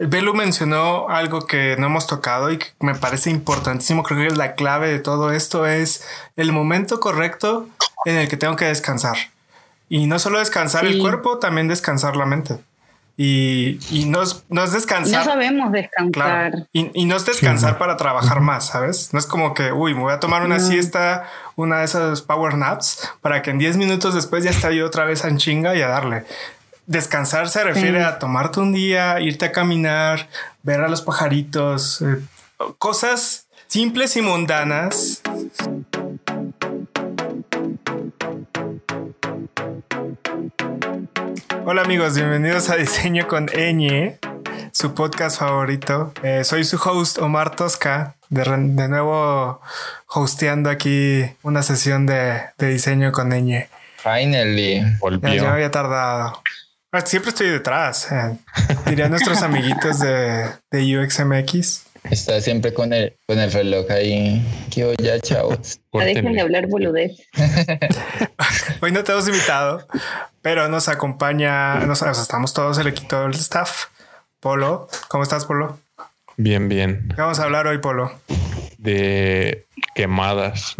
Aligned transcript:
Belu 0.00 0.32
mencionó 0.32 1.10
algo 1.10 1.46
que 1.46 1.76
no 1.78 1.86
hemos 1.86 2.06
tocado 2.06 2.50
y 2.50 2.56
que 2.56 2.66
me 2.80 2.94
parece 2.94 3.28
importantísimo. 3.28 4.02
Creo 4.02 4.18
que 4.20 4.26
es 4.28 4.36
la 4.36 4.54
clave 4.54 4.90
de 4.90 4.98
todo 4.98 5.30
esto 5.30 5.66
es 5.66 6.06
el 6.36 6.52
momento 6.52 7.00
correcto 7.00 7.68
en 8.06 8.16
el 8.16 8.28
que 8.28 8.38
tengo 8.38 8.56
que 8.56 8.64
descansar. 8.64 9.16
Y 9.90 10.06
no 10.06 10.18
solo 10.18 10.38
descansar 10.38 10.86
el 10.86 11.00
cuerpo, 11.00 11.38
también 11.38 11.68
descansar 11.68 12.16
la 12.16 12.24
mente. 12.24 12.58
Y, 13.22 13.78
no, 14.06 14.22
es, 14.22 14.44
no 14.48 14.64
es 14.64 14.72
descansar. 14.72 15.26
No 15.26 15.32
sabemos 15.32 15.72
descansar. 15.72 16.66
Y, 16.72 17.04
no 17.04 17.16
es 17.16 17.26
descansar 17.26 17.76
para 17.76 17.98
trabajar 17.98 18.40
más, 18.40 18.68
¿sabes? 18.68 19.12
No 19.12 19.18
es 19.18 19.26
como 19.26 19.52
que, 19.52 19.72
uy, 19.72 19.92
me 19.92 20.00
voy 20.00 20.12
a 20.14 20.20
tomar 20.20 20.42
una 20.42 20.58
siesta, 20.58 21.28
una 21.54 21.80
de 21.80 21.84
esas 21.84 22.22
power 22.22 22.54
naps, 22.54 23.10
para 23.20 23.42
que 23.42 23.50
en 23.50 23.58
10 23.58 23.76
minutos 23.76 24.14
después 24.14 24.44
ya 24.44 24.50
esté 24.50 24.74
yo 24.74 24.86
otra 24.86 25.04
vez 25.04 25.24
en 25.24 25.36
chinga 25.36 25.76
y 25.76 25.82
a 25.82 25.88
darle. 25.88 26.24
Descansar 26.90 27.48
se 27.48 27.62
refiere 27.62 28.02
a 28.02 28.18
tomarte 28.18 28.58
un 28.58 28.72
día, 28.72 29.20
irte 29.20 29.44
a 29.44 29.52
caminar, 29.52 30.28
ver 30.64 30.80
a 30.80 30.88
los 30.88 31.02
pajaritos, 31.02 32.02
eh, 32.02 32.18
cosas 32.78 33.46
simples 33.68 34.16
y 34.16 34.22
mundanas. 34.22 35.22
Hola 41.64 41.82
amigos, 41.82 42.16
bienvenidos 42.16 42.70
a 42.70 42.74
Diseño 42.74 43.28
con 43.28 43.48
Eñe, 43.56 44.18
su 44.72 44.92
podcast 44.92 45.38
favorito. 45.38 46.12
Eh, 46.24 46.42
soy 46.42 46.64
su 46.64 46.76
host 46.76 47.18
Omar 47.18 47.54
Tosca, 47.54 48.16
de, 48.30 48.88
nuevo 48.88 49.60
hosteando 50.08 50.68
aquí 50.68 51.22
una 51.44 51.62
sesión 51.62 52.06
de, 52.06 52.46
Diseño 52.58 53.12
con 53.12 53.32
Eñe. 53.32 53.68
Finally, 54.02 54.82
volvió. 54.98 55.32
Ya, 55.34 55.52
había 55.52 55.70
tardado. 55.70 56.42
Ah, 56.92 57.02
siempre 57.02 57.30
estoy 57.30 57.48
detrás. 57.48 58.10
Eh. 58.10 58.36
Diría 58.86 59.08
nuestros 59.08 59.42
amiguitos 59.42 60.00
de, 60.00 60.50
de 60.72 60.98
UXMX. 60.98 61.86
Está 62.10 62.40
siempre 62.40 62.74
con 62.74 62.92
el, 62.92 63.14
con 63.26 63.38
el 63.38 63.52
reloj 63.52 63.88
ahí. 63.90 64.44
Que 64.74 64.96
ya, 65.00 65.20
chavos. 65.20 65.78
Dejen 65.92 66.32
de 66.32 66.40
hablar 66.40 66.66
boludez. 66.66 67.12
Hoy 68.80 68.90
no 68.90 69.04
te 69.04 69.12
hemos 69.12 69.28
invitado, 69.28 69.86
pero 70.42 70.68
nos 70.68 70.88
acompaña, 70.88 71.76
nos, 71.86 72.02
estamos 72.02 72.54
todos 72.54 72.78
el 72.78 72.88
equipo 72.88 73.16
del 73.20 73.34
staff. 73.34 73.86
Polo, 74.40 74.88
¿cómo 75.08 75.22
estás, 75.22 75.44
Polo? 75.44 75.78
Bien, 76.36 76.68
bien. 76.68 77.12
¿Qué 77.14 77.20
vamos 77.20 77.38
a 77.38 77.44
hablar 77.44 77.66
hoy, 77.66 77.78
Polo? 77.78 78.18
De 78.78 79.66
quemadas. 80.00 80.74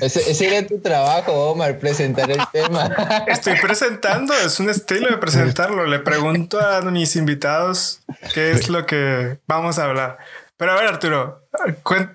Ese, 0.00 0.46
era 0.46 0.64
tu 0.64 0.78
trabajo, 0.78 1.32
Omar, 1.50 1.76
presentar 1.80 2.30
el 2.30 2.38
tema. 2.52 2.88
Estoy 3.26 3.54
presentando, 3.60 4.32
es 4.32 4.60
un 4.60 4.70
estilo 4.70 5.10
de 5.10 5.16
presentarlo. 5.16 5.86
Le 5.86 5.98
pregunto 5.98 6.60
a 6.60 6.80
mis 6.82 7.16
invitados 7.16 8.00
qué 8.32 8.52
es 8.52 8.68
lo 8.68 8.86
que 8.86 9.38
vamos 9.48 9.80
a 9.80 9.86
hablar. 9.86 10.18
Pero 10.56 10.70
a 10.70 10.76
ver, 10.76 10.86
Arturo, 10.86 11.42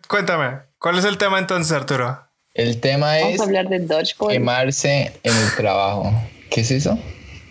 cuéntame, 0.08 0.60
¿cuál 0.78 0.98
es 0.98 1.04
el 1.04 1.18
tema 1.18 1.40
entonces, 1.40 1.74
Arturo? 1.74 2.18
El 2.54 2.80
tema 2.80 3.20
es 3.20 3.42
hablar 3.42 3.68
de 3.68 3.86
quemarse 4.30 5.12
en 5.22 5.36
el 5.36 5.56
trabajo. 5.58 6.14
¿Qué 6.50 6.62
es 6.62 6.72
eso? 6.72 6.98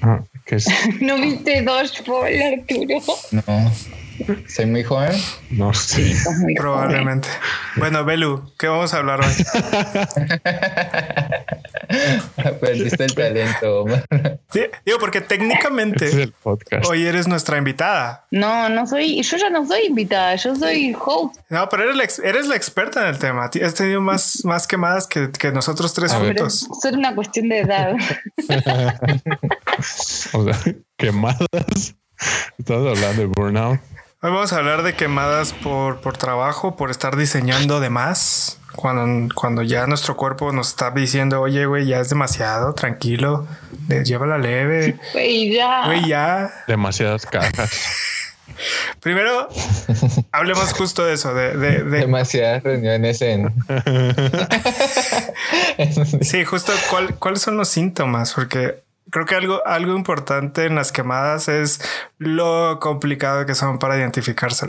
Ah, 0.00 0.20
¿qué 0.46 0.56
es? 0.56 0.66
¿No 1.02 1.16
viste 1.16 1.60
Dodgeball, 1.60 2.42
Arturo? 2.42 3.02
No. 3.32 3.72
¿Soy 4.48 4.66
muy 4.66 4.82
joven? 4.82 5.12
No 5.50 5.72
sé. 5.74 6.14
Probablemente. 6.56 7.28
Bueno, 7.76 8.04
Belu, 8.04 8.52
¿qué 8.58 8.66
vamos 8.68 8.94
a 8.94 8.98
hablar 8.98 9.20
hoy? 9.20 9.32
Perdiste 12.60 13.04
el 13.04 13.14
talento. 13.14 13.84
sí, 14.50 14.62
digo, 14.84 14.98
porque 14.98 15.20
técnicamente 15.20 16.32
hoy 16.88 17.06
eres 17.06 17.28
nuestra 17.28 17.58
invitada. 17.58 18.26
No, 18.30 18.68
no 18.68 18.86
soy, 18.86 19.22
yo 19.22 19.36
ya 19.36 19.50
no 19.50 19.66
soy 19.66 19.86
invitada, 19.86 20.34
yo 20.36 20.56
soy 20.56 20.96
host. 20.98 21.36
No, 21.48 21.68
pero 21.68 21.84
eres 21.84 21.96
la, 21.96 22.04
eres 22.28 22.46
la 22.46 22.56
experta 22.56 23.02
en 23.02 23.08
el 23.08 23.18
tema. 23.18 23.50
Has 23.62 23.74
tenido 23.74 24.00
más, 24.00 24.44
más 24.44 24.66
quemadas 24.66 25.06
que, 25.06 25.30
que 25.30 25.52
nosotros 25.52 25.94
tres 25.94 26.12
juntos. 26.12 26.68
Es 26.84 26.92
una 26.92 27.14
cuestión 27.14 27.48
de 27.48 27.60
edad. 27.60 27.94
o 30.32 30.44
sea, 30.44 30.74
quemadas. 30.96 31.94
Estás 32.58 32.76
hablando 32.76 33.22
de 33.22 33.26
burnout. 33.26 33.80
Hoy 34.20 34.32
vamos 34.32 34.52
a 34.52 34.56
hablar 34.56 34.82
de 34.82 34.94
quemadas 34.94 35.52
por, 35.52 36.00
por 36.00 36.16
trabajo, 36.16 36.74
por 36.74 36.90
estar 36.90 37.16
diseñando 37.16 37.78
de 37.78 37.88
más. 37.88 38.58
Cuando, 38.74 39.32
cuando 39.32 39.62
ya 39.62 39.86
nuestro 39.86 40.16
cuerpo 40.16 40.50
nos 40.50 40.70
está 40.70 40.90
diciendo, 40.90 41.40
oye, 41.40 41.66
güey, 41.66 41.86
ya 41.86 42.00
es 42.00 42.08
demasiado, 42.08 42.74
tranquilo, 42.74 43.46
llévala 44.04 44.38
leve. 44.38 44.98
Güey, 45.12 45.54
ya. 45.54 45.86
Güey, 45.86 46.08
ya. 46.08 46.50
Demasiadas 46.66 47.26
cajas. 47.26 47.70
Primero, 49.00 49.48
hablemos 50.32 50.72
justo 50.72 51.06
de 51.06 51.14
eso, 51.14 51.32
de, 51.32 51.56
de, 51.56 51.84
demasiadas 51.84 52.64
reuniones 52.64 53.22
en. 53.22 53.54
sí, 56.22 56.44
justo 56.44 56.72
cuáles 57.20 57.40
son 57.40 57.56
los 57.56 57.68
síntomas, 57.68 58.32
porque 58.32 58.82
creo 59.10 59.26
que 59.26 59.34
algo, 59.34 59.66
algo 59.66 59.96
importante 59.96 60.64
en 60.66 60.74
las 60.74 60.92
quemadas 60.92 61.48
es 61.48 61.80
lo 62.18 62.78
complicado 62.80 63.46
que 63.46 63.54
son 63.54 63.78
para 63.78 63.96
identificarse, 63.96 64.66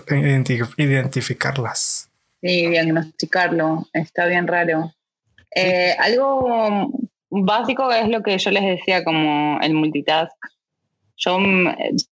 identificarlas. 0.78 2.10
Sí, 2.42 2.68
diagnosticarlo. 2.68 3.88
Está 3.94 4.26
bien 4.26 4.48
raro. 4.48 4.94
Eh, 5.56 5.96
algo 6.00 6.92
básico 7.30 7.92
es 7.92 8.08
lo 8.08 8.22
que 8.24 8.38
yo 8.38 8.52
les 8.52 8.64
decía 8.64 9.04
como 9.04 9.60
el 9.62 9.74
multitask. 9.74 10.36
Yo 11.18 11.38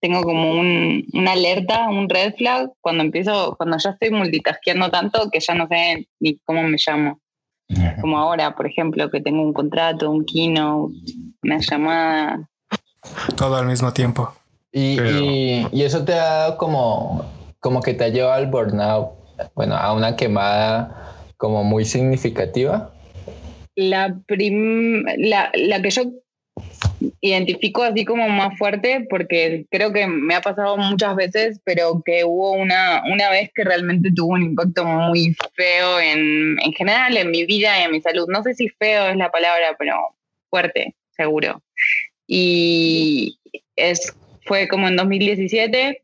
tengo 0.00 0.22
como 0.22 0.52
un, 0.52 1.06
una 1.12 1.32
alerta, 1.32 1.88
un 1.88 2.08
red 2.08 2.34
flag 2.36 2.70
cuando 2.80 3.04
empiezo, 3.04 3.54
cuando 3.56 3.76
ya 3.76 3.90
estoy 3.90 4.10
multitaskeando 4.10 4.90
tanto 4.90 5.28
que 5.30 5.40
ya 5.40 5.54
no 5.54 5.68
sé 5.68 6.08
ni 6.20 6.38
cómo 6.38 6.62
me 6.62 6.78
llamo. 6.78 7.20
Como 8.00 8.18
ahora, 8.18 8.54
por 8.54 8.66
ejemplo, 8.66 9.10
que 9.10 9.20
tengo 9.20 9.42
un 9.42 9.52
contrato, 9.52 10.10
un 10.10 10.24
keynote, 10.24 10.94
una 11.42 11.58
llamada. 11.58 12.48
Todo 13.36 13.56
al 13.56 13.66
mismo 13.66 13.92
tiempo. 13.92 14.32
Y, 14.72 14.98
y, 15.72 15.82
eso 15.82 16.04
te 16.04 16.14
ha 16.14 16.24
dado 16.24 16.58
como, 16.58 17.24
como 17.60 17.80
que 17.80 17.94
te 17.94 18.04
ha 18.04 18.08
llevado 18.08 18.32
al 18.32 18.48
burnout, 18.48 19.10
bueno, 19.54 19.76
a 19.76 19.92
una 19.92 20.16
quemada 20.16 21.30
como 21.36 21.62
muy 21.62 21.84
significativa. 21.84 22.90
La, 23.76 24.16
prim, 24.26 25.04
la, 25.18 25.52
la 25.54 25.80
que 25.80 25.90
yo 25.90 26.02
identifico 27.20 27.82
así 27.82 28.04
como 28.04 28.28
más 28.28 28.56
fuerte 28.58 29.06
porque 29.08 29.66
creo 29.70 29.92
que 29.92 30.06
me 30.06 30.34
ha 30.34 30.40
pasado 30.40 30.76
muchas 30.76 31.16
veces, 31.16 31.60
pero 31.64 32.02
que 32.04 32.24
hubo 32.24 32.52
una, 32.52 33.02
una 33.10 33.30
vez 33.30 33.50
que 33.54 33.64
realmente 33.64 34.10
tuvo 34.14 34.34
un 34.34 34.42
impacto 34.42 34.84
muy 34.84 35.34
feo 35.54 36.00
en, 36.00 36.56
en 36.60 36.72
general 36.72 37.16
en 37.16 37.30
mi 37.30 37.44
vida 37.46 37.80
y 37.80 37.84
en 37.84 37.92
mi 37.92 38.00
salud. 38.00 38.26
No 38.28 38.42
sé 38.42 38.54
si 38.54 38.68
feo 38.68 39.08
es 39.08 39.16
la 39.16 39.30
palabra, 39.30 39.76
pero 39.78 39.96
fuerte, 40.50 40.94
seguro. 41.16 41.62
Y 42.26 43.38
es, 43.76 44.14
fue 44.46 44.68
como 44.68 44.88
en 44.88 44.96
2017 44.96 46.02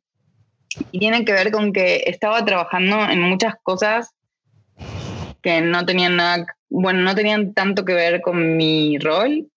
y 0.93 0.99
tiene 0.99 1.25
que 1.25 1.33
ver 1.33 1.51
con 1.51 1.73
que 1.73 2.05
estaba 2.07 2.45
trabajando 2.45 3.09
en 3.09 3.21
muchas 3.21 3.55
cosas 3.63 4.11
que 5.43 5.61
no 5.61 5.87
tenían 5.87 6.17
nada, 6.17 6.47
bueno, 6.69 7.01
no 7.01 7.15
tenían 7.15 7.55
tanto 7.55 7.85
que 7.85 7.95
ver 7.95 8.21
con 8.21 8.57
mi 8.57 8.99
rol 8.99 9.51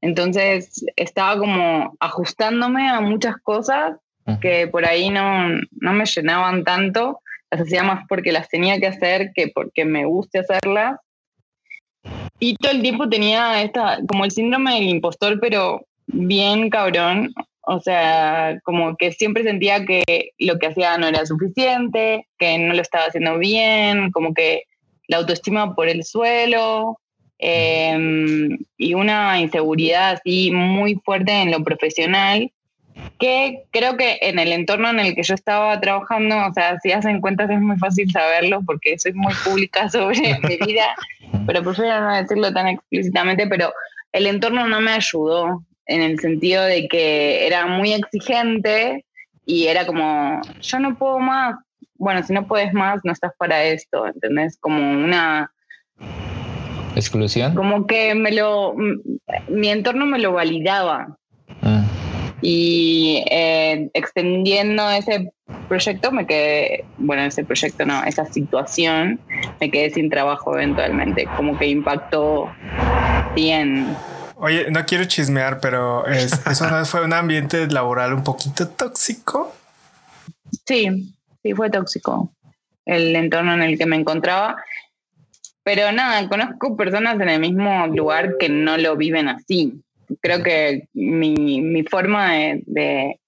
entonces 0.00 0.84
estaba 0.96 1.38
como 1.38 1.96
ajustándome 2.00 2.88
a 2.88 3.00
muchas 3.00 3.36
cosas 3.42 3.96
que 4.40 4.66
por 4.66 4.84
ahí 4.84 5.08
no, 5.08 5.48
no 5.70 5.92
me 5.92 6.04
llenaban 6.04 6.64
tanto, 6.64 7.20
las 7.50 7.60
hacía 7.60 7.84
más 7.84 8.04
porque 8.08 8.32
las 8.32 8.48
tenía 8.48 8.78
que 8.80 8.88
hacer 8.88 9.30
que 9.34 9.48
porque 9.54 9.84
me 9.84 10.04
guste 10.04 10.40
hacerlas. 10.40 10.98
Y 12.38 12.56
todo 12.56 12.72
el 12.72 12.82
tiempo 12.82 13.08
tenía 13.08 13.62
esta, 13.62 13.98
como 14.08 14.24
el 14.24 14.30
síndrome 14.30 14.74
del 14.74 14.88
impostor, 14.88 15.38
pero 15.40 15.86
bien 16.06 16.70
cabrón. 16.70 17.32
O 17.68 17.80
sea, 17.80 18.60
como 18.64 18.96
que 18.96 19.12
siempre 19.12 19.42
sentía 19.42 19.84
que 19.84 20.32
lo 20.38 20.58
que 20.58 20.68
hacía 20.68 20.98
no 20.98 21.08
era 21.08 21.26
suficiente, 21.26 22.26
que 22.38 22.58
no 22.58 22.74
lo 22.74 22.82
estaba 22.82 23.06
haciendo 23.06 23.38
bien, 23.38 24.12
como 24.12 24.34
que 24.34 24.64
la 25.08 25.18
autoestima 25.18 25.74
por 25.74 25.88
el 25.88 26.04
suelo, 26.04 27.00
Em, 27.38 28.58
y 28.78 28.94
una 28.94 29.38
inseguridad 29.40 30.12
así 30.12 30.50
muy 30.50 30.94
fuerte 31.04 31.32
en 31.32 31.50
lo 31.50 31.62
profesional, 31.62 32.50
que 33.18 33.64
creo 33.72 33.96
que 33.96 34.18
en 34.22 34.38
el 34.38 34.52
entorno 34.52 34.88
en 34.88 35.00
el 35.00 35.14
que 35.14 35.22
yo 35.22 35.34
estaba 35.34 35.78
trabajando, 35.80 36.36
o 36.46 36.52
sea, 36.54 36.78
si 36.80 36.92
hacen 36.92 37.20
cuentas 37.20 37.50
es 37.50 37.60
muy 37.60 37.76
fácil 37.76 38.10
saberlo 38.10 38.62
porque 38.64 38.98
soy 38.98 39.12
muy 39.12 39.34
pública 39.44 39.88
sobre 39.90 40.38
mi 40.42 40.56
vida, 40.66 40.94
pero 41.46 41.62
prefiero 41.62 42.00
no 42.00 42.16
decirlo 42.16 42.52
tan 42.52 42.68
explícitamente, 42.68 43.46
pero 43.46 43.72
el 44.12 44.26
entorno 44.26 44.66
no 44.66 44.80
me 44.80 44.92
ayudó 44.92 45.62
en 45.86 46.02
el 46.02 46.18
sentido 46.18 46.64
de 46.64 46.88
que 46.88 47.46
era 47.46 47.66
muy 47.66 47.92
exigente 47.92 49.04
y 49.44 49.66
era 49.66 49.86
como, 49.86 50.40
yo 50.60 50.80
no 50.80 50.96
puedo 50.96 51.18
más, 51.18 51.56
bueno, 51.96 52.22
si 52.22 52.32
no 52.32 52.46
puedes 52.46 52.72
más, 52.72 53.00
no 53.04 53.12
estás 53.12 53.32
para 53.38 53.62
esto, 53.64 54.06
¿entendés? 54.06 54.58
Como 54.58 54.80
una 54.80 55.52
¿Exclusión? 56.96 57.54
Como 57.54 57.86
que 57.86 58.14
me 58.14 58.32
lo, 58.32 58.74
mi 59.48 59.68
entorno 59.68 60.06
me 60.06 60.18
lo 60.18 60.32
validaba. 60.32 61.18
Ah. 61.62 61.84
Y 62.40 63.22
eh, 63.30 63.90
extendiendo 63.92 64.88
ese 64.90 65.30
proyecto 65.68 66.10
me 66.10 66.26
quedé, 66.26 66.84
bueno, 66.96 67.22
ese 67.22 67.44
proyecto 67.44 67.84
no, 67.84 68.02
esa 68.04 68.24
situación, 68.24 69.20
me 69.60 69.70
quedé 69.70 69.90
sin 69.90 70.08
trabajo 70.08 70.54
eventualmente, 70.54 71.28
como 71.36 71.58
que 71.58 71.66
impactó 71.66 72.50
bien. 73.34 73.94
Oye, 74.36 74.70
no 74.70 74.86
quiero 74.86 75.04
chismear, 75.04 75.60
pero 75.60 76.06
eso 76.06 76.70
no 76.70 76.84
fue 76.86 77.04
un 77.04 77.12
ambiente 77.12 77.66
laboral 77.66 78.14
un 78.14 78.24
poquito 78.24 78.68
tóxico. 78.68 79.54
Sí, 80.64 81.14
sí 81.42 81.52
fue 81.52 81.68
tóxico 81.68 82.32
el 82.86 83.14
entorno 83.16 83.52
en 83.52 83.62
el 83.62 83.76
que 83.76 83.84
me 83.84 83.96
encontraba. 83.96 84.56
Pero 85.66 85.90
nada, 85.90 86.28
conozco 86.28 86.76
personas 86.76 87.18
en 87.18 87.28
el 87.28 87.40
mismo 87.40 87.88
lugar 87.88 88.36
que 88.38 88.48
no 88.48 88.78
lo 88.78 88.96
viven 88.96 89.28
así. 89.28 89.82
Creo 90.20 90.40
que 90.40 90.86
mi, 90.94 91.60
mi 91.60 91.82
forma 91.82 92.34
de, 92.34 93.18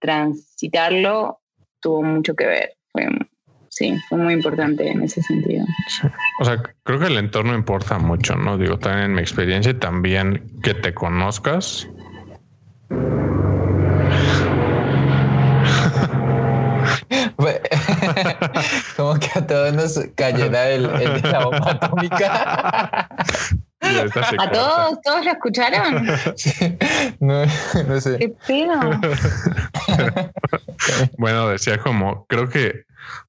transitarlo 0.00 1.38
tuvo 1.80 2.02
mucho 2.02 2.34
que 2.34 2.46
ver. 2.46 2.70
Sí, 3.68 3.96
fue 4.08 4.18
muy 4.18 4.34
importante 4.34 4.88
en 4.88 5.04
ese 5.04 5.22
sentido. 5.22 5.64
O 6.40 6.44
sea, 6.44 6.60
creo 6.82 6.98
que 6.98 7.06
el 7.06 7.16
entorno 7.16 7.54
importa 7.54 8.00
mucho, 8.00 8.34
¿no? 8.34 8.58
Digo, 8.58 8.76
también 8.76 9.04
en 9.04 9.14
mi 9.14 9.20
experiencia, 9.20 9.78
también 9.78 10.42
que 10.64 10.74
te 10.74 10.92
conozcas. 10.94 11.88
Como 18.96 19.18
que 19.18 19.30
a 19.34 19.46
todos 19.46 19.72
nos 19.72 20.00
cayera 20.14 20.68
el, 20.70 20.86
el 20.86 21.22
de 21.22 21.30
la 21.30 21.44
bomba 21.44 21.70
atómica. 21.72 23.08
¿A 24.38 24.50
todos? 24.50 25.00
¿Todos 25.02 25.24
lo 25.24 25.30
escucharon? 25.30 26.06
No, 27.20 27.44
no 27.86 28.00
sé. 28.00 28.18
¿Qué 28.18 28.34
pedo? 28.46 28.80
bueno, 31.18 31.48
decía 31.48 31.78
como, 31.78 32.26
creo 32.26 32.48
que 32.48 32.84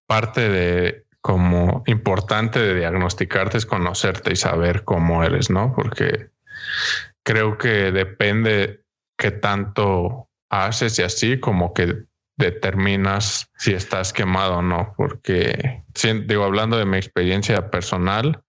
parte 0.07 0.49
de 0.49 1.05
como 1.21 1.83
importante 1.87 2.59
de 2.59 2.75
diagnosticarte 2.75 3.57
es 3.57 3.65
conocerte 3.65 4.33
y 4.33 4.35
saber 4.35 4.83
cómo 4.83 5.23
eres, 5.23 5.49
¿no? 5.49 5.73
Porque 5.75 6.29
creo 7.23 7.57
que 7.57 7.91
depende 7.91 8.83
qué 9.17 9.31
tanto 9.31 10.29
haces 10.49 10.99
y 10.99 11.03
así 11.03 11.39
como 11.39 11.73
que 11.73 12.05
determinas 12.37 13.49
si 13.57 13.73
estás 13.73 14.13
quemado 14.13 14.57
o 14.57 14.61
no, 14.61 14.93
porque 14.97 15.83
digo, 16.25 16.43
hablando 16.43 16.77
de 16.77 16.85
mi 16.85 16.97
experiencia 16.97 17.69
personal, 17.71 18.43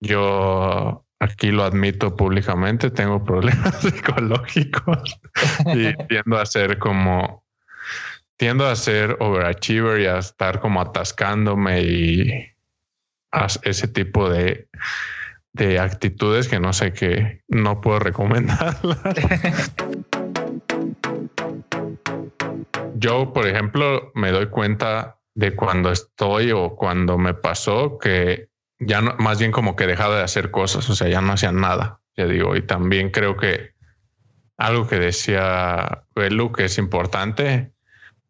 yo 0.00 1.04
aquí 1.20 1.50
lo 1.50 1.64
admito 1.64 2.16
públicamente, 2.16 2.90
tengo 2.90 3.24
problemas 3.24 3.76
psicológicos 3.80 5.18
y 5.74 5.94
tiendo 6.08 6.38
a 6.38 6.46
ser 6.46 6.78
como, 6.78 7.44
tiendo 8.36 8.66
a 8.66 8.76
ser 8.76 9.16
overachiever 9.20 10.00
y 10.00 10.06
a 10.06 10.18
estar 10.18 10.60
como 10.60 10.80
atascándome 10.80 11.82
y 11.82 12.52
ese 13.62 13.88
tipo 13.88 14.30
de, 14.30 14.68
de 15.52 15.78
actitudes 15.78 16.48
que 16.48 16.60
no 16.60 16.72
sé 16.72 16.92
qué, 16.92 17.42
no 17.48 17.80
puedo 17.80 17.98
recomendarlas. 18.00 19.74
Yo, 22.98 23.32
por 23.32 23.46
ejemplo, 23.46 24.10
me 24.14 24.30
doy 24.30 24.46
cuenta 24.46 25.18
de 25.34 25.54
cuando 25.54 25.92
estoy 25.92 26.52
o 26.52 26.76
cuando 26.76 27.18
me 27.18 27.34
pasó 27.34 27.98
que 27.98 28.48
ya 28.78 29.00
no, 29.00 29.14
más 29.18 29.38
bien 29.38 29.52
como 29.52 29.76
que 29.76 29.86
dejaba 29.86 30.16
de 30.16 30.22
hacer 30.22 30.50
cosas, 30.50 30.88
o 30.88 30.94
sea, 30.94 31.08
ya 31.08 31.20
no 31.20 31.32
hacía 31.32 31.52
nada, 31.52 32.00
ya 32.16 32.26
digo, 32.26 32.56
y 32.56 32.62
también 32.62 33.10
creo 33.10 33.36
que 33.36 33.74
algo 34.56 34.86
que 34.86 34.98
decía 34.98 36.04
Belu 36.14 36.52
que 36.52 36.64
es 36.64 36.78
importante, 36.78 37.72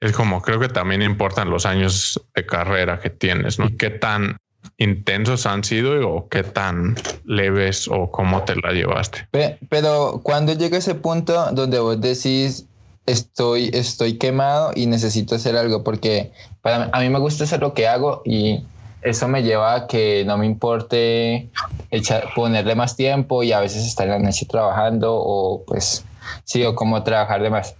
es 0.00 0.12
como 0.12 0.42
creo 0.42 0.60
que 0.60 0.68
también 0.68 1.02
importan 1.02 1.50
los 1.50 1.66
años 1.66 2.20
de 2.34 2.44
carrera 2.44 3.00
que 3.00 3.10
tienes, 3.10 3.58
¿no? 3.58 3.68
¿Qué 3.78 3.90
tan 3.90 4.38
intensos 4.78 5.46
han 5.46 5.64
sido 5.64 6.08
o 6.08 6.28
qué 6.28 6.42
tan 6.42 6.96
leves 7.24 7.88
o 7.88 8.10
cómo 8.10 8.44
te 8.44 8.56
la 8.56 8.72
llevaste? 8.72 9.28
Pero 9.68 10.20
cuando 10.22 10.52
llega 10.52 10.78
ese 10.78 10.94
punto 10.96 11.50
donde 11.52 11.78
vos 11.78 12.00
decís, 12.00 12.66
estoy, 13.06 13.70
estoy 13.72 14.18
quemado 14.18 14.72
y 14.74 14.86
necesito 14.86 15.34
hacer 15.34 15.56
algo 15.56 15.82
porque 15.82 16.32
para, 16.62 16.90
a 16.92 17.00
mí 17.00 17.08
me 17.08 17.18
gusta 17.18 17.44
hacer 17.44 17.60
lo 17.60 17.72
que 17.72 17.88
hago 17.88 18.22
y 18.24 18.64
eso 19.02 19.28
me 19.28 19.42
lleva 19.42 19.74
a 19.74 19.86
que 19.86 20.24
no 20.26 20.36
me 20.36 20.46
importe 20.46 21.48
echar, 21.90 22.28
ponerle 22.34 22.74
más 22.74 22.96
tiempo 22.96 23.42
y 23.42 23.52
a 23.52 23.60
veces 23.60 23.86
estar 23.86 24.06
en 24.06 24.12
la 24.12 24.18
noche 24.18 24.46
trabajando 24.46 25.14
o 25.14 25.62
pues 25.64 26.04
sí, 26.44 26.64
o 26.64 26.74
como 26.74 27.02
trabajar 27.02 27.42
de 27.42 27.50
más. 27.50 27.74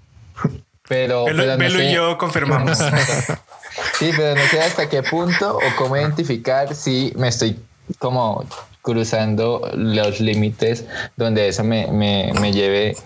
Pero, 0.89 1.25
Belo, 1.25 1.83
y 1.83 1.93
yo 1.93 2.17
confirmamos. 2.17 2.79
sí, 3.99 4.11
pero 4.17 4.37
no 4.37 4.47
sé 4.49 4.61
hasta 4.61 4.89
qué 4.89 5.03
punto 5.03 5.57
o 5.57 5.77
cómo 5.77 5.97
identificar 5.97 6.75
si 6.75 7.13
me 7.17 7.29
estoy 7.29 7.59
como 7.99 8.45
cruzando 8.87 9.69
los 9.75 10.21
límites 10.21 10.87
donde 11.17 11.49
eso 11.49 11.65
me, 11.65 11.89
me, 11.89 12.33
me, 12.41 12.53
lleve 12.53 12.97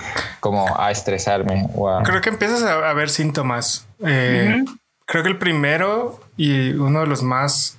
como 0.40 0.78
a 0.78 0.90
estresarme. 0.90 1.70
Creo 2.04 2.20
que 2.20 2.28
empiezas 2.28 2.62
a, 2.64 2.92
ver 2.92 3.08
síntomas. 3.08 3.86
Eh, 4.06 4.62
creo 5.06 5.22
que 5.22 5.30
el 5.30 5.38
primero 5.38 6.20
y 6.36 6.72
uno 6.72 7.00
de 7.00 7.06
los 7.06 7.22
más 7.22 7.78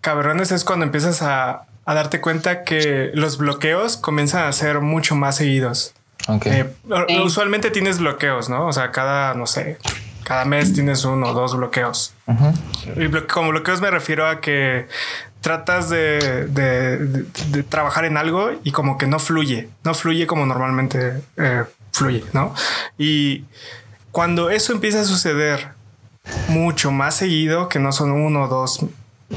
cabrones 0.00 0.50
es 0.50 0.64
cuando 0.64 0.84
empiezas 0.84 1.22
a, 1.22 1.66
a 1.84 1.94
darte 1.94 2.20
cuenta 2.20 2.64
que 2.64 3.12
los 3.14 3.38
bloqueos 3.38 3.96
comienzan 3.96 4.42
a 4.42 4.52
ser 4.52 4.80
mucho 4.80 5.14
más 5.14 5.36
seguidos. 5.36 5.94
Eh, 6.44 6.74
usualmente 7.22 7.70
tienes 7.70 8.00
bloqueos, 8.00 8.48
¿no? 8.48 8.66
O 8.66 8.72
sea, 8.72 8.90
cada, 8.90 9.34
no 9.34 9.46
sé, 9.46 9.78
cada 10.26 10.44
mes 10.44 10.72
tienes 10.72 11.04
uno 11.04 11.28
o 11.28 11.32
dos 11.32 11.56
bloqueos. 11.56 12.12
Y 12.96 13.08
como 13.28 13.50
bloqueos 13.50 13.80
me 13.80 13.92
refiero 13.92 14.26
a 14.26 14.40
que 14.40 14.88
tratas 15.40 15.88
de, 15.88 16.48
de, 16.48 17.62
trabajar 17.62 18.04
en 18.06 18.16
algo 18.16 18.50
y 18.64 18.72
como 18.72 18.98
que 18.98 19.06
no 19.06 19.20
fluye, 19.20 19.68
no 19.84 19.94
fluye 19.94 20.26
como 20.26 20.44
normalmente 20.44 21.22
eh, 21.36 21.62
fluye, 21.92 22.24
¿no? 22.32 22.52
Y 22.98 23.44
cuando 24.10 24.50
eso 24.50 24.72
empieza 24.72 25.02
a 25.02 25.04
suceder 25.04 25.68
mucho 26.48 26.90
más 26.90 27.14
seguido, 27.14 27.68
que 27.68 27.78
no 27.78 27.92
son 27.92 28.10
uno 28.10 28.42
o 28.42 28.48
dos 28.48 28.84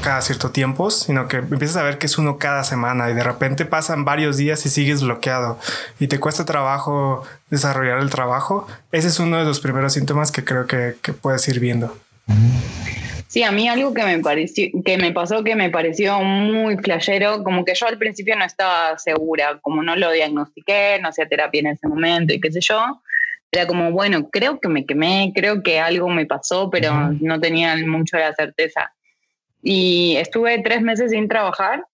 cada 0.02 0.22
cierto 0.22 0.50
tiempo, 0.50 0.90
sino 0.90 1.28
que 1.28 1.38
empiezas 1.38 1.76
a 1.76 1.82
ver 1.82 1.98
que 1.98 2.06
es 2.06 2.16
uno 2.18 2.38
cada 2.38 2.64
semana 2.64 3.10
y 3.10 3.14
de 3.14 3.22
repente 3.22 3.64
pasan 3.64 4.04
varios 4.04 4.36
días 4.36 4.64
y 4.64 4.70
sigues 4.70 5.02
bloqueado 5.02 5.58
y 5.98 6.06
te 6.06 6.20
cuesta 6.20 6.44
trabajo 6.44 7.24
desarrollar 7.50 7.98
el 7.98 8.10
trabajo, 8.10 8.66
ese 8.92 9.08
es 9.08 9.18
uno 9.18 9.38
de 9.38 9.44
los 9.44 9.60
primeros 9.60 9.92
síntomas 9.92 10.30
que 10.30 10.44
creo 10.44 10.66
que, 10.66 10.94
que 11.02 11.12
puedes 11.12 11.46
ir 11.48 11.58
viendo. 11.58 11.96
Sí, 13.30 13.44
a 13.44 13.52
mí 13.52 13.68
algo 13.68 13.94
que 13.94 14.02
me 14.02 14.18
pareció, 14.18 14.68
que 14.84 14.98
me 14.98 15.12
pasó 15.12 15.44
que 15.44 15.54
me 15.54 15.70
pareció 15.70 16.20
muy 16.20 16.76
flashero, 16.78 17.44
como 17.44 17.64
que 17.64 17.76
yo 17.76 17.86
al 17.86 17.96
principio 17.96 18.34
no 18.36 18.44
estaba 18.44 18.98
segura, 18.98 19.60
como 19.62 19.84
no 19.84 19.94
lo 19.94 20.10
diagnostiqué, 20.10 20.98
no 21.00 21.10
hacía 21.10 21.28
terapia 21.28 21.60
en 21.60 21.66
ese 21.68 21.86
momento 21.86 22.34
y 22.34 22.40
qué 22.40 22.50
sé 22.50 22.60
yo. 22.60 23.02
Era 23.52 23.68
como, 23.68 23.92
bueno, 23.92 24.28
creo 24.30 24.58
que 24.58 24.68
me 24.68 24.84
quemé, 24.84 25.32
creo 25.32 25.62
que 25.62 25.78
algo 25.78 26.08
me 26.08 26.26
pasó, 26.26 26.70
pero 26.70 27.12
no 27.20 27.40
tenía 27.40 27.76
mucho 27.86 28.16
la 28.16 28.34
certeza. 28.34 28.92
Y 29.62 30.16
estuve 30.16 30.62
tres 30.62 30.82
meses 30.82 31.10
sin 31.10 31.28
trabajar, 31.28 31.84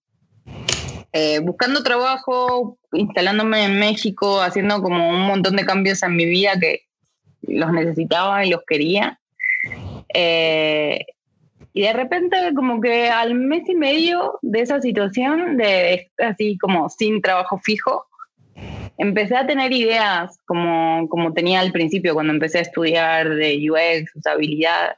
eh, 1.13 1.41
buscando 1.41 1.83
trabajo, 1.83 2.79
instalándome 2.93 3.65
en 3.65 3.79
México, 3.79 4.41
haciendo 4.41 4.83
como 4.83 5.09
un 5.09 5.23
montón 5.23 5.57
de 5.57 5.65
cambios 5.65 6.03
en 6.03 6.15
mi 6.15 6.27
vida 6.27 6.59
que 6.61 6.83
los 7.43 7.73
necesitaba 7.73 8.45
y 8.45 8.51
los 8.51 8.61
quería. 8.67 9.19
Eh, 10.13 11.05
y 11.73 11.83
de 11.83 11.93
repente, 11.93 12.37
como 12.55 12.81
que 12.81 13.09
al 13.09 13.35
mes 13.35 13.69
y 13.69 13.75
medio 13.75 14.39
de 14.43 14.61
esa 14.61 14.81
situación, 14.81 15.57
de 15.57 16.11
así 16.19 16.57
como 16.59 16.89
sin 16.89 17.21
trabajo 17.21 17.59
fijo, 17.59 18.07
empecé 18.99 19.37
a 19.37 19.47
tener 19.47 19.73
ideas 19.73 20.39
como, 20.47 21.09
como 21.09 21.33
tenía 21.33 21.61
al 21.61 21.73
principio 21.73 22.15
cuando 22.15 22.33
empecé 22.33 22.59
a 22.59 22.63
estudiar 22.63 23.29
de 23.29 23.71
UX, 23.71 24.15
usabilidad. 24.17 24.97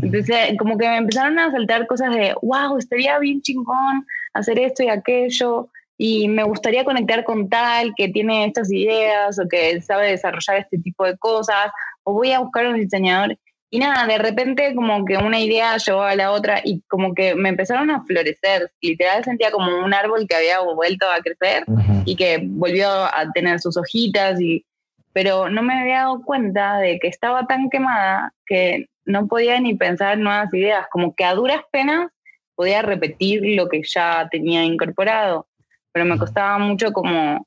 Empecé, 0.00 0.56
como 0.58 0.76
que 0.76 0.88
me 0.88 0.98
empezaron 0.98 1.38
a 1.38 1.50
saltar 1.50 1.86
cosas 1.86 2.14
de, 2.14 2.34
wow, 2.42 2.76
estaría 2.76 3.18
bien 3.18 3.40
chingón 3.40 4.06
hacer 4.34 4.58
esto 4.58 4.82
y 4.82 4.88
aquello, 4.88 5.68
y 5.98 6.28
me 6.28 6.44
gustaría 6.44 6.84
conectar 6.84 7.24
con 7.24 7.48
tal 7.48 7.94
que 7.96 8.08
tiene 8.08 8.44
estas 8.44 8.70
ideas 8.70 9.38
o 9.38 9.48
que 9.48 9.80
sabe 9.80 10.10
desarrollar 10.10 10.58
este 10.58 10.78
tipo 10.78 11.04
de 11.04 11.16
cosas, 11.16 11.70
o 12.02 12.12
voy 12.12 12.32
a 12.32 12.40
buscar 12.40 12.66
un 12.66 12.76
diseñador. 12.76 13.38
Y 13.70 13.78
nada, 13.78 14.06
de 14.06 14.18
repente 14.18 14.74
como 14.74 15.04
que 15.04 15.16
una 15.16 15.40
idea 15.40 15.76
llevó 15.76 16.02
a 16.02 16.14
la 16.14 16.30
otra 16.30 16.60
y 16.62 16.82
como 16.88 17.14
que 17.14 17.34
me 17.34 17.48
empezaron 17.48 17.90
a 17.90 18.02
florecer. 18.04 18.70
Literal 18.80 19.24
sentía 19.24 19.50
como 19.50 19.84
un 19.84 19.92
árbol 19.92 20.26
que 20.28 20.36
había 20.36 20.60
vuelto 20.60 21.06
a 21.10 21.20
crecer 21.20 21.64
y 22.04 22.14
que 22.14 22.40
volvió 22.42 22.88
a 22.88 23.30
tener 23.34 23.58
sus 23.60 23.76
hojitas 23.76 24.40
y 24.40 24.64
pero 25.12 25.48
no 25.48 25.62
me 25.62 25.80
había 25.80 26.00
dado 26.00 26.22
cuenta 26.22 26.76
de 26.76 26.98
que 26.98 27.08
estaba 27.08 27.46
tan 27.46 27.70
quemada 27.70 28.34
que 28.46 28.86
no 29.06 29.26
podía 29.26 29.58
ni 29.60 29.74
pensar 29.74 30.18
nuevas 30.18 30.52
ideas, 30.52 30.86
como 30.90 31.14
que 31.14 31.24
a 31.24 31.34
duras 31.34 31.60
penas 31.70 32.10
podía 32.54 32.82
repetir 32.82 33.42
lo 33.56 33.68
que 33.68 33.82
ya 33.82 34.28
tenía 34.30 34.64
incorporado, 34.64 35.46
pero 35.92 36.04
me 36.04 36.18
costaba 36.18 36.58
mucho 36.58 36.92
como 36.92 37.46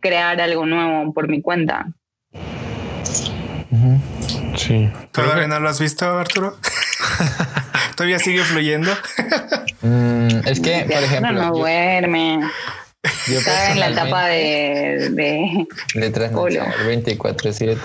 crear 0.00 0.40
algo 0.40 0.64
nuevo 0.64 1.12
por 1.12 1.28
mi 1.28 1.42
cuenta. 1.42 1.86
Sí. 4.56 4.90
¿Todavía 5.12 5.46
no 5.46 5.60
lo 5.60 5.68
has 5.68 5.80
visto, 5.80 6.06
Arturo? 6.06 6.56
¿Todavía 7.96 8.18
sigue 8.18 8.42
fluyendo? 8.42 8.90
Mm, 9.82 10.46
es 10.46 10.60
que, 10.60 10.84
por 10.84 11.02
ejemplo. 11.02 11.32
No, 11.32 11.52
duerme. 11.52 12.38
yo 13.28 13.38
Está 13.38 13.72
en 13.72 13.80
la 13.80 13.88
etapa 13.88 14.26
de. 14.26 15.08
de 15.12 15.66
Letras 15.94 16.32
Polo. 16.32 16.62
24-7. 16.84 17.78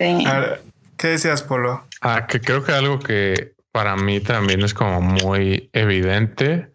sí. 0.00 0.26
A 0.26 0.40
ver, 0.40 0.62
¿Qué 1.00 1.08
decías, 1.08 1.42
Polo? 1.42 1.82
Ah, 2.00 2.26
que 2.26 2.40
creo 2.40 2.64
que 2.64 2.72
algo 2.72 2.98
que 2.98 3.54
para 3.72 3.96
mí 3.96 4.20
también 4.20 4.62
es 4.62 4.74
como 4.74 5.00
muy 5.00 5.70
evidente 5.72 6.72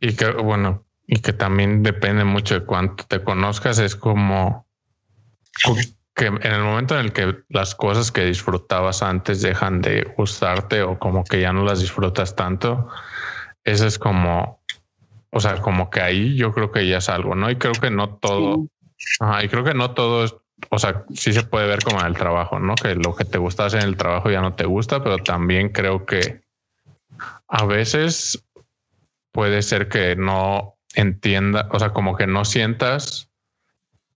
y 0.00 0.14
que, 0.14 0.30
bueno, 0.32 0.84
y 1.06 1.20
que 1.20 1.32
también 1.32 1.82
depende 1.82 2.24
mucho 2.24 2.54
de 2.54 2.66
cuánto 2.66 3.04
te 3.04 3.22
conozcas, 3.22 3.78
es 3.78 3.96
como 3.96 4.66
que 6.14 6.26
en 6.26 6.42
el 6.42 6.62
momento 6.62 6.98
en 6.98 7.06
el 7.06 7.12
que 7.12 7.38
las 7.48 7.74
cosas 7.74 8.10
que 8.10 8.24
disfrutabas 8.24 9.02
antes 9.02 9.42
dejan 9.42 9.80
de 9.80 10.02
gustarte 10.16 10.82
o 10.82 10.98
como 10.98 11.24
que 11.24 11.40
ya 11.40 11.52
no 11.52 11.64
las 11.64 11.80
disfrutas 11.80 12.36
tanto, 12.36 12.88
eso 13.64 13.86
es 13.86 13.98
como, 13.98 14.62
o 15.30 15.40
sea, 15.40 15.60
como 15.60 15.88
que 15.88 16.00
ahí 16.00 16.36
yo 16.36 16.52
creo 16.52 16.70
que 16.70 16.86
ya 16.86 16.98
es 16.98 17.08
algo, 17.08 17.34
¿no? 17.34 17.50
Y 17.50 17.56
creo 17.56 17.72
que 17.72 17.90
no 17.90 18.16
todo, 18.16 18.66
Sí. 18.96 19.16
Ajá, 19.20 19.42
y 19.42 19.48
creo 19.48 19.64
que 19.64 19.74
no 19.74 19.94
todo 19.94 20.24
es, 20.24 20.34
o 20.70 20.78
sea, 20.78 21.04
sí 21.14 21.32
se 21.32 21.42
puede 21.42 21.66
ver 21.66 21.82
como 21.82 22.00
en 22.00 22.06
el 22.06 22.16
trabajo, 22.16 22.58
¿no? 22.58 22.74
Que 22.74 22.94
lo 22.94 23.14
que 23.14 23.24
te 23.24 23.38
gusta 23.38 23.66
hacer 23.66 23.82
en 23.82 23.88
el 23.88 23.96
trabajo 23.96 24.30
ya 24.30 24.40
no 24.40 24.54
te 24.54 24.64
gusta, 24.64 25.02
pero 25.02 25.18
también 25.18 25.70
creo 25.70 26.06
que 26.06 26.42
a 27.48 27.64
veces 27.64 28.44
puede 29.32 29.62
ser 29.62 29.88
que 29.88 30.16
no 30.16 30.76
entienda, 30.94 31.68
o 31.72 31.78
sea, 31.78 31.92
como 31.92 32.16
que 32.16 32.26
no 32.26 32.44
sientas 32.44 33.30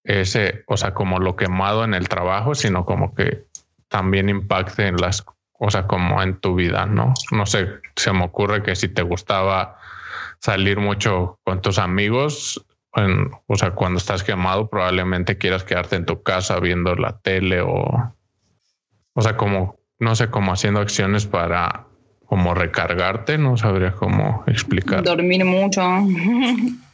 ese, 0.04 0.64
o 0.66 0.76
sea, 0.76 0.94
como 0.94 1.18
lo 1.18 1.36
quemado 1.36 1.84
en 1.84 1.94
el 1.94 2.08
trabajo, 2.08 2.54
sino 2.54 2.84
como 2.84 3.14
que 3.14 3.46
también 3.88 4.28
impacte 4.28 4.86
en 4.86 4.96
las, 4.96 5.24
o 5.58 5.70
sea, 5.70 5.86
como 5.86 6.22
en 6.22 6.38
tu 6.38 6.54
vida, 6.54 6.86
¿no? 6.86 7.14
No 7.32 7.46
sé, 7.46 7.68
se 7.96 8.12
me 8.12 8.24
ocurre 8.24 8.62
que 8.62 8.76
si 8.76 8.88
te 8.88 9.02
gustaba 9.02 9.78
salir 10.38 10.78
mucho 10.78 11.38
con 11.44 11.60
tus 11.60 11.78
amigos, 11.78 12.64
en- 12.96 13.30
o 13.46 13.56
sea, 13.56 13.72
cuando 13.72 13.98
estás 13.98 14.22
quemado, 14.22 14.68
probablemente 14.68 15.38
quieras 15.38 15.64
quedarte 15.64 15.96
en 15.96 16.06
tu 16.06 16.22
casa 16.22 16.58
viendo 16.60 16.94
la 16.94 17.18
tele 17.20 17.60
o, 17.60 18.14
o 19.14 19.22
sea, 19.22 19.36
como, 19.36 19.78
no 19.98 20.14
sé, 20.16 20.28
como 20.30 20.52
haciendo 20.52 20.80
acciones 20.80 21.26
para 21.26 21.86
como 22.26 22.54
recargarte, 22.54 23.38
no 23.38 23.56
sabría 23.56 23.92
cómo 23.92 24.42
explicar. 24.46 25.02
Dormir 25.02 25.44
mucho. 25.44 25.80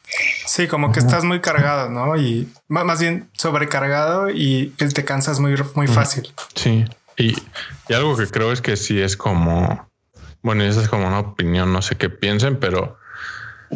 Sí, 0.45 0.67
como 0.69 0.93
que 0.93 0.99
estás 0.99 1.25
muy 1.25 1.41
cargado, 1.41 1.89
¿no? 1.89 2.17
Y 2.17 2.47
má- 2.69 2.85
más 2.85 3.01
bien 3.01 3.31
sobrecargado 3.33 4.29
y 4.29 4.67
te 4.77 5.05
cansas 5.07 5.41
muy, 5.41 5.55
muy 5.75 5.87
fácil. 5.87 6.29
Sí, 6.55 6.85
y, 7.17 7.35
y 7.89 7.95
algo 7.95 8.15
que 8.17 8.27
creo 8.27 8.53
es 8.53 8.61
que 8.61 8.77
sí 8.77 9.01
es 9.01 9.17
como, 9.17 9.89
bueno, 10.43 10.65
y 10.65 10.67
esa 10.67 10.83
es 10.83 10.89
como 10.91 11.07
una 11.07 11.21
opinión, 11.21 11.73
no 11.73 11.81
sé 11.81 11.97
qué 11.97 12.11
piensen, 12.11 12.59
pero 12.59 12.99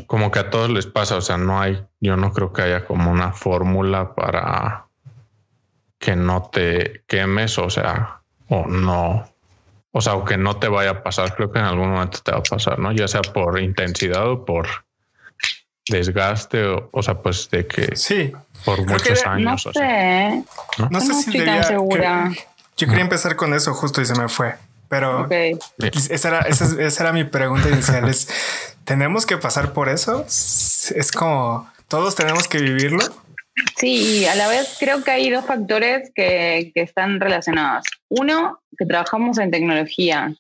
como 0.07 0.31
que 0.31 0.39
a 0.41 0.51
todos 0.51 0.71
les 0.71 0.87
pasa, 0.87 1.17
o 1.17 1.21
sea, 1.21 1.37
no 1.39 1.61
hay, 1.61 1.83
yo 2.01 2.17
no 2.17 2.33
creo 2.33 2.53
que 2.53 2.63
haya 2.63 2.85
como 2.85 3.11
una 3.11 3.33
fórmula 3.33 4.15
para 4.15 4.87
que 5.99 6.15
no 6.17 6.51
te 6.53 7.03
quemes, 7.07 7.59
o 7.59 7.71
sea, 7.71 8.21
o 8.49 8.67
no, 8.67 9.29
o 9.93 10.01
sea, 10.01 10.15
o 10.15 10.25
que 10.25 10.37
no 10.37 10.57
te 10.59 10.69
vaya 10.69 10.91
a 10.91 11.03
pasar, 11.03 11.35
creo 11.35 11.51
que 11.51 11.59
en 11.59 11.65
algún 11.65 11.91
momento 11.91 12.19
te 12.23 12.33
va 12.33 12.39
a 12.39 12.43
pasar, 12.43 12.79
¿no? 12.79 12.93
Ya 12.93 13.09
sea 13.09 13.23
por 13.23 13.59
intensidad 13.61 14.29
o 14.31 14.45
por 14.45 14.67
desgaste, 15.89 16.65
o, 16.67 16.89
o 16.93 17.03
sea, 17.03 17.15
pues 17.23 17.49
de 17.51 17.67
que 17.67 17.97
Sí, 17.97 18.33
por 18.65 18.77
Creo 18.77 18.89
muchos 18.89 19.21
que- 19.23 19.25
No 19.25 19.31
años. 19.31 19.67
o 19.67 19.73
sea. 19.73 20.31
sé. 20.33 20.45
no 20.79 20.89
No 20.91 21.01
sé 21.01 21.15
si 21.15 21.21
estoy 21.21 21.37
tan 21.39 21.45
debía- 21.47 21.63
segura. 21.63 22.31
que- 22.35 22.45
yo 22.79 22.89
quería 22.89 23.05
empezar 23.05 23.37
con 23.37 23.55
eso 23.55 23.73
justo 23.73 24.01
y 24.03 24.05
se 24.05 24.15
me 24.21 24.29
fue, 24.29 24.55
pero 24.89 25.29
esa, 25.31 26.29
era, 26.29 26.41
esa, 26.43 26.65
es- 26.65 26.73
esa 26.73 27.03
era 27.05 27.13
mi 27.13 27.25
pregunta 27.25 27.69
inicial. 27.69 28.09
Es, 28.09 28.29
¿tenemos 28.85 29.27
que 29.27 29.37
pasar 29.37 29.73
por 29.73 29.89
eso? 29.89 30.25
Es 30.27 31.11
como, 31.13 31.71
¿todos 31.89 32.15
tenemos 32.15 32.49
que 32.49 32.59
vivirlo? 32.59 33.05
Sí, 33.77 34.21
y 34.21 34.25
a 34.27 34.35
la 34.35 34.49
vez 34.49 34.77
creo 34.79 35.03
que 35.03 35.11
hay 35.11 35.31
dos 35.31 35.45
factores 35.47 36.11
que, 36.15 36.73
que 36.75 36.83
están 36.83 37.21
relacionados. 37.21 37.85
Uno, 38.09 38.61
que 38.79 38.85
trabajamos 38.85 39.39
en 39.39 39.51
tecnología, 39.51 40.35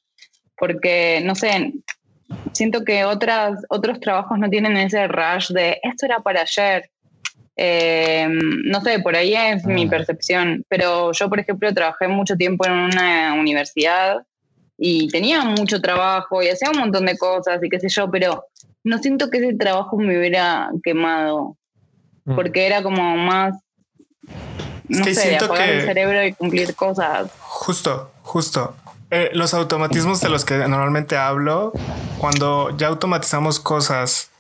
porque, 0.58 1.22
no 1.24 1.34
sé, 1.34 1.72
siento 2.52 2.84
que 2.84 3.04
otras, 3.04 3.58
otros 3.70 4.00
trabajos 4.00 4.38
no 4.38 4.50
tienen 4.50 4.76
ese 4.76 5.08
rush 5.08 5.48
de 5.50 5.80
esto 5.82 6.06
era 6.06 6.20
para 6.20 6.42
ayer. 6.42 6.90
Eh, 7.58 8.28
no 8.28 8.82
sé, 8.82 8.98
por 8.98 9.16
ahí 9.16 9.34
es 9.34 9.64
mi 9.64 9.86
Ah. 9.86 9.90
percepción, 9.90 10.62
pero 10.68 11.12
yo, 11.12 11.28
por 11.30 11.40
ejemplo, 11.40 11.72
trabajé 11.72 12.06
mucho 12.08 12.36
tiempo 12.36 12.66
en 12.66 12.72
una 12.72 13.32
universidad 13.32 14.18
y 14.78 15.08
tenía 15.08 15.42
mucho 15.44 15.80
trabajo 15.80 16.42
y 16.42 16.48
hacía 16.48 16.70
un 16.70 16.78
montón 16.78 17.06
de 17.06 17.16
cosas 17.16 17.62
y 17.62 17.68
qué 17.68 17.80
sé 17.80 17.88
yo, 17.88 18.10
pero 18.10 18.44
no 18.84 18.98
siento 18.98 19.30
que 19.30 19.38
ese 19.38 19.54
trabajo 19.56 19.96
me 19.96 20.18
hubiera 20.18 20.70
quemado 20.84 21.56
Mm. 22.24 22.34
porque 22.34 22.66
era 22.66 22.82
como 22.82 23.16
más, 23.16 23.54
Es 24.88 24.98
no 24.98 25.04
que 25.04 25.14
sé, 25.14 25.28
de 25.30 25.36
apagar 25.38 25.66
que- 25.68 25.78
el 25.80 25.86
cerebro 25.86 26.24
y 26.26 26.32
cumplir 26.32 26.74
cosas. 26.74 27.30
Justo, 27.40 28.10
justo. 28.22 28.76
Eh, 29.10 29.30
los 29.32 29.54
automatismos 29.54 30.20
de 30.20 30.28
los 30.28 30.44
que 30.44 30.56
normalmente 30.68 31.16
hablo, 31.16 31.72
cuando 32.18 32.76
ya 32.76 32.88
automatizamos 32.88 33.60
cosas 33.60 34.30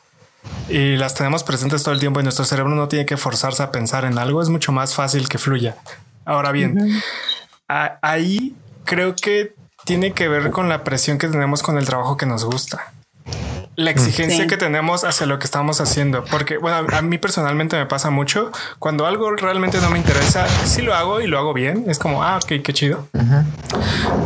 y 0.68 0.96
las 0.96 1.14
tenemos 1.14 1.42
presentes 1.44 1.82
todo 1.84 1.94
el 1.94 2.00
tiempo 2.00 2.18
y 2.20 2.22
nuestro 2.24 2.44
cerebro 2.44 2.74
no 2.74 2.88
tiene 2.88 3.06
que 3.06 3.16
forzarse 3.16 3.62
a 3.62 3.70
pensar 3.70 4.04
en 4.04 4.18
algo, 4.18 4.42
es 4.42 4.48
mucho 4.48 4.72
más 4.72 4.94
fácil 4.94 5.28
que 5.28 5.38
fluya. 5.38 5.76
Ahora 6.24 6.50
bien, 6.52 6.76
Ujú. 6.78 6.88
a- 7.68 7.98
ahí 8.02 8.54
creo 8.84 9.14
que 9.14 9.54
tiene 9.86 10.12
que 10.12 10.28
ver 10.28 10.50
con 10.50 10.68
la 10.68 10.84
presión 10.84 11.16
que 11.16 11.28
tenemos 11.28 11.62
con 11.62 11.78
el 11.78 11.86
trabajo 11.86 12.18
que 12.18 12.26
nos 12.26 12.44
gusta. 12.44 12.92
La 13.76 13.90
exigencia 13.90 14.44
Sí. 14.44 14.48
que 14.48 14.56
tenemos 14.56 15.04
hacia 15.04 15.26
lo 15.26 15.38
que 15.38 15.44
estamos 15.44 15.80
haciendo. 15.82 16.24
Porque, 16.24 16.56
bueno, 16.58 16.86
a 16.96 17.02
mí 17.02 17.18
personalmente 17.18 17.76
me 17.76 17.84
pasa 17.86 18.08
mucho. 18.10 18.50
Cuando 18.78 19.04
algo 19.06 19.30
realmente 19.32 19.78
no 19.82 19.90
me 19.90 19.98
interesa, 19.98 20.46
sí 20.64 20.80
lo 20.82 20.94
hago 20.94 21.20
y 21.20 21.26
lo 21.26 21.38
hago 21.38 21.52
bien. 21.52 21.84
Es 21.86 21.98
como, 21.98 22.22
ah, 22.24 22.38
ok, 22.42 22.62
qué 22.64 22.72
chido. 22.72 23.06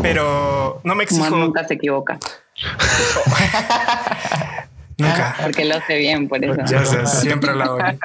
Pero 0.02 0.80
no 0.84 0.94
me 0.94 1.02
exijo 1.04 1.34
nunca 1.36 1.66
se 1.66 1.74
equivoca, 1.74 2.18
nunca. 5.00 5.36
porque 5.42 5.64
lo 5.64 5.76
hace 5.76 5.96
bien, 5.98 6.28
por 6.28 6.44
eso. 6.44 6.60
Ya 6.66 6.84
sé, 6.84 7.06
siempre 7.20 7.54
lo 7.54 7.64
hago 7.64 7.76
bien. 7.76 7.98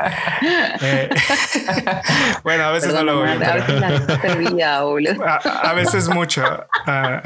Eh, 0.81 1.09
bueno, 2.43 2.63
a 2.65 2.71
veces 2.71 2.89
Perdón, 2.89 3.05
no 3.05 3.11
lo 3.13 3.19
hago 3.19 3.37
bien. 3.37 3.43
A 3.43 3.51
pero- 3.51 3.65
veces 3.65 3.79
la. 3.81 4.75
A, 5.25 5.69
a 5.69 5.73
veces 5.73 6.09
mucho. 6.09 6.43
Ah. 6.87 7.21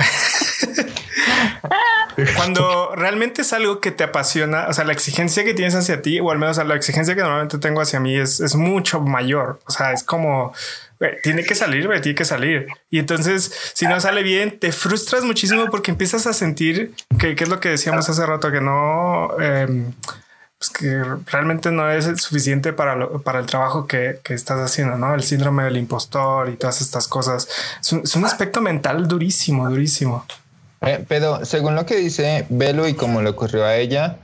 Cuando 2.35 2.93
realmente 2.95 3.41
es 3.43 3.53
algo 3.53 3.79
que 3.79 3.91
te 3.91 4.03
apasiona, 4.03 4.67
o 4.67 4.73
sea, 4.73 4.83
la 4.83 4.93
exigencia 4.93 5.43
que 5.43 5.53
tienes 5.53 5.75
hacia 5.75 6.01
ti, 6.01 6.19
o 6.19 6.31
al 6.31 6.37
menos 6.37 6.57
la 6.57 6.75
exigencia 6.75 7.15
que 7.15 7.21
normalmente 7.21 7.57
tengo 7.59 7.81
hacia 7.81 7.99
mí 7.99 8.15
es, 8.17 8.39
es 8.39 8.55
mucho 8.55 8.99
mayor. 9.01 9.59
O 9.65 9.71
sea, 9.71 9.93
es 9.93 10.03
como, 10.03 10.53
güey, 10.99 11.13
tiene 11.23 11.43
que 11.43 11.55
salir, 11.55 11.87
güey, 11.87 12.01
tiene 12.01 12.15
que 12.15 12.25
salir. 12.25 12.67
Y 12.89 12.99
entonces, 12.99 13.51
si 13.73 13.85
no 13.87 13.99
sale 13.99 14.21
bien, 14.23 14.59
te 14.59 14.71
frustras 14.71 15.23
muchísimo 15.23 15.65
porque 15.71 15.91
empiezas 15.91 16.27
a 16.27 16.33
sentir 16.33 16.93
que, 17.17 17.35
que 17.35 17.43
es 17.45 17.49
lo 17.49 17.59
que 17.59 17.69
decíamos 17.69 18.09
hace 18.09 18.25
rato, 18.25 18.51
que 18.51 18.61
no... 18.61 19.39
em, 19.39 19.93
pues 20.57 20.71
que 20.71 21.01
realmente 21.31 21.71
no 21.71 21.89
es 21.89 22.03
suficiente 22.21 22.73
para, 22.73 22.93
lo- 22.93 23.21
para 23.21 23.39
el 23.39 23.45
trabajo 23.45 23.87
que, 23.87 24.19
que 24.25 24.33
estás 24.33 24.59
haciendo, 24.59 24.97
¿no? 24.97 25.15
El 25.15 25.23
síndrome 25.23 25.63
del 25.63 25.77
impostor 25.77 26.49
y 26.49 26.57
todas 26.57 26.81
estas 26.81 27.07
cosas. 27.07 27.47
Es 27.79 27.93
un, 27.93 28.01
es 28.03 28.13
un 28.15 28.25
aspecto 28.25 28.59
mental 28.59 29.07
durísimo, 29.07 29.69
durísimo. 29.69 30.25
Eh, 30.81 31.05
pero 31.07 31.45
según 31.45 31.75
lo 31.75 31.85
que 31.85 31.95
dice 31.95 32.45
Belo 32.49 32.89
y 32.89 32.93
como 32.93 33.21
le 33.21 33.29
ocurrió 33.29 33.63
a 33.63 33.77
ella, 33.77 34.17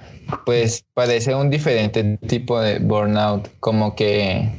pues 0.46 0.84
parece 0.94 1.34
un 1.36 1.50
diferente 1.50 2.17
tipo 2.27 2.60
de 2.60 2.79
burnout, 2.79 3.50
como 3.62 3.96
que 3.96 4.50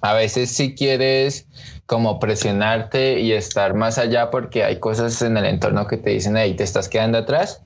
a 0.00 0.14
veces 0.14 0.50
si 0.50 0.74
quieres 0.74 1.46
como 1.86 2.18
presionarte 2.18 3.20
y 3.20 3.32
estar 3.32 3.74
más 3.74 3.98
allá 3.98 4.30
porque 4.30 4.64
hay 4.64 4.78
cosas 4.78 5.20
en 5.22 5.36
el 5.36 5.44
entorno 5.44 5.86
que 5.86 5.96
te 5.96 6.10
dicen, 6.10 6.36
hey, 6.36 6.54
te 6.54 6.64
estás 6.64 6.88
quedando 6.88 7.18
atrás, 7.18 7.62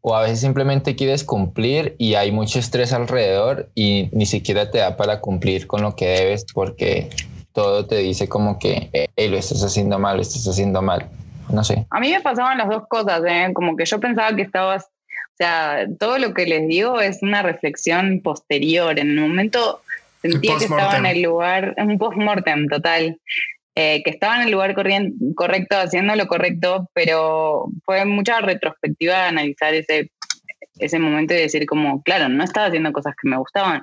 o 0.00 0.14
a 0.14 0.22
veces 0.22 0.40
simplemente 0.40 0.94
quieres 0.94 1.24
cumplir 1.24 1.96
y 1.98 2.14
hay 2.14 2.30
mucho 2.30 2.58
estrés 2.58 2.92
alrededor 2.92 3.68
y 3.74 4.08
ni 4.12 4.24
siquiera 4.24 4.70
te 4.70 4.78
da 4.78 4.96
para 4.96 5.20
cumplir 5.20 5.66
con 5.66 5.82
lo 5.82 5.96
que 5.96 6.06
debes 6.06 6.44
porque 6.54 7.10
todo 7.52 7.86
te 7.86 7.96
dice 7.96 8.28
como 8.28 8.58
que, 8.58 8.90
hey, 8.92 9.28
lo 9.28 9.36
estás 9.36 9.64
haciendo 9.64 9.98
mal, 9.98 10.16
lo 10.16 10.22
estás 10.22 10.46
haciendo 10.46 10.82
mal. 10.82 11.08
No 11.48 11.64
sé. 11.64 11.86
A 11.90 12.00
mí 12.00 12.10
me 12.10 12.20
pasaban 12.20 12.58
las 12.58 12.68
dos 12.68 12.84
cosas, 12.88 13.22
¿eh? 13.26 13.50
como 13.52 13.76
que 13.76 13.84
yo 13.84 13.98
pensaba 13.98 14.34
que 14.36 14.42
estabas, 14.42 14.84
o 14.84 15.36
sea, 15.38 15.86
todo 15.98 16.18
lo 16.18 16.34
que 16.34 16.46
les 16.46 16.68
digo 16.68 17.00
es 17.00 17.22
una 17.22 17.42
reflexión 17.42 18.20
posterior. 18.20 18.98
En 18.98 19.10
el 19.10 19.20
momento 19.20 19.80
sentía 20.30 20.56
que 20.58 20.64
estaba 20.64 20.96
en 20.96 21.06
el 21.06 21.22
lugar, 21.22 21.74
un 21.78 21.98
post-mortem 21.98 22.68
total, 22.68 23.18
eh, 23.74 24.02
que 24.02 24.10
estaba 24.10 24.36
en 24.36 24.42
el 24.42 24.52
lugar 24.52 24.74
correcto, 24.74 25.76
haciendo 25.76 26.16
lo 26.16 26.26
correcto, 26.26 26.88
pero 26.94 27.66
fue 27.84 28.04
mucha 28.04 28.40
retrospectiva 28.40 29.28
analizar 29.28 29.74
ese, 29.74 30.10
ese 30.78 30.98
momento 30.98 31.34
y 31.34 31.38
decir 31.38 31.66
como, 31.66 32.02
claro, 32.02 32.28
no 32.28 32.42
estaba 32.42 32.68
haciendo 32.68 32.92
cosas 32.92 33.14
que 33.20 33.28
me 33.28 33.36
gustaban. 33.36 33.82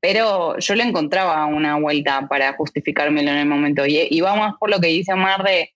Pero 0.00 0.58
yo 0.58 0.74
le 0.74 0.84
encontraba 0.84 1.44
una 1.46 1.76
vuelta 1.76 2.26
para 2.28 2.52
justificármelo 2.54 3.30
en 3.30 3.38
el 3.38 3.46
momento. 3.46 3.84
Y, 3.86 4.20
va 4.20 4.34
más 4.36 4.54
por 4.58 4.70
lo 4.70 4.80
que 4.80 4.88
dice 4.88 5.12
Omar 5.12 5.42
de 5.42 5.72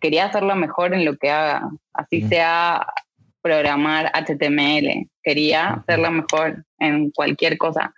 quería 0.00 0.26
hacerlo 0.26 0.56
mejor 0.56 0.94
en 0.94 1.04
lo 1.04 1.16
que 1.16 1.30
haga, 1.30 1.62
así 1.94 2.22
sea 2.22 2.84
programar 3.40 4.10
HTML, 4.12 5.08
quería 5.22 5.68
hacerlo 5.68 6.10
mejor 6.10 6.64
en 6.78 7.10
cualquier 7.10 7.56
cosa. 7.56 7.94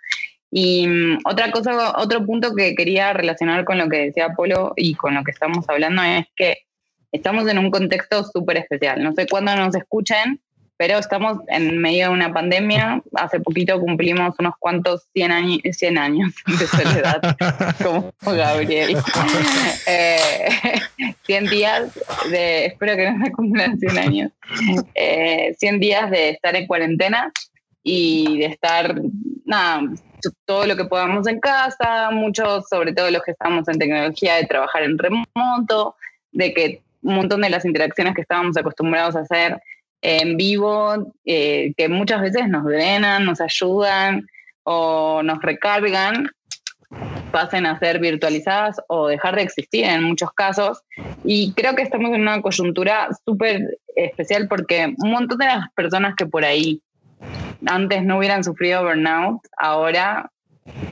Y 0.55 0.85
mm, 0.87 1.19
otra 1.25 1.51
cosa, 1.51 1.97
otro 1.97 2.23
punto 2.23 2.53
que 2.53 2.75
quería 2.75 3.11
relacionar 3.11 3.65
con 3.65 3.79
lo 3.79 3.89
que 3.89 3.97
decía 3.97 4.33
Polo 4.35 4.73
y 4.75 4.93
con 4.93 5.15
lo 5.15 5.23
que 5.23 5.31
estamos 5.31 5.67
hablando 5.67 6.03
es 6.03 6.27
que 6.35 6.59
estamos 7.11 7.47
en 7.47 7.57
un 7.57 7.71
contexto 7.71 8.23
súper 8.23 8.57
especial. 8.57 9.01
No 9.01 9.13
sé 9.13 9.25
cuándo 9.25 9.55
nos 9.55 9.73
escuchen, 9.75 10.39
pero 10.77 10.99
estamos 10.99 11.39
en 11.47 11.79
medio 11.79 12.09
de 12.09 12.13
una 12.13 12.31
pandemia. 12.31 13.01
Hace 13.15 13.39
poquito 13.39 13.79
cumplimos 13.79 14.35
unos 14.37 14.53
cuantos 14.59 15.07
100 15.13 15.31
años, 15.31 15.59
100 15.71 15.97
años 15.97 16.35
de 16.59 16.67
soledad, 16.67 17.35
como 17.83 18.13
Gabriel. 18.21 18.95
100 21.23 21.45
eh, 21.45 21.49
días 21.49 21.97
de, 22.29 22.65
espero 22.67 22.95
que 22.95 23.09
no 23.09 23.25
se 23.25 23.31
cumplan 23.31 23.79
100 23.79 23.97
años, 23.97 24.31
100 24.53 24.85
eh, 24.93 25.55
días 25.79 26.11
de 26.11 26.29
estar 26.29 26.55
en 26.55 26.67
cuarentena 26.67 27.31
y 27.81 28.37
de 28.37 28.45
estar, 28.45 29.01
nada, 29.45 29.81
todo 30.45 30.65
lo 30.65 30.75
que 30.75 30.85
podamos 30.85 31.27
en 31.27 31.39
casa, 31.39 32.09
muchos, 32.11 32.67
sobre 32.69 32.93
todo 32.93 33.11
los 33.11 33.23
que 33.23 33.31
estamos 33.31 33.67
en 33.67 33.79
tecnología, 33.79 34.35
de 34.35 34.45
trabajar 34.45 34.83
en 34.83 34.97
remoto, 34.97 35.95
de 36.31 36.53
que 36.53 36.81
un 37.01 37.15
montón 37.15 37.41
de 37.41 37.49
las 37.49 37.65
interacciones 37.65 38.15
que 38.15 38.21
estábamos 38.21 38.57
acostumbrados 38.57 39.15
a 39.15 39.21
hacer 39.21 39.61
en 40.01 40.37
vivo, 40.37 41.13
eh, 41.25 41.73
que 41.77 41.87
muchas 41.87 42.21
veces 42.21 42.47
nos 42.49 42.65
drenan, 42.65 43.25
nos 43.25 43.39
ayudan 43.39 44.27
o 44.63 45.21
nos 45.23 45.41
recargan, 45.41 46.29
pasen 47.31 47.65
a 47.65 47.79
ser 47.79 47.99
virtualizadas 47.99 48.79
o 48.87 49.07
dejar 49.07 49.35
de 49.35 49.41
existir 49.41 49.85
en 49.85 50.03
muchos 50.03 50.31
casos. 50.33 50.81
Y 51.23 51.53
creo 51.53 51.75
que 51.75 51.81
estamos 51.81 52.13
en 52.13 52.21
una 52.21 52.41
coyuntura 52.41 53.09
súper 53.25 53.79
especial 53.95 54.47
porque 54.47 54.93
un 54.97 55.11
montón 55.11 55.37
de 55.37 55.45
las 55.45 55.71
personas 55.73 56.15
que 56.15 56.25
por 56.25 56.45
ahí 56.45 56.81
antes 57.65 58.03
no 58.03 58.17
hubieran 58.17 58.43
sufrido 58.43 58.83
burnout, 58.83 59.41
ahora 59.57 60.29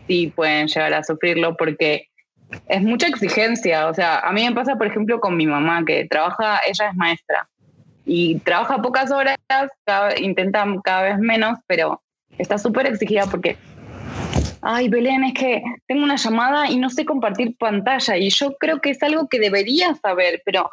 sí 0.07 0.31
pueden 0.35 0.67
llegar 0.67 0.93
a 0.93 1.03
sufrirlo 1.03 1.55
porque 1.57 2.07
es 2.67 2.81
mucha 2.81 3.07
exigencia. 3.07 3.88
O 3.88 3.93
sea, 3.93 4.19
a 4.19 4.31
mí 4.31 4.43
me 4.43 4.53
pasa, 4.53 4.75
por 4.75 4.88
ejemplo, 4.88 5.19
con 5.19 5.38
mi 5.38 5.47
mamá, 5.47 5.83
que 5.85 6.05
trabaja, 6.05 6.61
ella 6.67 6.89
es 6.89 6.95
maestra 6.95 7.47
y 8.05 8.39
trabaja 8.39 8.81
pocas 8.81 9.11
horas, 9.11 9.38
intenta 10.17 10.65
cada 10.83 11.03
vez 11.03 11.19
menos, 11.19 11.59
pero 11.67 12.01
está 12.38 12.57
súper 12.57 12.88
exigida 12.88 13.25
porque, 13.27 13.57
ay, 14.61 14.89
Belén, 14.89 15.23
es 15.23 15.33
que 15.33 15.63
tengo 15.88 16.03
una 16.03 16.15
llamada 16.15 16.69
y 16.69 16.77
no 16.77 16.89
sé 16.89 17.05
compartir 17.05 17.55
pantalla 17.57 18.17
y 18.17 18.29
yo 18.29 18.55
creo 18.57 18.81
que 18.81 18.91
es 18.91 19.03
algo 19.03 19.27
que 19.27 19.39
debería 19.39 19.93
saber, 19.95 20.41
pero 20.45 20.69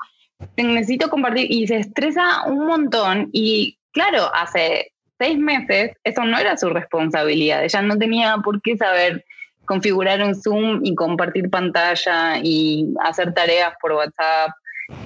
necesito 0.56 1.10
compartir 1.10 1.50
y 1.50 1.66
se 1.66 1.76
estresa 1.76 2.44
un 2.46 2.66
montón 2.66 3.28
y 3.32 3.78
claro, 3.92 4.30
hace 4.34 4.92
seis 5.18 5.38
meses 5.38 5.92
eso 6.04 6.25
no 6.25 6.38
era 6.38 6.56
su 6.56 6.70
responsabilidad, 6.70 7.64
ella 7.64 7.82
no 7.82 7.98
tenía 7.98 8.37
por 8.44 8.62
qué 8.62 8.76
saber 8.76 9.25
configurar 9.64 10.22
un 10.22 10.34
Zoom 10.34 10.80
y 10.82 10.94
compartir 10.94 11.50
pantalla 11.50 12.38
y 12.42 12.94
hacer 13.04 13.34
tareas 13.34 13.75
por 13.80 13.92
WhatsApp 13.92 14.50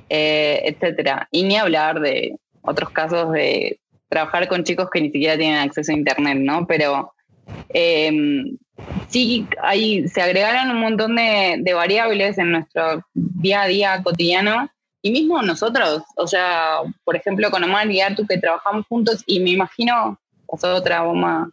eh, 0.09 0.62
etcétera. 0.64 1.28
Y 1.31 1.42
ni 1.45 1.57
hablar 1.57 2.00
de 2.00 2.37
otros 2.62 2.90
casos 2.90 3.33
de 3.33 3.81
trabajar 4.09 4.47
con 4.49 4.64
chicos 4.64 4.88
que 4.92 5.00
ni 5.00 5.11
siquiera 5.11 5.37
tienen 5.37 5.59
acceso 5.59 5.92
a 5.92 5.97
Internet, 5.97 6.38
¿no? 6.38 6.66
Pero 6.66 7.14
em, 7.71 8.57
sí, 9.09 9.47
ahí 9.62 10.07
se 10.09 10.23
agregaron 10.23 10.71
un 10.71 10.81
montón 10.81 11.16
de, 11.16 11.73
variables 11.75 12.38
en 12.38 12.52
nuestro 12.52 13.04
día 13.14 13.62
a 13.62 13.66
día 13.66 14.02
cotidiano. 14.02 14.71
Y 15.02 15.11
mismo 15.11 15.42
nosotros, 15.42 16.02
o 16.16 16.26
sea, 16.26 16.78
por 17.04 17.16
ejemplo, 17.16 17.50
con 17.50 17.64
Omar 17.64 17.90
y 17.90 18.00
Artu 18.00 18.26
que 18.26 18.38
trabajamos 18.38 18.87
juntos 18.87 19.23
y 19.26 19.40
me 19.40 19.50
imagino, 19.50 20.18
pasó 20.47 20.75
otra 20.76 21.02
bomba 21.02 21.50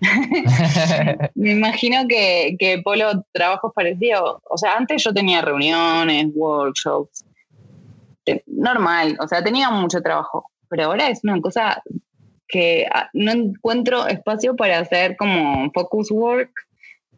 me 1.34 1.52
imagino 1.52 2.06
que, 2.08 2.56
que 2.58 2.78
Polo 2.82 3.24
trabajos 3.32 3.72
parecidos. 3.74 4.40
O 4.48 4.58
sea, 4.58 4.76
antes 4.76 5.02
yo 5.02 5.12
tenía 5.12 5.42
reuniones, 5.42 6.26
workshops, 6.34 7.24
normal, 8.46 9.16
o 9.20 9.28
sea, 9.28 9.42
tenía 9.42 9.70
mucho 9.70 10.00
trabajo, 10.00 10.50
pero 10.68 10.86
ahora 10.86 11.08
es 11.08 11.20
una 11.22 11.40
cosa 11.40 11.82
que 12.48 12.86
ah, 12.92 13.08
no 13.12 13.32
encuentro 13.32 14.06
espacio 14.06 14.54
para 14.56 14.78
hacer 14.78 15.16
como 15.16 15.70
focus 15.72 16.10
work. 16.10 16.50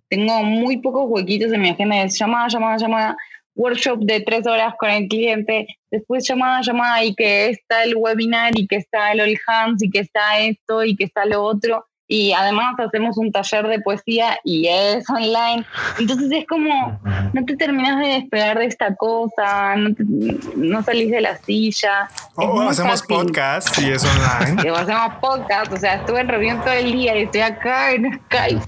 Tengo 0.09 0.43
muy 0.43 0.79
pocos 0.79 1.05
huequitos 1.07 1.53
en 1.53 1.61
mi 1.61 1.71
agenda 1.71 1.97
de 1.97 2.09
llamada, 2.09 2.49
llamada, 2.49 2.77
llamada, 2.79 3.17
workshop 3.59 3.99
de 4.01 4.21
tres 4.21 4.47
horas 4.47 4.75
con 4.79 4.89
el 4.89 5.07
cliente, 5.09 5.67
después 5.91 6.27
llamada, 6.27 6.63
llamada 6.63 7.05
y 7.05 7.15
que 7.15 7.51
está 7.51 7.85
el 7.85 7.97
webinar 7.97 8.59
y 8.59 8.67
que 8.67 8.77
está 8.77 9.13
el 9.13 9.21
all 9.21 9.39
hands 9.47 9.83
y 9.83 9.91
que 9.91 9.99
está 9.99 10.41
esto 10.41 10.85
y 10.85 10.97
que 10.97 11.05
está 11.05 11.27
lo 11.27 11.43
otro 11.43 11.85
y 12.11 12.33
además 12.33 12.75
hacemos 12.79 13.19
un 13.19 13.31
taller 13.31 13.69
de 13.69 13.81
poesía 13.81 14.39
y 14.43 14.67
es 14.67 15.09
online. 15.11 15.65
Entonces 15.99 16.33
es 16.33 16.47
como, 16.47 16.99
no 17.35 17.45
te 17.45 17.55
terminas 17.55 18.01
de 18.01 18.07
despegar 18.15 18.59
de 18.59 18.65
esta 18.65 18.97
cosa, 18.97 19.77
no, 19.77 20.83
salís 20.83 21.11
de 21.11 21.21
la 21.21 21.37
silla. 21.37 22.09
O 22.35 22.63
hacemos 22.63 23.03
podcast 23.03 23.79
y 23.79 23.91
es 23.91 24.05
online. 24.05 24.71
Hacemos 24.79 25.15
podcast, 25.21 25.71
o 25.71 25.77
sea, 25.77 25.97
estuve 25.97 26.21
en 26.21 26.29
reunión 26.29 26.61
todo 26.61 26.73
el 26.73 26.93
día 26.93 27.19
y 27.19 27.25
estoy 27.25 27.43
acá 27.43 27.93
en 27.93 28.19
Skype. 28.25 28.63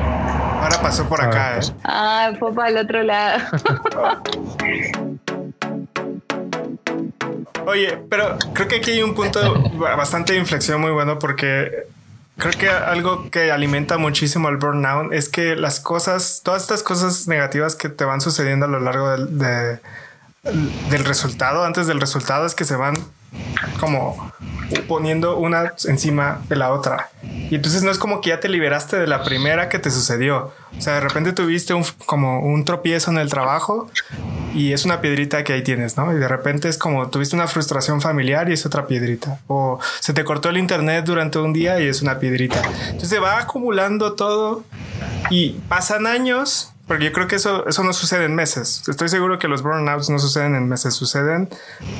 Ahora 0.64 0.80
pasó 0.80 1.06
por 1.06 1.20
acá, 1.20 1.58
¿eh? 1.58 1.60
Ah, 1.84 2.32
fue 2.38 2.54
para 2.54 2.70
el 2.70 2.78
otro 2.78 3.02
lado. 3.02 3.38
Oye, 7.66 7.98
pero 8.08 8.38
creo 8.54 8.68
que 8.68 8.76
aquí 8.76 8.92
hay 8.92 9.02
un 9.02 9.14
punto 9.14 9.62
bastante 9.78 10.32
de 10.32 10.38
inflexión 10.38 10.80
muy 10.80 10.90
bueno 10.90 11.18
porque 11.18 11.86
creo 12.38 12.52
que 12.54 12.70
algo 12.70 13.28
que 13.30 13.52
alimenta 13.52 13.98
muchísimo 13.98 14.48
el 14.48 14.56
burnout 14.56 15.12
es 15.12 15.28
que 15.28 15.54
las 15.54 15.80
cosas, 15.80 16.40
todas 16.42 16.62
estas 16.62 16.82
cosas 16.82 17.28
negativas 17.28 17.76
que 17.76 17.90
te 17.90 18.06
van 18.06 18.22
sucediendo 18.22 18.64
a 18.64 18.70
lo 18.70 18.80
largo 18.80 19.10
del, 19.10 19.38
del 20.88 21.04
resultado, 21.04 21.62
antes 21.66 21.86
del 21.86 22.00
resultado, 22.00 22.46
es 22.46 22.54
que 22.54 22.64
se 22.64 22.76
van 22.76 22.94
como 23.80 24.32
poniendo 24.88 25.36
una 25.36 25.74
encima 25.84 26.42
de 26.48 26.56
la 26.56 26.72
otra. 26.72 27.10
Y 27.22 27.54
entonces 27.54 27.82
no 27.82 27.90
es 27.90 27.98
como 27.98 28.20
que 28.20 28.30
ya 28.30 28.40
te 28.40 28.48
liberaste 28.48 28.98
de 28.98 29.06
la 29.06 29.22
primera 29.22 29.68
que 29.68 29.78
te 29.78 29.90
sucedió. 29.90 30.52
O 30.76 30.80
sea, 30.80 30.94
de 30.94 31.00
repente 31.00 31.32
tuviste 31.32 31.74
un, 31.74 31.84
como 32.06 32.40
un 32.40 32.64
tropiezo 32.64 33.10
en 33.10 33.18
el 33.18 33.28
trabajo 33.28 33.90
y 34.54 34.72
es 34.72 34.84
una 34.84 35.00
piedrita 35.00 35.44
que 35.44 35.52
ahí 35.52 35.62
tienes, 35.62 35.96
¿no? 35.96 36.12
Y 36.12 36.16
de 36.16 36.28
repente 36.28 36.68
es 36.68 36.78
como 36.78 37.08
tuviste 37.10 37.36
una 37.36 37.46
frustración 37.46 38.00
familiar 38.00 38.48
y 38.48 38.54
es 38.54 38.66
otra 38.66 38.86
piedrita. 38.86 39.40
O 39.46 39.78
se 40.00 40.12
te 40.12 40.24
cortó 40.24 40.48
el 40.48 40.58
internet 40.58 41.04
durante 41.04 41.38
un 41.38 41.52
día 41.52 41.80
y 41.80 41.86
es 41.86 42.02
una 42.02 42.18
piedrita. 42.18 42.62
Entonces 42.86 43.08
se 43.08 43.18
va 43.18 43.38
acumulando 43.38 44.14
todo 44.14 44.64
y 45.30 45.52
pasan 45.68 46.06
años 46.06 46.73
porque 46.86 47.04
yo 47.04 47.12
creo 47.12 47.26
que 47.26 47.36
eso, 47.36 47.66
eso 47.66 47.82
no 47.82 47.92
sucede 47.92 48.24
en 48.24 48.34
meses. 48.34 48.82
Estoy 48.88 49.08
seguro 49.08 49.38
que 49.38 49.48
los 49.48 49.62
burnouts 49.62 50.10
no 50.10 50.18
suceden 50.18 50.54
en 50.54 50.68
meses, 50.68 50.94
suceden 50.94 51.48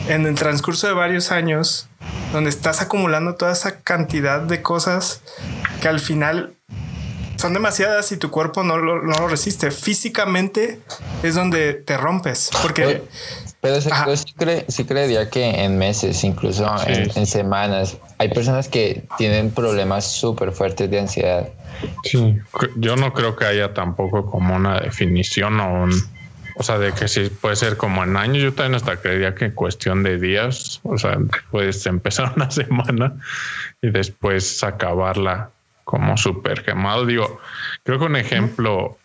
en 0.08 0.26
el 0.26 0.34
transcurso 0.34 0.86
de 0.86 0.92
varios 0.92 1.30
años, 1.30 1.88
donde 2.32 2.50
estás 2.50 2.82
acumulando 2.82 3.34
toda 3.34 3.52
esa 3.52 3.80
cantidad 3.80 4.40
de 4.40 4.62
cosas 4.62 5.22
que 5.80 5.88
al 5.88 6.00
final 6.00 6.54
son 7.36 7.52
demasiadas 7.52 8.12
y 8.12 8.16
tu 8.16 8.30
cuerpo 8.30 8.62
no 8.62 8.78
lo, 8.78 9.02
no 9.02 9.18
lo 9.18 9.28
resiste. 9.28 9.70
Físicamente 9.70 10.80
es 11.22 11.34
donde 11.34 11.74
te 11.74 11.96
rompes, 11.96 12.50
porque... 12.62 13.02
Pero 13.64 13.80
sí, 14.68 14.84
creería 14.84 15.30
que 15.30 15.64
en 15.64 15.78
meses, 15.78 16.22
incluso 16.22 16.70
en, 16.86 17.26
semanas, 17.26 17.96
hay 18.18 18.28
personas 18.28 18.68
que 18.68 19.04
tienen 19.16 19.50
problemas 19.50 20.04
súper 20.06 20.52
fuertes 20.52 20.90
de 20.90 21.00
ansiedad. 21.00 21.48
Sí, 22.02 22.36
yo 22.76 22.96
no 22.96 23.14
creo 23.14 23.36
que 23.36 23.46
haya 23.46 23.72
tampoco 23.72 24.30
como 24.30 24.54
una 24.54 24.80
definición 24.80 25.60
o 25.60 25.84
un, 25.84 25.92
o 26.56 26.62
sea, 26.62 26.78
de 26.78 26.92
que 26.92 27.08
si 27.08 27.30
puede 27.30 27.56
ser 27.56 27.78
como 27.78 28.04
en 28.04 28.18
años, 28.18 28.42
yo 28.42 28.52
también 28.52 28.74
hasta 28.74 28.98
creería 28.98 29.34
que 29.34 29.46
en 29.46 29.52
cuestión 29.52 30.02
de 30.02 30.18
días, 30.18 30.80
o 30.82 30.98
sea, 30.98 31.16
puedes 31.50 31.86
empezar 31.86 32.32
una 32.36 32.50
semana 32.50 33.14
y 33.80 33.88
después 33.88 34.62
acabarla 34.62 35.48
como 35.84 36.18
súper 36.18 36.62
quemado. 36.62 37.06
Digo, 37.06 37.40
creo 37.82 37.98
que 37.98 38.04
un 38.04 38.16
ejemplo 38.16 38.98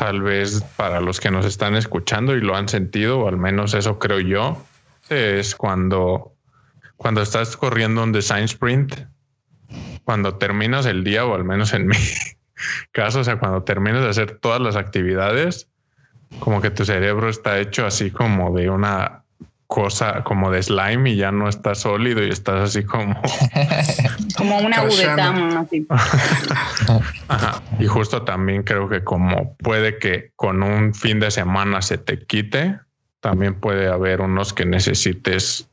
tal 0.00 0.22
vez 0.22 0.62
para 0.78 1.02
los 1.02 1.20
que 1.20 1.30
nos 1.30 1.44
están 1.44 1.76
escuchando 1.76 2.34
y 2.34 2.40
lo 2.40 2.56
han 2.56 2.70
sentido, 2.70 3.20
o 3.20 3.28
al 3.28 3.36
menos 3.36 3.74
eso 3.74 3.98
creo 3.98 4.18
yo, 4.18 4.64
es 5.10 5.54
cuando, 5.54 6.32
cuando 6.96 7.20
estás 7.20 7.54
corriendo 7.54 8.02
un 8.02 8.10
design 8.10 8.44
sprint, 8.44 8.94
cuando 10.02 10.36
terminas 10.36 10.86
el 10.86 11.04
día, 11.04 11.26
o 11.26 11.34
al 11.34 11.44
menos 11.44 11.74
en 11.74 11.86
mi 11.88 11.98
caso, 12.92 13.20
o 13.20 13.24
sea, 13.24 13.38
cuando 13.38 13.62
terminas 13.62 14.02
de 14.02 14.08
hacer 14.08 14.38
todas 14.38 14.62
las 14.62 14.74
actividades, 14.74 15.68
como 16.38 16.62
que 16.62 16.70
tu 16.70 16.86
cerebro 16.86 17.28
está 17.28 17.58
hecho 17.58 17.84
así 17.84 18.10
como 18.10 18.56
de 18.56 18.70
una 18.70 19.24
cosa 19.70 20.24
como 20.24 20.50
de 20.50 20.64
slime 20.64 21.10
y 21.10 21.16
ya 21.16 21.30
no 21.30 21.48
está 21.48 21.76
sólido 21.76 22.24
y 22.24 22.28
estás 22.28 22.70
así 22.70 22.82
como 22.82 23.14
como 24.36 24.58
una 24.58 24.82
budeta 24.82 25.32
y 27.78 27.86
justo 27.86 28.24
también 28.24 28.64
creo 28.64 28.88
que 28.88 29.04
como 29.04 29.54
puede 29.58 30.00
que 30.00 30.32
con 30.34 30.64
un 30.64 30.92
fin 30.92 31.20
de 31.20 31.30
semana 31.30 31.82
se 31.82 31.98
te 31.98 32.18
quite 32.18 32.80
también 33.20 33.54
puede 33.54 33.88
haber 33.88 34.22
unos 34.22 34.52
que 34.52 34.66
necesites 34.66 35.68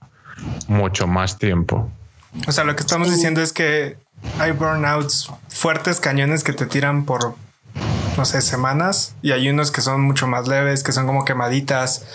mucho 0.68 1.08
más 1.08 1.40
tiempo. 1.40 1.90
O 2.48 2.52
sea, 2.52 2.66
lo 2.66 2.76
que 2.76 2.82
estamos 2.82 3.10
diciendo 3.10 3.42
es 3.42 3.52
que 3.52 3.98
hay 4.38 4.52
burnouts 4.52 5.32
fuertes, 5.50 6.00
cañones 6.00 6.44
que 6.44 6.54
te 6.54 6.68
tiran 6.68 7.06
por, 7.06 7.34
no 8.17 8.25
sé, 8.25 8.41
semanas 8.41 9.15
y 9.21 9.32
hay 9.32 9.49
unos 9.49 9.71
que 9.71 9.82
son 9.82 10.01
mucho 10.01 10.27
más 10.27 10.47
leves, 10.47 10.84
que 10.84 10.91
son 10.91 11.06
como 11.06 11.23
quemaditas, 11.23 12.06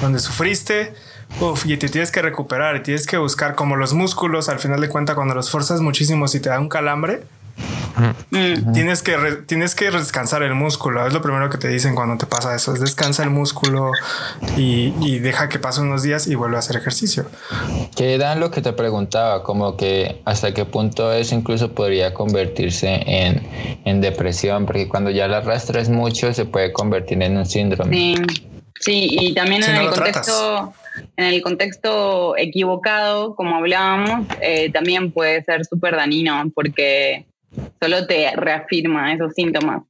donde 0.00 0.18
sufriste. 0.18 0.94
Uf, 1.40 1.66
y 1.66 1.76
te 1.76 1.88
tienes 1.88 2.10
que 2.10 2.20
recuperar 2.20 2.76
y 2.76 2.82
tienes 2.82 3.06
que 3.06 3.16
buscar 3.16 3.54
como 3.54 3.76
los 3.76 3.94
músculos, 3.94 4.48
al 4.48 4.58
final 4.58 4.80
de 4.80 4.88
cuentas, 4.88 5.14
cuando 5.14 5.34
los 5.34 5.50
fuerzas 5.50 5.80
muchísimo, 5.80 6.28
si 6.28 6.40
te 6.40 6.48
da 6.48 6.58
un 6.58 6.68
calambre, 6.68 7.22
Mm. 8.30 8.72
Tienes 8.72 9.02
que 9.02 9.16
tienes 9.46 9.74
que 9.74 9.90
descansar 9.90 10.42
el 10.42 10.54
músculo. 10.54 11.06
Es 11.06 11.12
lo 11.12 11.22
primero 11.22 11.50
que 11.50 11.58
te 11.58 11.68
dicen 11.68 11.94
cuando 11.94 12.16
te 12.16 12.26
pasa 12.26 12.54
eso. 12.54 12.74
Es 12.74 12.80
descansa 12.80 13.22
el 13.22 13.30
músculo 13.30 13.92
y, 14.56 15.18
deja 15.18 15.48
que 15.48 15.58
pase 15.58 15.80
unos 15.80 16.02
días 16.02 16.26
y 16.26 16.34
vuelve 16.34 16.56
a 16.56 16.58
hacer 16.60 16.76
ejercicio. 16.76 17.26
Que 17.96 18.14
era 18.14 18.34
lo 18.34 18.50
que 18.50 18.60
te 18.60 18.72
preguntaba, 18.72 19.42
como 19.42 19.76
que 19.76 20.20
hasta 20.24 20.52
qué 20.54 20.64
punto 20.64 21.12
eso 21.12 21.34
incluso 21.34 21.72
podría 21.72 22.14
convertirse 22.14 23.02
en, 23.06 23.46
en 23.84 24.00
depresión, 24.00 24.66
porque 24.66 24.88
cuando 24.88 25.10
ya 25.10 25.28
la 25.28 25.38
arrastras 25.38 25.88
mucho 25.88 26.32
se 26.32 26.44
puede 26.44 26.72
convertir 26.72 27.22
en 27.22 27.36
un 27.36 27.46
síndrome. 27.46 27.94
Sí, 27.94 28.16
sí 28.80 29.08
y 29.10 29.34
también 29.34 29.62
en 29.64 29.76
el 29.76 29.90
contexto 29.90 30.74
en 31.16 31.24
el 31.24 31.42
contexto 31.42 32.36
equivocado, 32.36 33.34
como 33.34 33.56
hablábamos, 33.56 34.26
eh, 34.40 34.70
también 34.72 35.10
puede 35.10 35.42
ser 35.44 35.64
súper 35.64 35.96
dañino 35.96 36.44
porque 36.54 37.24
solo 37.80 38.06
te 38.06 38.30
reafirma 38.36 39.12
esos 39.12 39.34
síntomas. 39.34 39.82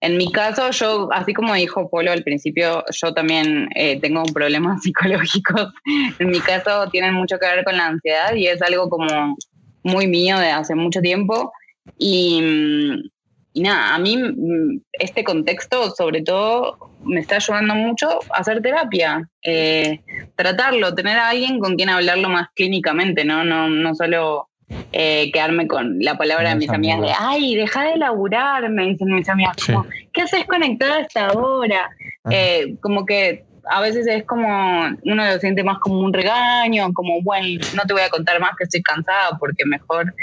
En 0.00 0.16
mi 0.16 0.30
caso, 0.30 0.70
yo, 0.70 1.08
así 1.12 1.32
como 1.32 1.54
dijo 1.54 1.88
Polo 1.90 2.12
al 2.12 2.22
principio, 2.22 2.84
yo 2.90 3.14
también 3.14 3.68
eh, 3.74 4.00
tengo 4.00 4.22
problemas 4.24 4.82
psicológicos. 4.82 5.72
En 6.18 6.30
mi 6.30 6.40
caso, 6.40 6.88
tienen 6.90 7.14
mucho 7.14 7.38
que 7.38 7.46
ver 7.46 7.64
con 7.64 7.76
la 7.76 7.86
ansiedad 7.86 8.34
y 8.34 8.46
es 8.46 8.62
algo 8.62 8.88
como 8.88 9.36
muy 9.82 10.06
mío 10.06 10.38
de 10.38 10.50
hace 10.50 10.74
mucho 10.74 11.00
tiempo. 11.00 11.52
Y, 11.98 13.10
nada, 13.54 13.94
a 13.94 13.98
mí 13.98 14.16
mm, 14.16 14.82
este 14.92 15.24
contexto, 15.24 15.90
sobre 15.90 16.22
todo, 16.22 16.78
me 17.04 17.20
está 17.20 17.36
ayudando 17.36 17.74
mucho 17.74 18.20
a 18.30 18.38
hacer 18.38 18.60
terapia, 18.60 19.28
eh, 19.42 20.00
tratarlo, 20.36 20.94
tener 20.94 21.16
a 21.16 21.30
alguien 21.30 21.58
con 21.58 21.76
quien 21.76 21.88
hablarlo 21.88 22.28
más 22.28 22.48
clínicamente, 22.54 23.24
¿no? 23.24 23.44
No, 23.44 23.68
no 23.68 23.94
solo 23.94 24.48
eh, 24.92 25.30
quedarme 25.32 25.66
con 25.66 25.98
la 26.00 26.16
palabra 26.16 26.50
de 26.50 26.56
mis 26.56 26.70
amigas 26.70 27.00
de, 27.00 27.12
ay, 27.18 27.54
deja 27.56 27.84
de 27.84 27.96
laburar, 27.96 28.68
me 28.70 28.86
dicen 28.86 29.14
mis 29.14 29.28
amigas, 29.28 29.56
¿qué 30.12 30.22
haces 30.22 30.44
conectada 30.46 30.96
a 30.96 31.00
esta 31.00 31.32
hora? 31.32 31.90
Eh, 32.30 32.74
como 32.80 33.06
que 33.06 33.44
a 33.70 33.80
veces 33.80 34.06
es 34.06 34.24
como, 34.24 34.48
uno 35.04 35.26
lo 35.26 35.38
siente 35.40 35.62
más 35.62 35.78
como 35.78 36.00
un 36.00 36.12
regaño, 36.12 36.92
como, 36.94 37.20
bueno, 37.22 37.60
no 37.74 37.82
te 37.84 37.92
voy 37.92 38.02
a 38.02 38.08
contar 38.08 38.40
más 38.40 38.52
que 38.56 38.64
estoy 38.64 38.82
cansada 38.82 39.36
porque 39.38 39.64
mejor... 39.66 40.14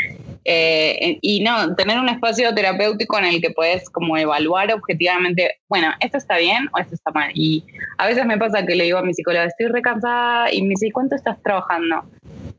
Eh, 0.47 1.17
y 1.21 1.43
no, 1.43 1.75
tener 1.75 1.99
un 1.99 2.07
espacio 2.07 2.53
terapéutico 2.53 3.17
en 3.17 3.25
el 3.25 3.41
que 3.41 3.49
puedes 3.49 3.89
como 3.89 4.15
evaluar 4.15 4.71
objetivamente, 4.73 5.59
bueno, 5.67 5.91
esto 5.99 6.19
está 6.19 6.37
bien 6.37 6.69
o 6.71 6.77
esto 6.77 6.93
está 6.93 7.09
mal. 7.11 7.31
Y 7.33 7.63
a 7.97 8.05
veces 8.05 8.27
me 8.27 8.37
pasa 8.37 8.63
que 8.63 8.75
le 8.75 8.83
digo 8.83 8.99
a 8.99 9.01
mi 9.01 9.13
psicóloga, 9.13 9.45
estoy 9.45 9.67
recansada 9.67 10.53
y 10.53 10.61
me 10.61 10.69
dice, 10.69 10.91
¿cuánto 10.91 11.15
estás 11.15 11.41
trabajando? 11.41 12.03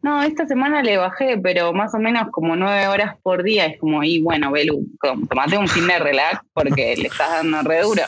No, 0.02 0.22
esta 0.22 0.46
semana 0.46 0.82
le 0.82 0.98
bajé, 0.98 1.38
pero 1.38 1.72
más 1.72 1.94
o 1.94 1.98
menos 1.98 2.28
como 2.30 2.54
nueve 2.54 2.86
horas 2.86 3.16
por 3.22 3.42
día. 3.42 3.66
Es 3.66 3.78
como, 3.78 4.04
y 4.04 4.20
bueno, 4.20 4.52
Belu, 4.52 4.86
tomate 5.28 5.58
un 5.58 5.68
fin 5.68 5.86
de 5.86 5.98
relax 5.98 6.40
porque 6.52 6.94
le 6.96 7.08
estás 7.08 7.30
dando 7.30 7.62
re 7.62 7.82
duro. 7.82 8.02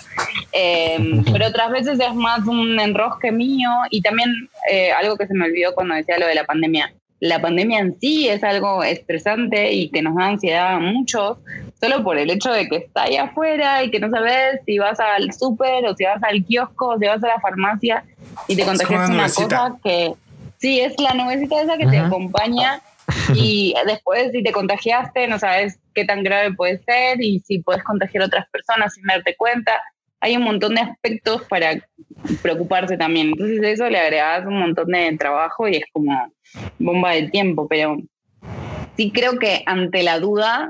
Em, 0.53 1.25
pero 1.25 1.49
otras 1.49 1.71
veces 1.71 1.99
es 1.99 2.15
más 2.15 2.47
un 2.47 2.79
enrosque 2.79 3.33
mío 3.33 3.69
y 3.91 4.01
también 4.01 4.31
eh, 4.71 4.93
algo 4.93 5.17
que 5.17 5.27
se 5.27 5.35
me 5.35 5.47
olvidó 5.47 5.75
cuando 5.75 5.95
decía 5.95 6.19
lo 6.19 6.27
de 6.27 6.35
la 6.35 6.45
pandemia. 6.45 6.93
La 7.21 7.41
pandemia 7.41 7.81
en 7.81 7.99
sí 7.99 8.29
es 8.29 8.45
algo 8.45 8.85
estresante 8.85 9.73
y 9.73 9.91
que 9.91 10.03
nos 10.03 10.15
da 10.15 10.27
ansiedad 10.27 10.75
a 10.75 10.79
muchos, 10.79 11.39
solo 11.81 12.05
por 12.05 12.17
el 12.17 12.31
hecho 12.31 12.53
de 12.53 12.69
que 12.69 12.77
está 12.77 13.05
ahí 13.05 13.17
afuera 13.17 13.83
y 13.83 13.91
que 13.91 13.99
no 13.99 14.09
sabes 14.09 14.61
si 14.65 14.79
vas 14.79 15.01
al 15.01 15.33
súper 15.33 15.85
o 15.87 15.97
si 15.97 16.05
vas 16.05 16.23
al 16.23 16.45
kiosco 16.45 16.91
o 16.91 16.99
si 16.99 17.07
vas 17.07 17.23
a 17.25 17.29
la 17.29 17.41
farmacia 17.41 18.05
y 18.47 18.55
te 18.55 18.65
contagias 18.65 19.11
una 19.11 19.29
cosa 19.29 19.77
que 19.83 20.15
Sí, 20.59 20.81
es 20.81 20.99
la 21.01 21.15
nubecita 21.15 21.63
esa 21.63 21.79
que 21.79 21.87
te 21.87 21.99
acompaña 21.99 22.83
y 23.35 23.75
después 23.87 24.33
si 24.33 24.43
te 24.43 24.53
contagiaste 24.53 25.27
no 25.29 25.39
sabes 25.39 25.79
qué 25.95 26.05
tan 26.05 26.23
grave 26.23 26.53
puede 26.53 26.79
ser 26.83 27.23
y 27.23 27.41
si 27.41 27.61
puedes 27.61 27.83
contagiar 27.85 28.25
a 28.25 28.27
otras 28.27 28.49
personas 28.51 28.95
sin 28.95 29.05
darte 29.05 29.37
cuenta. 29.37 29.81
Hay 30.21 30.37
un 30.37 30.43
montón 30.43 30.75
de 30.75 30.81
aspectos 30.81 31.43
para 31.49 31.79
preocuparse 32.43 32.97
también. 32.97 33.29
Entonces 33.29 33.63
eso 33.63 33.89
le 33.89 33.99
agregas 33.99 34.45
un 34.47 34.59
montón 34.59 34.89
de 34.89 35.17
trabajo 35.17 35.69
y 35.69 35.77
es 35.77 35.85
como 35.93 36.33
bomba 36.79 37.13
de 37.13 37.29
tiempo, 37.29 37.69
pero 37.69 37.99
sí 38.97 39.13
creo 39.13 39.39
que 39.39 39.63
ante 39.65 40.03
la 40.03 40.19
duda 40.19 40.69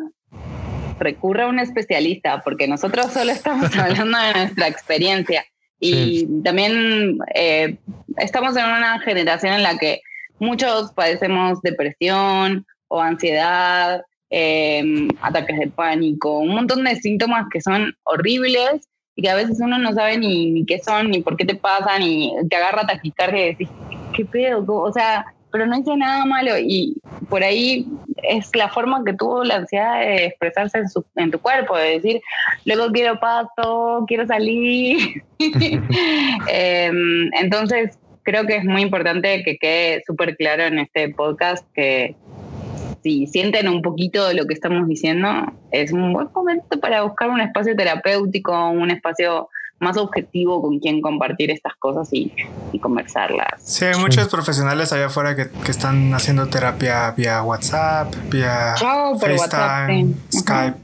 recurra 0.98 1.44
a 1.44 1.48
un 1.48 1.60
especialista, 1.60 2.42
porque 2.42 2.68
nosotros 2.68 3.12
solo 3.12 3.32
estamos 3.32 3.74
hablando 3.78 4.18
de 4.18 4.32
nuestra 4.34 4.68
experiencia. 4.68 5.44
Y 5.80 6.26
también 6.42 7.18
eh, 7.34 7.76
estamos 8.16 8.56
en 8.56 8.64
una 8.64 8.98
generación 9.00 9.54
en 9.54 9.62
la 9.62 9.78
que 9.78 10.00
muchos 10.38 10.92
padecemos 10.92 11.60
depresión 11.62 12.66
o 12.88 13.00
ansiedad, 13.00 14.02
em, 14.30 15.08
ataques 15.20 15.58
de 15.58 15.68
pánico, 15.68 16.38
un 16.38 16.54
montón 16.54 16.84
de 16.84 16.96
síntomas 16.96 17.46
que 17.52 17.60
son 17.60 17.94
horribles 18.04 18.88
y 19.14 19.22
que 19.22 19.30
a 19.30 19.34
veces 19.34 19.58
uno 19.60 19.78
no 19.78 19.92
sabe 19.94 20.18
ni, 20.18 20.64
qué 20.66 20.78
son, 20.78 21.10
ni 21.10 21.22
por 21.22 21.36
qué 21.36 21.44
te 21.44 21.54
pasan, 21.54 22.02
y 22.02 22.32
te 22.48 22.56
agarra 22.56 22.86
taquicardia 22.86 23.46
y 23.46 23.48
decís, 23.50 23.68
¿qué 24.14 24.24
pedo? 24.24 24.64
O 24.68 24.92
sea, 24.92 25.26
pero 25.50 25.66
no 25.66 25.78
hice 25.78 25.96
nada 25.96 26.24
malo 26.24 26.58
y 26.58 26.96
por 27.28 27.42
ahí 27.42 27.86
es 28.22 28.54
la 28.54 28.68
forma 28.68 29.04
que 29.04 29.12
tuvo 29.12 29.44
la 29.44 29.56
ansiedad 29.56 30.00
de 30.00 30.26
expresarse 30.26 30.78
en, 30.78 30.88
su, 30.88 31.04
en 31.16 31.30
tu 31.30 31.38
cuerpo, 31.38 31.76
de 31.76 31.90
decir, 31.90 32.20
luego 32.64 32.90
quiero 32.92 33.18
paso, 33.20 34.04
quiero 34.06 34.26
salir. 34.26 35.22
Em, 36.48 37.30
entonces, 37.34 37.98
creo 38.24 38.44
que 38.44 38.56
es 38.56 38.64
muy 38.64 38.82
importante 38.82 39.42
que 39.44 39.56
quede 39.56 40.02
súper 40.06 40.36
claro 40.36 40.64
en 40.64 40.80
este 40.80 41.10
podcast 41.10 41.64
que 41.74 42.16
si 43.02 43.26
sienten 43.26 43.68
un 43.68 43.82
poquito 43.82 44.26
de 44.26 44.34
lo 44.34 44.46
que 44.46 44.54
estamos 44.54 44.88
diciendo, 44.88 45.28
es 45.70 45.92
un 45.92 46.12
buen 46.12 46.28
momento 46.34 46.80
para 46.80 47.02
buscar 47.02 47.30
un 47.30 47.40
espacio 47.40 47.76
terapéutico, 47.76 48.70
un 48.70 48.90
espacio 48.90 49.48
más 49.80 49.96
objetivo 49.96 50.60
con 50.60 50.78
quien 50.80 51.00
compartir 51.00 51.50
estas 51.50 51.74
cosas 51.76 52.08
y, 52.12 52.32
conversarlas. 52.80 53.60
Sí, 53.64 53.84
hay 53.84 53.98
muchos 53.98 54.28
profesionales 54.28 54.92
allá 54.92 55.06
afuera 55.06 55.34
que, 55.34 55.48
están 55.68 56.14
haciendo 56.14 56.46
terapia 56.46 57.10
vía 57.10 57.42
WhatsApp, 57.42 58.14
vía 58.30 58.74
FaceTime, 59.20 60.14
Skype. 60.32 60.78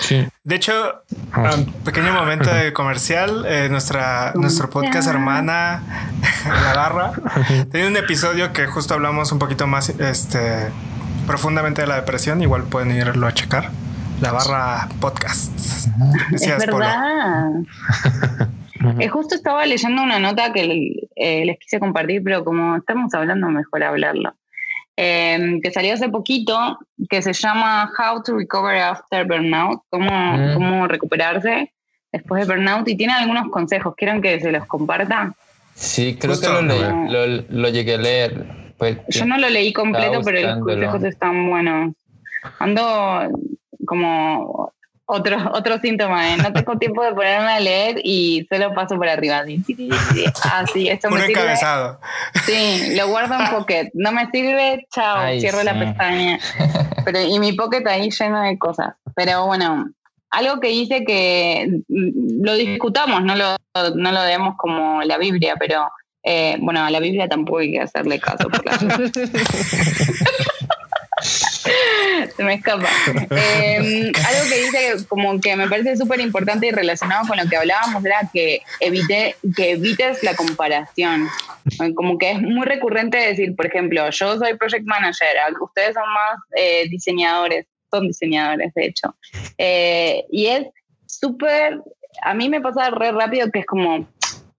Sí. 0.00 0.26
De 0.44 0.54
hecho, 0.54 0.72
un 1.34 1.72
pequeño 1.84 2.12
momento 2.12 2.52
de 2.52 2.72
comercial, 2.72 3.44
eh, 3.46 3.68
nuestra, 3.70 4.32
nuestro 4.34 4.68
podcast 4.68 5.08
hermana, 5.08 6.10
La 6.46 6.74
Barra, 6.74 7.12
tiene 7.70 7.88
un 7.88 7.96
episodio 7.96 8.52
que 8.52 8.66
justo 8.66 8.94
hablamos 8.94 9.32
un 9.32 9.38
poquito 9.38 9.66
más 9.66 9.88
este, 9.88 10.70
profundamente 11.26 11.80
de 11.80 11.86
la 11.86 11.96
depresión, 11.96 12.42
igual 12.42 12.64
pueden 12.64 12.90
irlo 12.90 13.26
a 13.26 13.32
checar 13.32 13.70
la 14.22 14.30
barra 14.30 14.88
podcast. 15.00 15.52
es 16.32 16.58
verdad. 16.58 17.50
Eh, 18.98 19.06
justo 19.06 19.36
estaba 19.36 19.64
leyendo 19.64 20.02
una 20.02 20.18
nota 20.18 20.52
que 20.52 21.06
eh, 21.14 21.44
les 21.44 21.56
quise 21.60 21.78
compartir, 21.78 22.20
pero 22.24 22.44
como 22.44 22.74
estamos 22.74 23.14
hablando, 23.14 23.46
mejor 23.48 23.84
hablarlo. 23.84 24.34
Em, 24.96 25.60
que 25.60 25.70
salió 25.70 25.94
hace 25.94 26.08
poquito, 26.08 26.80
que 27.08 27.22
se 27.22 27.32
llama 27.32 27.88
How 27.96 28.24
to 28.24 28.36
Recover 28.36 28.78
After 28.78 29.24
Burnout, 29.24 29.82
cómo, 29.88 30.10
mm. 30.10 30.54
cómo 30.54 30.88
recuperarse 30.88 31.72
después 32.10 32.44
de 32.44 32.52
burnout, 32.52 32.88
y 32.88 32.96
tiene 32.96 33.12
algunos 33.12 33.52
consejos. 33.52 33.94
¿Quieren 33.96 34.20
que 34.20 34.40
se 34.40 34.50
los 34.50 34.66
comparta? 34.66 35.32
Sí, 35.74 36.18
creo 36.18 36.40
que 36.40 36.48
lo, 36.48 37.26
lo, 37.26 37.68
llegué 37.68 37.94
a 37.94 37.98
leer. 37.98 38.74
Pues, 38.78 38.98
Yo 39.10 39.26
no 39.26 39.38
lo 39.38 39.48
leí 39.48 39.72
completo, 39.72 40.22
pero 40.24 40.56
los 40.56 40.64
consejos 40.64 41.04
están 41.04 41.48
buenos. 41.48 41.94
Ando 42.58 43.30
como 43.92 44.72
otro, 45.04 45.36
otro 45.52 45.78
síntoma, 45.78 46.32
¿eh? 46.32 46.38
no 46.38 46.50
tengo 46.54 46.78
tiempo 46.78 47.02
de 47.02 47.12
ponerme 47.12 47.52
a 47.52 47.60
leer 47.60 48.00
y 48.02 48.46
solo 48.50 48.72
paso 48.72 48.96
por 48.96 49.06
arriba. 49.06 49.40
Así, 49.40 49.90
así 50.50 50.88
esto 50.88 51.10
me 51.10 51.20
sirve. 51.20 51.32
encabezado. 51.32 52.00
Sí, 52.46 52.94
lo 52.96 53.08
guardo 53.08 53.34
en 53.38 53.50
pocket. 53.50 53.90
No 53.92 54.12
me 54.12 54.30
sirve, 54.30 54.86
chao, 54.90 55.38
cierro 55.38 55.62
la 55.62 55.78
pestaña. 55.78 56.38
Pero, 57.04 57.20
y 57.20 57.38
mi 57.38 57.52
pocket 57.52 57.86
ahí 57.86 58.10
lleno 58.10 58.40
de 58.40 58.58
cosas. 58.58 58.94
Pero 59.14 59.44
bueno, 59.44 59.90
algo 60.30 60.60
que 60.60 60.70
hice 60.70 61.04
que 61.04 61.68
mm, 61.88 62.44
lo 62.44 62.54
discutamos, 62.54 63.22
no 63.22 63.36
lo, 63.36 63.56
no 63.94 64.12
lo 64.12 64.22
demos 64.22 64.56
como 64.56 65.02
la 65.02 65.18
Biblia, 65.18 65.56
pero 65.58 65.90
eh, 66.22 66.56
bueno, 66.60 66.84
a 66.84 66.90
la 66.90 67.00
Biblia 67.00 67.28
tampoco 67.28 67.58
hay 67.58 67.72
que 67.72 67.80
hacerle 67.80 68.18
caso. 68.18 68.48
Por 68.48 68.64
la 68.64 68.78
Se 72.36 72.44
me 72.44 72.54
escapa. 72.54 72.88
Em, 73.06 74.12
algo 74.26 74.48
que 74.48 74.62
dice 74.64 75.06
como 75.08 75.40
que 75.40 75.56
me 75.56 75.68
parece 75.68 75.96
súper 75.96 76.20
importante 76.20 76.66
y 76.66 76.70
relacionado 76.70 77.26
con 77.26 77.36
lo 77.36 77.48
que 77.48 77.56
hablábamos 77.56 78.04
era 78.04 78.28
que, 78.32 78.62
evite, 78.80 79.36
que 79.54 79.72
evites 79.72 80.22
la 80.22 80.34
comparación. 80.34 81.28
Como 81.94 82.18
que 82.18 82.32
es 82.32 82.40
muy 82.40 82.66
recurrente 82.66 83.18
decir, 83.18 83.54
por 83.54 83.66
ejemplo, 83.66 84.08
yo 84.10 84.38
soy 84.38 84.56
project 84.56 84.84
manager, 84.86 85.36
ustedes 85.60 85.94
son 85.94 86.04
más 86.12 86.40
eh, 86.56 86.88
diseñadores, 86.88 87.66
son 87.90 88.06
diseñadores 88.08 88.72
de 88.74 88.86
hecho. 88.86 89.14
Eh, 89.58 90.24
y 90.30 90.46
es 90.46 90.66
súper, 91.06 91.80
a 92.22 92.34
mí 92.34 92.48
me 92.48 92.60
pasa 92.60 92.90
re 92.90 93.12
rápido 93.12 93.50
que 93.50 93.60
es 93.60 93.66
como, 93.66 94.08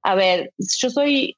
a 0.03 0.15
ver, 0.15 0.51
yo 0.57 0.89
soy 0.89 1.37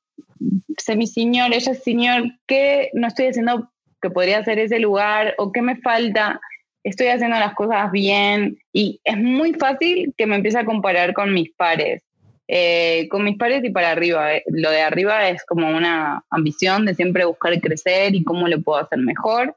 semi-senior, 0.78 1.54
ella 1.54 1.72
es 1.72 1.84
senior, 1.84 2.24
¿qué 2.48 2.90
no 2.94 3.08
estoy 3.08 3.28
haciendo 3.28 3.70
que 4.06 4.12
podría 4.12 4.44
ser 4.44 4.60
ese 4.60 4.78
lugar 4.78 5.34
o 5.40 5.52
qué 5.52 5.64
me 5.64 5.78
falta? 5.78 6.40
Estoy 6.84 7.08
haciendo 7.08 7.40
las 7.40 7.56
cosas 7.56 7.92
bien 7.92 8.60
y 8.72 9.00
es 9.04 9.18
muy 9.18 9.54
fácil 9.54 10.14
que 10.16 10.28
me 10.28 10.36
empiece 10.36 10.60
a 10.60 10.66
comparar 10.66 11.14
con 11.14 11.34
mis 11.34 11.52
pares. 11.54 12.04
Eh, 12.48 13.08
con 13.10 13.24
mis 13.24 13.36
pares 13.38 13.64
y 13.64 13.72
para 13.72 13.90
arriba. 13.90 14.36
Eh, 14.36 14.44
lo 14.46 14.70
de 14.70 14.82
arriba 14.82 15.28
es 15.30 15.44
como 15.46 15.68
una 15.68 16.24
ambición 16.30 16.86
de 16.86 16.94
siempre 16.94 17.26
buscar 17.26 17.60
crecer 17.60 18.14
y 18.14 18.24
cómo 18.24 18.48
lo 18.48 18.62
puedo 18.62 18.80
hacer 18.80 19.00
mejor, 19.00 19.56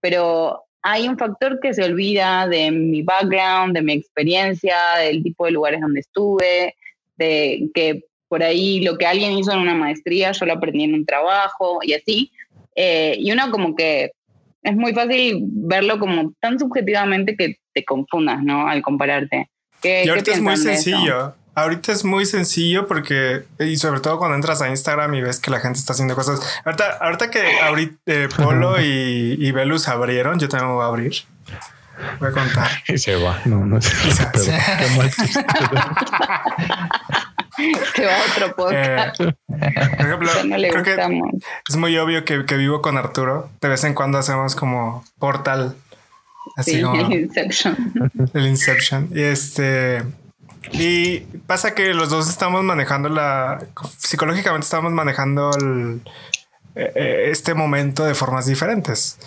pero 0.00 0.64
hay 0.82 1.06
un 1.06 1.16
factor 1.16 1.60
que 1.60 1.72
se 1.72 1.84
olvida 1.84 2.48
de 2.48 2.72
mi 2.72 3.02
background, 3.02 3.74
de 3.74 3.82
mi 3.82 3.92
experiencia, 3.92 4.76
del 4.98 5.22
tipo 5.22 5.44
de 5.44 5.52
lugares 5.52 5.80
donde 5.80 6.00
estuve, 6.00 6.74
de 7.16 7.70
que 7.72 8.02
por 8.26 8.42
ahí 8.42 8.80
lo 8.80 8.98
que 8.98 9.06
alguien 9.06 9.38
hizo 9.38 9.52
en 9.52 9.60
una 9.60 9.76
maestría, 9.76 10.32
yo 10.32 10.44
lo 10.46 10.54
aprendí 10.54 10.82
en 10.82 10.94
un 10.94 11.06
trabajo 11.06 11.78
y 11.82 11.92
así. 11.92 12.32
Eh, 12.74 13.16
y 13.18 13.32
uno 13.32 13.50
como 13.50 13.74
que 13.74 14.12
es 14.62 14.76
muy 14.76 14.94
fácil 14.94 15.40
verlo 15.42 15.98
como 15.98 16.32
tan 16.40 16.58
subjetivamente 16.58 17.36
que 17.36 17.58
te 17.72 17.84
confundas, 17.84 18.42
¿no? 18.42 18.68
Al 18.68 18.82
compararte. 18.82 19.50
¿Qué, 19.82 20.04
y 20.04 20.08
ahorita 20.08 20.32
es 20.32 20.40
muy 20.40 20.56
sencillo. 20.56 21.34
Ahorita 21.56 21.92
es 21.92 22.04
muy 22.04 22.26
sencillo 22.26 22.88
porque, 22.88 23.44
y 23.60 23.76
sobre 23.76 24.00
todo 24.00 24.18
cuando 24.18 24.34
entras 24.34 24.60
a 24.60 24.68
Instagram 24.68 25.14
y 25.14 25.20
ves 25.20 25.38
que 25.38 25.52
la 25.52 25.60
gente 25.60 25.78
está 25.78 25.92
haciendo 25.92 26.16
cosas. 26.16 26.40
Ahorita, 26.64 26.98
ahorita 27.00 27.30
que 27.30 27.60
ahorita 27.60 27.96
eh, 28.06 28.28
Polo 28.36 28.80
y, 28.80 29.36
y 29.38 29.52
Velus 29.52 29.86
abrieron, 29.86 30.40
yo 30.40 30.48
también 30.48 30.70
me 30.70 30.74
voy 30.74 30.84
a 30.84 30.88
abrir. 30.88 31.14
Voy 32.18 32.28
a 32.28 32.32
contar. 32.32 32.70
Y 32.88 32.98
se 32.98 33.14
va. 33.16 33.40
No, 33.44 33.64
no 33.64 33.80
se, 33.80 33.90
que 37.94 38.06
va 38.06 38.12
otro 38.32 38.56
podcast. 38.56 39.20
Eh, 39.20 39.34
por 39.48 40.06
ejemplo, 40.06 40.30
creo 40.42 40.82
que 40.82 41.20
es 41.68 41.76
muy 41.76 41.96
obvio 41.98 42.24
que, 42.24 42.44
que, 42.44 42.56
vivo 42.56 42.82
con 42.82 42.96
Arturo. 42.96 43.50
De 43.60 43.68
vez 43.68 43.84
en 43.84 43.94
cuando 43.94 44.18
hacemos 44.18 44.54
como 44.54 45.04
portal. 45.18 45.76
Así 46.56 46.82
como 46.82 47.06
el 47.06 47.12
Inception. 47.24 48.10
El 48.32 48.46
Inception. 48.46 49.08
Y 49.12 49.22
este. 49.22 50.02
Y 50.72 51.20
pasa 51.46 51.74
que 51.74 51.92
los 51.94 52.10
dos 52.10 52.28
estamos 52.28 52.62
manejando 52.62 53.08
la. 53.08 53.58
Psicológicamente 53.98 54.64
estamos 54.64 54.92
manejando 54.92 55.50
el, 55.56 56.00
eh, 56.74 56.92
eh, 56.94 57.24
este 57.30 57.54
momento 57.54 58.04
de 58.04 58.14
formas 58.14 58.46
diferentes. 58.46 59.18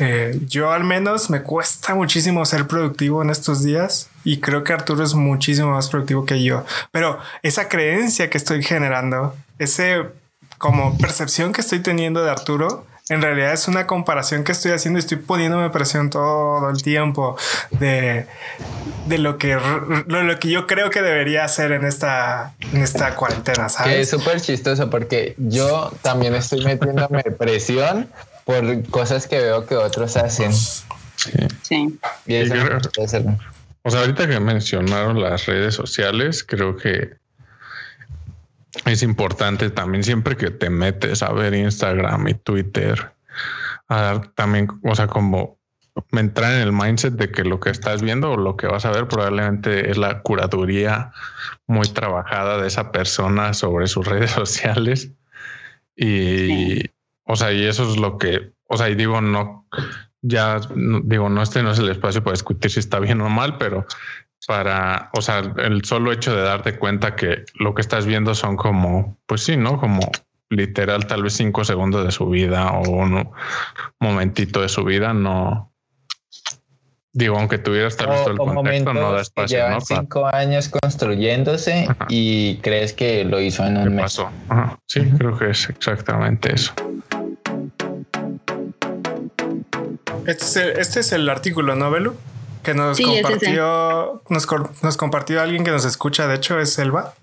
Eh, 0.00 0.40
yo 0.46 0.72
al 0.72 0.82
menos 0.82 1.28
me 1.28 1.42
cuesta 1.42 1.94
muchísimo 1.94 2.44
ser 2.46 2.66
productivo 2.66 3.22
en 3.22 3.28
estos 3.28 3.62
días 3.62 4.08
y 4.24 4.40
creo 4.40 4.64
que 4.64 4.72
Arturo 4.72 5.04
es 5.04 5.12
muchísimo 5.12 5.72
más 5.72 5.90
productivo 5.90 6.24
que 6.24 6.42
yo. 6.42 6.64
Pero 6.90 7.18
esa 7.42 7.68
creencia 7.68 8.30
que 8.30 8.38
estoy 8.38 8.62
generando, 8.62 9.36
ese 9.58 10.06
como 10.56 10.96
percepción 10.96 11.52
que 11.52 11.60
estoy 11.60 11.80
teniendo 11.80 12.24
de 12.24 12.30
Arturo, 12.30 12.86
en 13.10 13.20
realidad 13.20 13.52
es 13.52 13.68
una 13.68 13.86
comparación 13.86 14.42
que 14.42 14.52
estoy 14.52 14.72
haciendo 14.72 14.98
y 14.98 15.00
estoy 15.00 15.18
poniéndome 15.18 15.68
presión 15.68 16.08
todo 16.08 16.70
el 16.70 16.82
tiempo 16.82 17.36
de, 17.72 18.26
de 19.06 19.18
lo, 19.18 19.36
que, 19.36 19.58
lo, 20.06 20.38
que 20.38 20.48
yo 20.48 20.66
creo 20.66 20.90
que 20.90 21.02
debería 21.02 21.44
hacer 21.44 21.72
en 21.72 21.84
esta, 21.84 22.54
en 22.72 22.82
esta 22.82 23.16
cuarentena, 23.16 23.68
¿sabes? 23.68 23.92
Que 23.92 24.00
es 24.00 24.10
súper 24.10 24.40
chistoso 24.40 24.88
porque 24.88 25.34
yo 25.36 25.92
también 26.02 26.34
estoy 26.34 26.64
metiéndome 26.64 27.22
presión 27.22 28.08
por 28.50 28.90
cosas 28.90 29.28
que 29.28 29.38
veo 29.38 29.64
que 29.64 29.76
otros 29.76 30.16
hacen. 30.16 30.52
Sí. 30.52 31.98
Y 32.26 32.34
eso 32.34 32.54
o 33.82 33.90
sea, 33.90 34.00
ahorita 34.00 34.28
que 34.28 34.40
mencionaron 34.40 35.22
las 35.22 35.46
redes 35.46 35.74
sociales, 35.74 36.44
creo 36.44 36.76
que 36.76 37.14
es 38.84 39.02
importante 39.02 39.70
también 39.70 40.04
siempre 40.04 40.36
que 40.36 40.50
te 40.50 40.68
metes 40.68 41.22
a 41.22 41.32
ver 41.32 41.54
Instagram 41.54 42.28
y 42.28 42.34
Twitter, 42.34 43.12
a 43.88 44.00
dar 44.00 44.28
también, 44.32 44.68
o 44.84 44.94
sea, 44.94 45.06
como 45.06 45.58
entrar 46.12 46.52
en 46.54 46.60
el 46.60 46.72
mindset 46.72 47.14
de 47.14 47.30
que 47.30 47.44
lo 47.44 47.58
que 47.58 47.70
estás 47.70 48.02
viendo 48.02 48.32
o 48.32 48.36
lo 48.36 48.56
que 48.56 48.66
vas 48.66 48.84
a 48.84 48.90
ver 48.90 49.08
probablemente 49.08 49.90
es 49.90 49.96
la 49.96 50.20
curaduría 50.22 51.12
muy 51.66 51.88
trabajada 51.88 52.60
de 52.60 52.68
esa 52.68 52.92
persona 52.92 53.54
sobre 53.54 53.86
sus 53.86 54.06
redes 54.08 54.32
sociales. 54.32 55.10
Y, 55.96 56.90
o 57.30 57.36
sea, 57.36 57.52
y 57.52 57.64
eso 57.64 57.88
es 57.88 57.96
lo 57.96 58.18
que, 58.18 58.50
o 58.66 58.76
sea, 58.76 58.88
y 58.88 58.96
digo, 58.96 59.20
no, 59.20 59.64
ya 60.20 60.60
digo, 61.04 61.28
no, 61.28 61.42
este 61.42 61.62
no 61.62 61.70
es 61.70 61.78
el 61.78 61.88
espacio 61.88 62.24
para 62.24 62.32
discutir 62.32 62.72
si 62.72 62.80
está 62.80 62.98
bien 62.98 63.20
o 63.20 63.28
mal, 63.28 63.56
pero 63.56 63.86
para, 64.48 65.10
o 65.14 65.22
sea, 65.22 65.38
el 65.58 65.84
solo 65.84 66.10
hecho 66.10 66.34
de 66.34 66.42
darte 66.42 66.76
cuenta 66.76 67.14
que 67.14 67.44
lo 67.54 67.72
que 67.72 67.82
estás 67.82 68.04
viendo 68.04 68.34
son 68.34 68.56
como, 68.56 69.16
pues 69.26 69.44
sí, 69.44 69.56
¿no? 69.56 69.78
Como 69.78 70.00
literal, 70.48 71.06
tal 71.06 71.22
vez 71.22 71.34
cinco 71.34 71.64
segundos 71.64 72.04
de 72.04 72.10
su 72.10 72.28
vida 72.28 72.72
o 72.72 72.90
un 72.90 73.30
momentito 74.00 74.60
de 74.62 74.68
su 74.68 74.82
vida, 74.82 75.14
no. 75.14 75.72
Digo, 77.12 77.38
aunque 77.38 77.58
tuvieras 77.58 77.96
tal 77.96 78.08
vez 78.08 78.22
todo 78.22 78.32
el 78.32 78.38
contexto, 78.38 78.92
no 78.92 79.12
da 79.12 79.20
espacio, 79.20 79.70
¿no? 79.70 79.80
Cinco 79.80 80.26
años 80.26 80.68
construyéndose 80.68 81.86
y 82.08 82.56
crees 82.56 82.92
que 82.92 83.24
lo 83.24 83.40
hizo 83.40 83.64
en 83.64 83.76
un 83.76 83.94
mes. 83.94 84.02
Pasó? 84.02 84.30
Sí, 84.86 85.02
creo 85.16 85.38
que 85.38 85.50
es 85.50 85.68
exactamente 85.68 86.54
eso. 86.54 86.72
Este 90.30 90.44
es 90.44 90.56
el, 90.56 90.78
este 90.78 91.00
es 91.00 91.12
el 91.12 91.28
artículo, 91.28 91.74
¿no, 91.74 91.90
Belu? 91.90 92.16
Que 92.62 92.74
nos 92.74 93.00
compartió, 93.00 94.22
nos, 94.28 94.96
compartió 94.96 95.40
alguien 95.40 95.64
que 95.64 95.70
nos 95.70 95.84
escucha, 95.84 96.26
de 96.26 96.36
hecho, 96.36 96.60
es 96.60 96.72
Selva. 96.72 97.14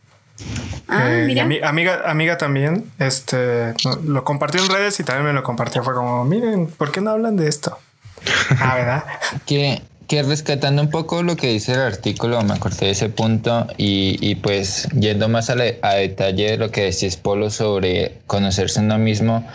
Ah, 0.87 1.09
eh, 1.09 1.41
amiga, 1.63 2.01
amiga 2.05 2.37
también, 2.37 2.91
este, 2.99 3.73
lo 4.03 4.23
compartió 4.23 4.61
en 4.61 4.69
redes 4.69 4.99
y 4.99 5.03
también 5.03 5.27
me 5.27 5.33
lo 5.33 5.43
compartió. 5.43 5.83
Fue 5.83 5.93
como, 5.93 6.25
miren, 6.25 6.67
¿por 6.67 6.91
qué 6.91 7.01
no 7.01 7.11
hablan 7.11 7.37
de 7.37 7.47
esto? 7.47 7.77
Ah, 8.59 8.75
¿verdad? 8.75 9.03
que 9.45 9.81
que 10.07 10.23
rescatando 10.23 10.81
un 10.81 10.89
poco 10.89 11.21
lo 11.21 11.35
que 11.35 11.47
dice 11.47 11.73
el 11.73 11.81
artículo, 11.81 12.41
me 12.41 12.53
acordé 12.53 12.85
de 12.85 12.91
ese 12.91 13.09
punto 13.09 13.67
y, 13.77 14.17
y 14.21 14.35
pues 14.35 14.87
yendo 14.97 15.27
más 15.27 15.49
a, 15.49 15.55
a, 15.81 15.95
detalle 15.95 16.51
de 16.51 16.57
lo 16.57 16.71
que 16.71 16.83
decís 16.83 17.17
Polo 17.17 17.49
sobre 17.49 18.13
conocerse 18.25 18.79
uno 18.79 18.97
mismo, 18.97 19.45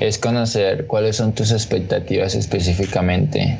es 0.00 0.18
conocer 0.18 0.86
cuáles 0.86 1.16
son 1.16 1.32
tus 1.32 1.52
expectativas 1.52 2.34
específicamente, 2.34 3.56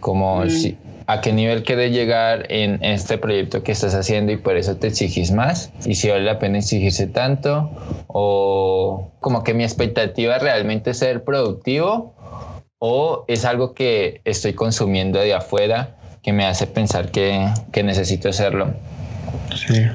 como 0.00 0.44
mm. 0.44 0.50
si, 0.50 0.76
a 1.06 1.20
qué 1.20 1.32
nivel 1.32 1.62
quieres 1.62 1.92
llegar 1.92 2.46
en 2.48 2.82
este 2.82 3.16
proyecto 3.16 3.62
que 3.62 3.72
estás 3.72 3.94
haciendo 3.94 4.32
y 4.32 4.38
por 4.38 4.56
eso 4.56 4.76
te 4.76 4.88
exigís 4.88 5.30
más 5.30 5.70
y 5.84 5.94
si 5.94 6.08
vale 6.08 6.24
la 6.24 6.40
pena 6.40 6.58
exigirse 6.58 7.06
tanto 7.06 7.70
o 8.08 9.12
como 9.20 9.44
que 9.44 9.54
mi 9.54 9.62
expectativa 9.62 10.38
realmente 10.38 10.90
es 10.90 10.98
ser 10.98 11.22
productivo 11.22 12.12
o 12.78 13.24
es 13.28 13.44
algo 13.44 13.74
que 13.74 14.20
estoy 14.24 14.54
consumiendo 14.54 15.18
de 15.18 15.34
afuera 15.34 15.96
que 16.22 16.32
me 16.32 16.44
hace 16.44 16.66
pensar 16.66 17.10
que, 17.10 17.48
necesito 17.82 18.28
hacerlo. 18.28 18.74
Sí. 19.54 19.86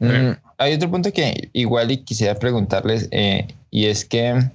Mm, 0.00 0.32
hay 0.58 0.74
otro 0.74 0.90
punto 0.90 1.12
que 1.12 1.50
igual 1.52 1.90
y 1.90 1.98
quisiera 1.98 2.34
preguntarles 2.34 3.08
eh, 3.10 3.46
y 3.70 3.86
es 3.86 4.04
que 4.04 4.50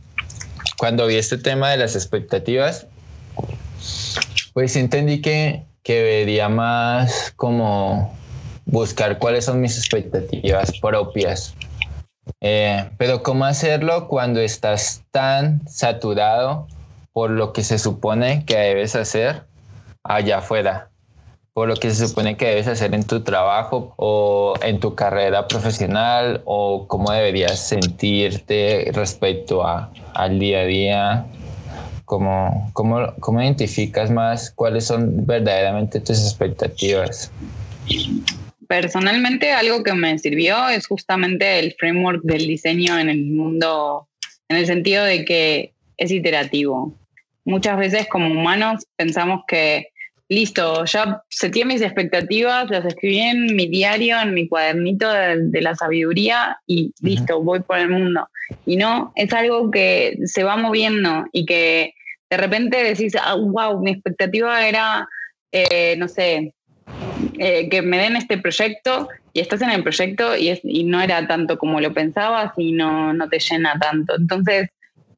cuando 0.77 1.07
vi 1.07 1.15
este 1.15 1.37
tema 1.37 1.71
de 1.71 1.77
las 1.77 1.95
expectativas, 1.95 2.87
pues 4.53 4.75
entendí 4.75 5.21
que, 5.21 5.63
que 5.83 5.95
debería 5.95 6.49
más 6.49 7.33
como 7.35 8.13
buscar 8.65 9.17
cuáles 9.17 9.45
son 9.45 9.61
mis 9.61 9.77
expectativas 9.77 10.77
propias. 10.79 11.55
Eh, 12.41 12.89
pero 12.97 13.23
cómo 13.23 13.45
hacerlo 13.45 14.07
cuando 14.07 14.39
estás 14.39 15.03
tan 15.11 15.67
saturado 15.67 16.67
por 17.13 17.29
lo 17.29 17.53
que 17.53 17.63
se 17.63 17.77
supone 17.77 18.43
que 18.45 18.57
debes 18.57 18.95
hacer 18.95 19.43
allá 20.03 20.39
afuera, 20.39 20.89
por 21.53 21.67
lo 21.67 21.75
que 21.75 21.91
se 21.91 22.07
supone 22.07 22.35
que 22.35 22.47
debes 22.47 22.67
hacer 22.67 22.93
en 22.95 23.05
tu 23.05 23.21
trabajo 23.21 23.93
o 23.97 24.55
en 24.63 24.79
tu 24.79 24.95
carrera 24.95 25.47
profesional 25.47 26.41
o 26.45 26.87
cómo 26.87 27.11
deberías 27.11 27.59
sentirte 27.59 28.91
respecto 28.93 29.65
a, 29.65 29.91
al 30.15 30.39
día 30.39 30.61
a 30.61 30.65
día. 30.65 31.25
¿Cómo, 32.05 32.69
cómo, 32.73 33.13
cómo 33.19 33.41
identificas 33.41 34.11
más 34.11 34.51
cuáles 34.51 34.85
son 34.85 35.25
verdaderamente 35.25 35.99
tus 35.99 36.19
expectativas? 36.19 37.31
Personalmente, 38.67 39.51
algo 39.51 39.83
que 39.83 39.93
me 39.93 40.17
sirvió 40.19 40.67
es 40.67 40.87
justamente 40.87 41.59
el 41.59 41.73
framework 41.79 42.21
del 42.23 42.45
diseño 42.45 42.99
en 42.99 43.09
el 43.09 43.25
mundo, 43.25 44.07
en 44.49 44.57
el 44.57 44.65
sentido 44.65 45.05
de 45.05 45.23
que 45.25 45.73
es 45.97 46.11
iterativo. 46.11 46.93
Muchas 47.45 47.77
veces 47.77 48.07
como 48.07 48.27
humanos 48.27 48.85
pensamos 48.95 49.41
que, 49.47 49.87
listo, 50.29 50.85
ya 50.85 51.21
sentí 51.29 51.63
mis 51.65 51.81
expectativas, 51.81 52.69
las 52.69 52.85
escribí 52.85 53.19
en 53.19 53.55
mi 53.55 53.67
diario, 53.67 54.19
en 54.19 54.33
mi 54.33 54.47
cuadernito 54.47 55.11
de, 55.11 55.61
la 55.61 55.75
sabiduría 55.75 56.57
y 56.65 56.93
listo, 57.01 57.41
voy 57.41 57.59
por 57.59 57.77
el 57.77 57.89
mundo. 57.89 58.27
Y 58.65 58.77
no, 58.77 59.11
es 59.15 59.33
algo 59.33 59.71
que 59.71 60.17
se 60.25 60.43
va 60.43 60.57
moviendo 60.57 61.25
y 61.31 61.45
que 61.45 61.93
de 62.29 62.37
repente 62.37 62.83
decís, 62.83 63.13
wow, 63.13 63.59
ah, 63.59 63.79
mi 63.81 63.91
expectativa 63.91 64.67
era, 64.67 65.07
eh, 65.51 65.95
no 65.97 66.07
sé, 66.07 66.53
eh, 67.37 67.69
que 67.69 67.81
me 67.81 67.97
den 67.97 68.15
este 68.15 68.37
proyecto 68.37 69.07
y 69.33 69.39
estás 69.39 69.61
en 69.61 69.71
el 69.71 69.83
proyecto 69.83 70.35
y, 70.35 70.49
es, 70.49 70.59
y 70.63 70.83
no 70.83 71.01
era 71.01 71.27
tanto 71.27 71.57
como 71.57 71.79
lo 71.79 71.93
pensabas 71.93 72.53
y 72.57 72.71
no, 72.71 73.13
no 73.13 73.29
te 73.29 73.39
llena 73.39 73.77
tanto. 73.79 74.15
Entonces, 74.15 74.69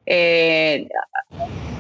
eh, 0.06 0.88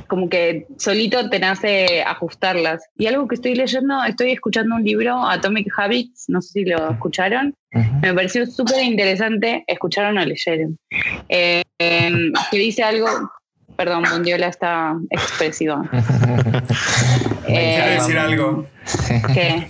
como 0.07 0.29
que 0.29 0.67
solito 0.77 1.29
te 1.29 1.39
nace 1.39 2.03
ajustarlas. 2.03 2.83
Y 2.97 3.07
algo 3.07 3.27
que 3.27 3.35
estoy 3.35 3.55
leyendo, 3.55 4.03
estoy 4.03 4.31
escuchando 4.31 4.75
un 4.75 4.83
libro, 4.83 5.25
Atomic 5.27 5.67
Habits, 5.77 6.25
no 6.27 6.41
sé 6.41 6.51
si 6.53 6.65
lo 6.65 6.91
escucharon, 6.91 7.55
me 8.01 8.13
pareció 8.13 8.45
súper 8.45 8.83
interesante, 8.83 9.63
escucharon 9.67 10.17
o 10.17 10.25
leyeron, 10.25 10.77
eh, 11.29 11.63
em, 11.79 12.31
que 12.49 12.57
dice 12.57 12.83
algo, 12.83 13.07
perdón, 13.75 14.03
Bondiola 14.09 14.47
está 14.47 14.95
expresiva. 15.09 15.81
Quiere 17.45 17.91
decir 17.95 18.17
algo. 18.17 18.65
¿Qué? 19.33 19.69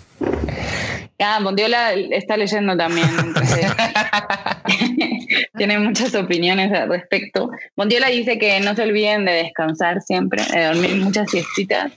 Ah, 1.20 1.40
Bondiola 1.42 1.94
está 1.94 2.36
leyendo 2.36 2.76
también, 2.76 3.08
tiene 5.58 5.80
muchas 5.80 6.14
opiniones 6.14 6.74
al 6.74 6.90
respecto. 6.90 7.50
Bondiola 7.76 8.08
dice 8.08 8.38
que 8.38 8.60
no 8.60 8.76
se 8.76 8.84
olviden 8.84 9.24
de 9.24 9.32
descansar 9.32 10.02
siempre, 10.02 10.44
de 10.52 10.66
dormir 10.66 10.96
muchas 10.98 11.32
siestitas. 11.32 11.94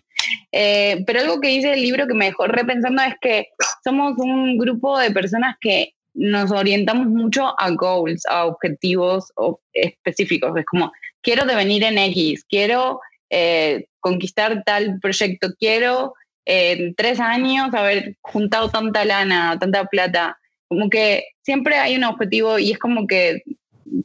Eh, 0.53 1.03
pero 1.07 1.21
algo 1.21 1.41
que 1.41 1.49
dice 1.49 1.73
el 1.73 1.83
libro 1.83 2.07
que 2.07 2.15
me 2.15 2.27
dejó 2.27 2.47
repensando 2.47 3.03
es 3.03 3.15
que 3.21 3.49
somos 3.83 4.15
un 4.19 4.57
grupo 4.57 4.99
de 4.99 5.11
personas 5.11 5.57
que 5.61 5.95
nos 6.15 6.51
orientamos 6.51 7.07
mucho 7.07 7.55
a 7.61 7.71
goals, 7.71 8.25
a 8.27 8.47
objetivos 8.47 9.33
específicos. 9.73 10.57
Es 10.57 10.65
como, 10.67 10.93
quiero 11.23 11.45
devenir 11.45 11.85
en 11.85 11.99
X, 11.99 12.45
quiero 12.49 13.01
eh, 13.31 13.87
conquistar 14.01 14.63
tal 14.65 14.99
proyecto, 15.01 15.49
quiero 15.59 16.15
en 16.49 16.95
tres 16.95 17.21
años 17.21 17.75
haber 17.75 18.17
juntado 18.23 18.71
tanta 18.71 19.05
lana, 19.05 19.59
tanta 19.61 19.85
plata. 19.85 20.39
Como 20.67 20.89
que 20.89 21.25
siempre 21.43 21.77
hay 21.77 21.97
un 21.97 22.05
objetivo 22.05 22.59
y 22.59 22.71
es 22.71 22.79
como 22.79 23.07
que 23.07 23.43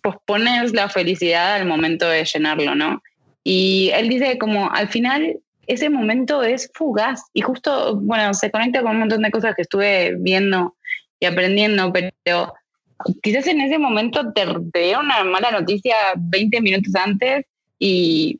pospones 0.02 0.74
la 0.74 0.90
felicidad 0.90 1.56
al 1.56 1.66
momento 1.66 2.08
de 2.08 2.26
llenarlo, 2.26 2.76
¿no? 2.76 3.02
Y 3.46 3.92
él 3.94 4.10
dice 4.10 4.38
como 4.38 4.70
al 4.72 4.90
final 4.90 5.38
ese 5.68 5.90
momento 5.90 6.44
es 6.44 6.70
fugaz 6.74 7.22
y 7.34 7.42
justo, 7.42 7.96
bueno, 7.96 8.34
se 8.34 8.52
conecta 8.52 8.82
con 8.82 8.92
un 8.92 9.00
montón 9.00 9.22
de 9.22 9.32
cosas 9.32 9.56
que 9.56 9.62
estuve 9.62 10.16
viendo 10.20 10.76
y 11.22 11.26
aprendiendo, 11.26 11.94
pero 11.94 12.54
quizás 13.22 13.48
en 13.48 13.62
ese 13.62 13.78
momento 13.78 14.34
te, 14.34 14.46
te 14.74 14.80
dieron 14.80 15.06
una 15.06 15.24
mala 15.24 15.52
noticia 15.52 15.96
20 16.18 16.60
minutos 16.60 16.94
antes 16.96 17.46
y 17.80 18.38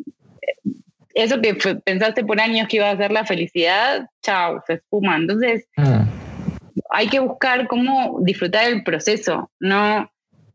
eso 1.14 1.42
que 1.42 1.56
pensaste 1.86 2.24
por 2.24 2.40
años 2.40 2.68
que 2.68 2.78
iba 2.78 2.90
a 2.90 2.98
ser 2.98 3.12
la 3.12 3.26
felicidad, 3.26 4.08
chao, 4.22 4.64
se 4.66 4.74
espuma. 4.74 5.18
Entonces, 5.18 5.68
mm. 5.78 6.04
hay 6.90 7.08
que 7.08 7.20
buscar 7.20 7.68
cómo 7.68 8.20
disfrutar 8.22 8.68
el 8.72 8.84
proceso, 8.84 9.52
¿no? 9.60 10.10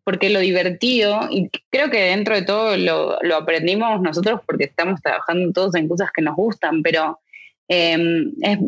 Porque 0.05 0.31
lo 0.31 0.41
divertido, 0.41 1.29
y 1.31 1.51
creo 1.71 1.91
que 1.91 2.01
dentro 2.01 2.35
de 2.35 2.43
todo 2.43 2.77
lo, 2.77 3.19
lo 3.23 3.37
aprendimos 3.37 4.01
nosotros 4.01 4.41
porque 4.47 4.65
estamos 4.65 5.01
trabajando 5.03 5.53
todos 5.53 5.75
en 5.75 5.89
cosas 5.89 6.11
que 6.15 6.23
nos 6.23 6.35
gustan, 6.35 6.83
pero 6.83 7.21
em, 7.69 8.33
es 8.41 8.59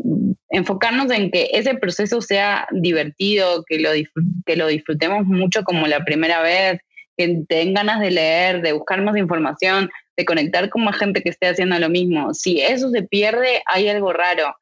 enfocarnos 0.51 1.11
en 1.11 1.31
que 1.31 1.49
ese 1.53 1.75
proceso 1.75 2.21
sea 2.21 2.69
divertido, 2.73 3.65
que 3.67 3.79
lo, 3.79 3.91
que 4.45 4.57
lo 4.57 4.67
disfrutemos 4.67 5.25
mucho 5.25 5.65
como 5.65 5.87
la 5.87 6.05
primera 6.05 6.43
vez, 6.43 6.81
que 7.17 7.43
tengan 7.49 7.87
ganas 7.87 8.01
de 8.01 8.11
leer, 8.11 8.61
de 8.61 8.73
buscar 8.73 9.01
más 9.03 9.17
información, 9.17 9.91
de 10.21 10.25
conectar 10.27 10.69
con 10.69 10.85
más 10.85 10.97
gente 10.97 11.23
que 11.23 11.31
esté 11.31 11.49
haciendo 11.49 11.79
lo 11.79 11.89
mismo. 11.89 12.35
Si 12.35 12.61
eso 12.61 12.91
se 12.91 13.03
pierde, 13.03 13.63
hay 13.67 13.89
algo 13.89 14.13
raro. 14.13 14.55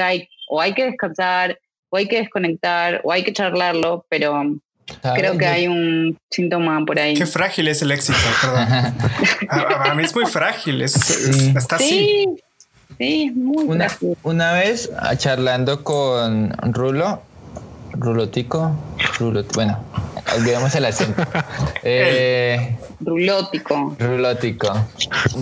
hay, 0.00 0.28
o 0.48 0.60
hay 0.60 0.74
que 0.74 0.84
descansar, 0.84 1.58
o 1.88 1.96
hay 1.96 2.08
que 2.08 2.18
desconectar, 2.18 3.00
o 3.04 3.12
hay 3.12 3.22
que 3.22 3.32
charlarlo, 3.32 4.04
pero 4.08 4.56
creo 5.14 5.38
que 5.38 5.46
hay 5.46 5.68
un 5.68 6.18
síntoma 6.30 6.84
por 6.84 6.98
ahí. 6.98 7.14
Qué 7.14 7.26
frágil 7.26 7.68
es 7.68 7.82
el 7.82 7.92
éxito, 7.92 8.18
perdón. 8.40 8.94
a, 9.48 9.94
mí 9.94 10.02
es 10.02 10.14
muy 10.14 10.26
frágil, 10.26 10.82
es, 10.82 10.96
está 11.56 11.76
así. 11.76 12.26
Sí, 12.98 13.32
muy 13.34 13.64
una, 13.64 13.88
frágil. 13.88 14.16
Una 14.24 14.52
vez 14.52 14.90
charlando 15.18 15.84
con 15.84 16.52
Rulo, 16.72 17.22
Rulotico, 17.96 18.72
Rulotico, 19.18 19.54
bueno, 19.54 19.78
olvidemos 20.36 20.74
el 20.74 20.84
acento. 20.84 21.22
Eh, 21.86 22.78
rulótico. 23.00 23.94
Rulótico. 23.98 24.72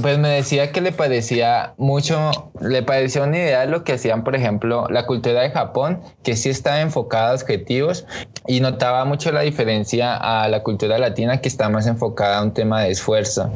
Pues 0.03 0.19
me 0.19 0.29
decía 0.29 0.73
que 0.73 0.81
le 0.81 0.91
parecía 0.91 1.73
mucho, 1.77 2.51
le 2.61 2.83
parecía 2.83 3.23
una 3.23 3.39
idea 3.39 3.65
lo 3.67 3.85
que 3.85 3.93
hacían, 3.93 4.25
por 4.25 4.35
ejemplo, 4.35 4.89
la 4.91 5.07
cultura 5.07 5.43
de 5.43 5.51
Japón, 5.51 6.01
que 6.25 6.35
sí 6.35 6.49
estaba 6.49 6.81
enfocada 6.81 7.31
a 7.31 7.35
objetivos 7.35 8.07
y 8.49 8.59
notaba 8.59 9.05
mucho 9.05 9.31
la 9.31 9.43
diferencia 9.43 10.17
a 10.17 10.49
la 10.49 10.65
cultura 10.65 10.99
latina, 10.99 11.41
que 11.41 11.49
está 11.49 11.69
más 11.69 11.87
enfocada 11.87 12.39
a 12.39 12.43
un 12.43 12.53
tema 12.53 12.83
de 12.83 12.91
esfuerzo 12.91 13.53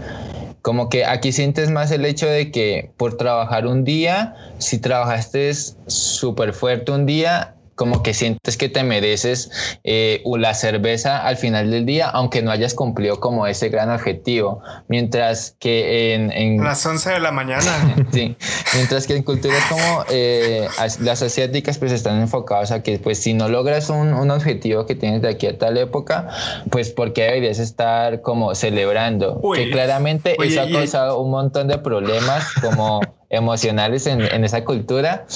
como 0.62 0.88
que 0.88 1.04
aquí 1.04 1.30
sientes 1.30 1.70
más 1.70 1.92
el 1.92 2.04
hecho 2.04 2.26
de 2.26 2.50
que 2.50 2.90
por 2.96 3.16
trabajar 3.16 3.68
un 3.68 3.84
día, 3.84 4.34
si 4.58 4.80
trabajaste 4.80 5.54
súper 5.54 6.52
fuerte 6.52 6.90
un 6.90 7.06
día, 7.06 7.55
como 7.76 8.02
que 8.02 8.14
sientes 8.14 8.56
que 8.56 8.68
te 8.68 8.82
mereces 8.82 9.50
eh, 9.84 10.22
la 10.24 10.54
cerveza 10.54 11.24
al 11.24 11.36
final 11.36 11.70
del 11.70 11.86
día, 11.86 12.08
aunque 12.08 12.42
no 12.42 12.50
hayas 12.50 12.74
cumplido 12.74 13.20
como 13.20 13.46
ese 13.46 13.68
gran 13.68 13.90
objetivo. 13.90 14.62
Mientras 14.88 15.54
que 15.60 16.14
en... 16.14 16.32
en 16.32 16.64
las 16.64 16.84
11 16.84 17.10
de 17.10 17.20
la 17.20 17.32
mañana. 17.32 17.62
sí, 18.12 18.36
mientras 18.74 19.06
que 19.06 19.16
en 19.16 19.22
culturas 19.22 19.62
como 19.68 20.04
eh, 20.10 20.66
las 21.00 21.22
asiáticas 21.22 21.78
pues 21.78 21.92
están 21.92 22.20
enfocadas 22.20 22.72
a 22.72 22.82
que 22.82 22.98
pues 22.98 23.18
si 23.18 23.34
no 23.34 23.48
logras 23.48 23.90
un, 23.90 24.14
un, 24.14 24.30
objetivo 24.30 24.86
que 24.86 24.94
tienes 24.94 25.22
de 25.22 25.28
aquí 25.28 25.46
a 25.46 25.58
tal 25.58 25.76
época, 25.76 26.28
pues 26.70 26.90
porque 26.90 27.22
deberías 27.22 27.58
estar 27.58 28.22
como 28.22 28.54
celebrando. 28.54 29.40
que 29.54 29.70
claramente 29.70 30.36
eso 30.42 30.62
ha 30.62 30.70
causado 30.70 31.20
un 31.20 31.30
montón 31.30 31.68
de 31.68 31.78
problemas 31.78 32.52
como 32.62 33.00
emocionales 33.28 34.06
en, 34.06 34.22
en 34.22 34.44
esa 34.44 34.64
cultura 34.64 35.26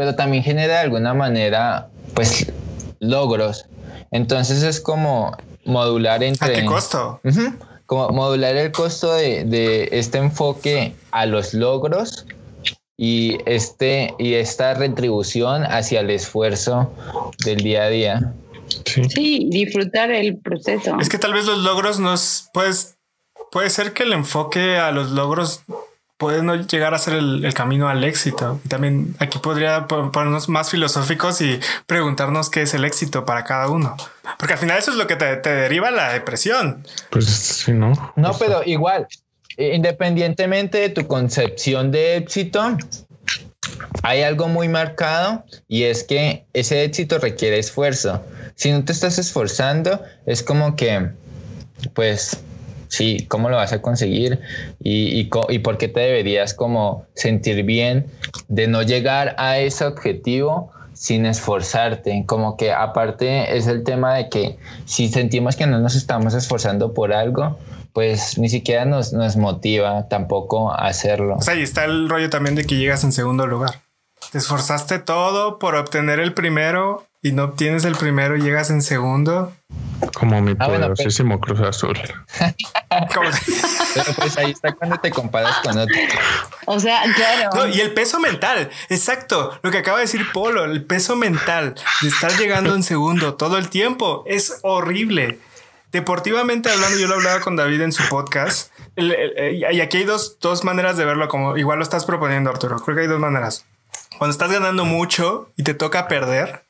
pero 0.00 0.14
también 0.14 0.42
genera 0.42 0.76
de 0.76 0.80
alguna 0.80 1.12
manera, 1.12 1.90
pues, 2.14 2.50
logros. 3.00 3.66
Entonces 4.10 4.62
es 4.62 4.80
como 4.80 5.36
modular 5.66 6.22
entre... 6.22 6.56
¿A 6.56 6.60
qué 6.60 6.64
costo? 6.64 7.20
como 7.84 8.08
modular 8.08 8.56
el 8.56 8.72
costo 8.72 9.12
de, 9.12 9.44
de, 9.44 9.90
este 9.92 10.16
enfoque 10.16 10.94
a 11.10 11.26
los 11.26 11.52
logros 11.52 12.24
y, 12.96 13.36
este, 13.44 14.14
y 14.18 14.32
esta 14.32 14.72
retribución 14.72 15.64
hacia 15.64 16.00
el 16.00 16.08
esfuerzo 16.08 16.90
del 17.44 17.58
día 17.58 17.82
a 17.82 17.88
día. 17.90 18.32
Sí. 18.86 19.04
sí, 19.04 19.48
disfrutar 19.50 20.10
el 20.12 20.38
proceso. 20.38 20.96
Es 20.98 21.10
que 21.10 21.18
tal 21.18 21.34
vez 21.34 21.44
los 21.44 21.58
logros 21.58 22.00
nos... 22.00 22.48
Pues, 22.54 22.96
puede 23.52 23.68
ser 23.68 23.92
que 23.92 24.04
el 24.04 24.14
enfoque 24.14 24.78
a 24.78 24.92
los 24.92 25.10
logros 25.10 25.60
puede 26.20 26.42
no 26.42 26.54
llegar 26.54 26.92
a 26.92 26.98
ser 26.98 27.14
el, 27.14 27.54
camino 27.54 27.88
al 27.88 28.04
éxito. 28.04 28.60
Y 28.62 28.68
también 28.68 29.16
aquí 29.18 29.38
podría 29.38 29.86
ponernos 29.88 30.50
más 30.50 30.70
filosóficos 30.70 31.40
y 31.40 31.58
preguntarnos 31.86 32.50
qué 32.50 32.62
es 32.62 32.74
el 32.74 32.84
éxito 32.84 33.24
para 33.24 33.44
cada 33.44 33.68
uno. 33.70 33.96
Porque 34.38 34.52
al 34.52 34.58
final 34.58 34.78
eso 34.78 34.90
es 34.90 34.98
lo 34.98 35.06
que 35.06 35.16
te, 35.16 35.48
deriva 35.48 35.90
la 35.90 36.12
depresión. 36.12 36.86
Pues 37.08 37.24
sí, 37.24 37.72
no. 37.72 37.92
No, 38.16 38.28
pues, 38.28 38.38
pero 38.38 38.62
igual, 38.66 39.08
independientemente 39.56 40.78
de 40.78 40.90
tu 40.90 41.06
concepción 41.06 41.90
de 41.90 42.18
éxito, 42.18 42.76
hay 44.02 44.22
algo 44.22 44.46
muy 44.46 44.68
marcado 44.68 45.42
y 45.68 45.84
es 45.84 46.04
que 46.04 46.44
ese 46.52 46.84
éxito 46.84 47.18
requiere 47.18 47.58
esfuerzo. 47.58 48.22
Si 48.56 48.70
no 48.70 48.84
te 48.84 48.92
estás 48.92 49.18
esforzando, 49.18 50.04
es 50.26 50.42
como 50.42 50.76
que, 50.76 51.08
pues, 51.94 52.42
sí, 52.90 53.24
cómo 53.28 53.48
lo 53.48 53.56
vas 53.56 53.72
a 53.72 53.80
conseguir 53.80 54.40
y, 54.80 55.20
y, 55.20 55.58
por 55.60 55.78
qué 55.78 55.88
te 55.88 56.00
deberías 56.00 56.54
como 56.54 57.06
sentir 57.14 57.62
bien 57.64 58.06
de 58.48 58.66
no 58.66 58.82
llegar 58.82 59.34
a 59.38 59.58
ese 59.58 59.84
objetivo 59.86 60.72
sin 60.92 61.24
esforzarte. 61.24 62.24
Como 62.26 62.56
que 62.56 62.72
aparte 62.72 63.56
es 63.56 63.68
el 63.68 63.84
tema 63.84 64.14
de 64.14 64.28
que 64.28 64.58
si 64.84 65.08
sentimos 65.08 65.56
que 65.56 65.66
no 65.66 65.78
nos 65.78 65.94
estamos 65.94 66.34
esforzando 66.34 66.92
por 66.92 67.12
algo, 67.12 67.58
pues 67.92 68.36
ni 68.38 68.48
siquiera 68.48 68.84
nos, 68.84 69.12
nos 69.12 69.36
motiva 69.36 70.08
tampoco 70.08 70.74
hacerlo. 70.74 71.36
O 71.36 71.42
sea, 71.42 71.54
y 71.54 71.62
está 71.62 71.84
el 71.84 72.08
rollo 72.08 72.28
también 72.28 72.56
de 72.56 72.64
que 72.64 72.76
llegas 72.76 73.04
en 73.04 73.12
segundo 73.12 73.46
lugar. 73.46 73.82
Te 74.32 74.38
esforzaste 74.38 74.98
todo 74.98 75.58
por 75.58 75.76
obtener 75.76 76.18
el 76.18 76.34
primero 76.34 77.06
y 77.22 77.32
no 77.32 77.44
obtienes 77.44 77.84
el 77.84 77.96
primero 77.96 78.36
y 78.36 78.42
llegas 78.42 78.70
en 78.70 78.82
segundo. 78.82 79.52
Como 80.14 80.40
mi 80.40 80.54
poderosísimo 80.54 81.38
Cruz 81.38 81.60
Azul. 81.60 81.98
pero 82.88 84.14
pues 84.16 84.38
ahí 84.38 84.52
está 84.52 84.72
cuando 84.72 84.96
te 84.98 85.10
comparas 85.10 85.58
con 85.58 85.76
otro. 85.78 85.96
O 86.66 86.80
sea, 86.80 87.02
claro. 87.14 87.68
y 87.68 87.80
el 87.80 87.92
peso 87.92 88.18
mental, 88.18 88.70
exacto. 88.88 89.58
Lo 89.62 89.70
que 89.70 89.78
acaba 89.78 89.98
de 89.98 90.04
decir 90.04 90.32
Polo, 90.32 90.64
el 90.64 90.84
peso 90.84 91.16
mental 91.16 91.74
de 92.00 92.08
estar 92.08 92.32
llegando 92.38 92.74
en 92.74 92.82
segundo 92.82 93.34
todo 93.34 93.58
el 93.58 93.68
tiempo 93.68 94.24
es 94.26 94.58
horrible. 94.62 95.38
Deportivamente 95.92 96.70
hablando, 96.70 96.98
yo 96.98 97.08
lo 97.08 97.16
hablaba 97.16 97.40
con 97.40 97.56
David 97.56 97.82
en 97.82 97.92
su 97.92 98.08
podcast. 98.08 98.72
y 98.96 99.80
aquí 99.80 99.98
hay 99.98 100.04
dos, 100.04 100.38
dos 100.40 100.64
maneras 100.64 100.96
de 100.96 101.04
verlo, 101.04 101.28
como 101.28 101.56
igual 101.56 101.78
lo 101.78 101.82
estás 101.82 102.04
proponiendo, 102.04 102.48
Arturo. 102.50 102.76
Creo 102.76 102.96
que 102.96 103.02
hay 103.02 103.08
dos 103.08 103.20
maneras. 103.20 103.66
Cuando 104.16 104.32
estás 104.32 104.52
ganando 104.52 104.84
mucho 104.84 105.50
y 105.56 105.64
te 105.64 105.74
toca 105.74 106.06
perder, 106.06 106.62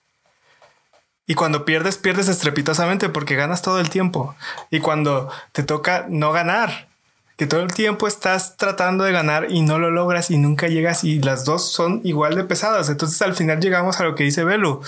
y 1.31 1.37
cuando 1.37 1.65
pierdes, 1.65 1.97
pierdes 1.97 2.27
estrepitosamente 2.27 3.09
porque 3.09 3.37
ganas 3.37 3.63
todo 3.63 3.79
el 3.79 3.89
tiempo. 3.89 4.35
Y 4.69 4.81
cuando 4.81 5.31
te 5.53 5.63
toca 5.63 6.07
no 6.09 6.33
ganar, 6.33 6.89
que 7.37 7.47
todo 7.47 7.61
el 7.61 7.73
tiempo 7.73 8.09
estás 8.09 8.57
tratando 8.57 9.05
de 9.05 9.13
ganar 9.13 9.47
y 9.49 9.63
no 9.63 9.79
lo 9.79 9.93
logras 9.93 10.33
y 10.33 10.39
nunca 10.39 10.67
llegas 10.67 11.05
y 11.05 11.21
las 11.21 11.45
dos 11.45 11.71
son 11.71 12.01
igual 12.03 12.35
de 12.35 12.43
pesadas. 12.43 12.89
Entonces 12.89 13.23
al 13.23 13.37
final 13.37 13.61
llegamos 13.61 14.01
a 14.01 14.03
lo 14.03 14.17
que 14.17 14.25
dice 14.25 14.43
Belu. 14.43 14.83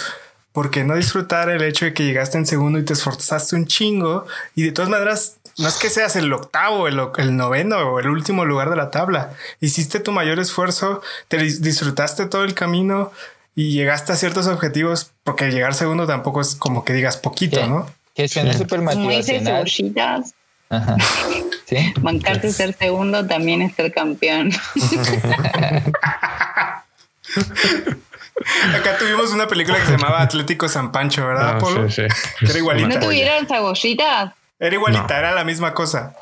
¿Por 0.51 0.73
qué 0.73 0.83
no 0.83 0.97
disfrutar 0.97 1.49
el 1.49 1.63
hecho 1.63 1.85
de 1.85 1.95
que 1.95 2.03
llegaste 2.03 2.39
en 2.39 2.47
segundo 2.47 2.81
y 2.81 2.85
te 2.85 2.95
esforzaste 2.95 3.55
un 3.55 3.67
chingo? 3.67 4.27
Y 4.57 4.65
de 4.65 4.73
todas 4.73 4.91
maneras, 4.91 5.37
no 5.59 5.69
es 5.69 5.79
que 5.79 5.91
seas 5.91 6.17
el 6.17 6.33
octavo, 6.33 6.89
el, 6.89 7.01
el, 7.19 7.37
noveno 7.37 7.77
o 7.79 8.01
el 8.01 8.09
último 8.09 8.45
lugar 8.45 8.69
de 8.69 8.75
la 8.75 8.91
tabla. 8.91 9.33
Hiciste 9.61 10.01
tu 10.01 10.11
mayor 10.11 10.41
esfuerzo, 10.41 11.03
te 11.29 11.37
disfrutaste 11.37 12.27
todo 12.27 12.43
el 12.43 12.55
camino, 12.55 13.13
y 13.55 13.73
llegaste 13.73 14.13
a 14.13 14.17
ciertos 14.17 14.47
objetivos, 14.47 15.13
porque 15.25 15.51
llegar 15.51 15.75
segundo 15.75 16.07
tampoco 16.07 16.41
es 16.41 16.55
como 16.55 16.85
que 16.85 16.93
digas 16.93 17.17
poquito, 17.17 17.67
¿no? 17.67 17.87
Que 18.15 18.29
suena 18.29 18.53
súper 18.55 18.81
motivacional. 18.81 19.67
Ajá. 20.71 20.97
¿Sí? 21.67 21.93
Bancarte 22.01 22.51
ser 22.53 22.75
segundo 22.75 23.27
también 23.27 23.63
es 23.63 23.75
ser 23.75 23.93
campeón. 23.93 24.51
Acá 28.75 28.99
tuvimos 28.99 29.31
una 29.33 29.47
película 29.47 29.79
que 29.79 29.87
se 29.87 29.93
llamaba 29.93 30.23
Atlético 30.23 30.69
San 30.69 30.93
Pancho, 30.93 31.27
¿verdad, 31.27 31.57
ah, 31.57 31.59
Polo? 31.59 31.89
Sí, 31.91 32.03
sí. 32.09 32.47
era 32.47 32.59
igualita. 32.59 32.89
¿No 32.89 33.01
tuvieron 33.01 33.47
cegollitas? 33.47 34.33
Era 34.59 34.75
igualita, 34.75 35.19
era 35.19 35.33
la 35.33 35.45
misma 35.45 35.75
cosa. 35.75 36.15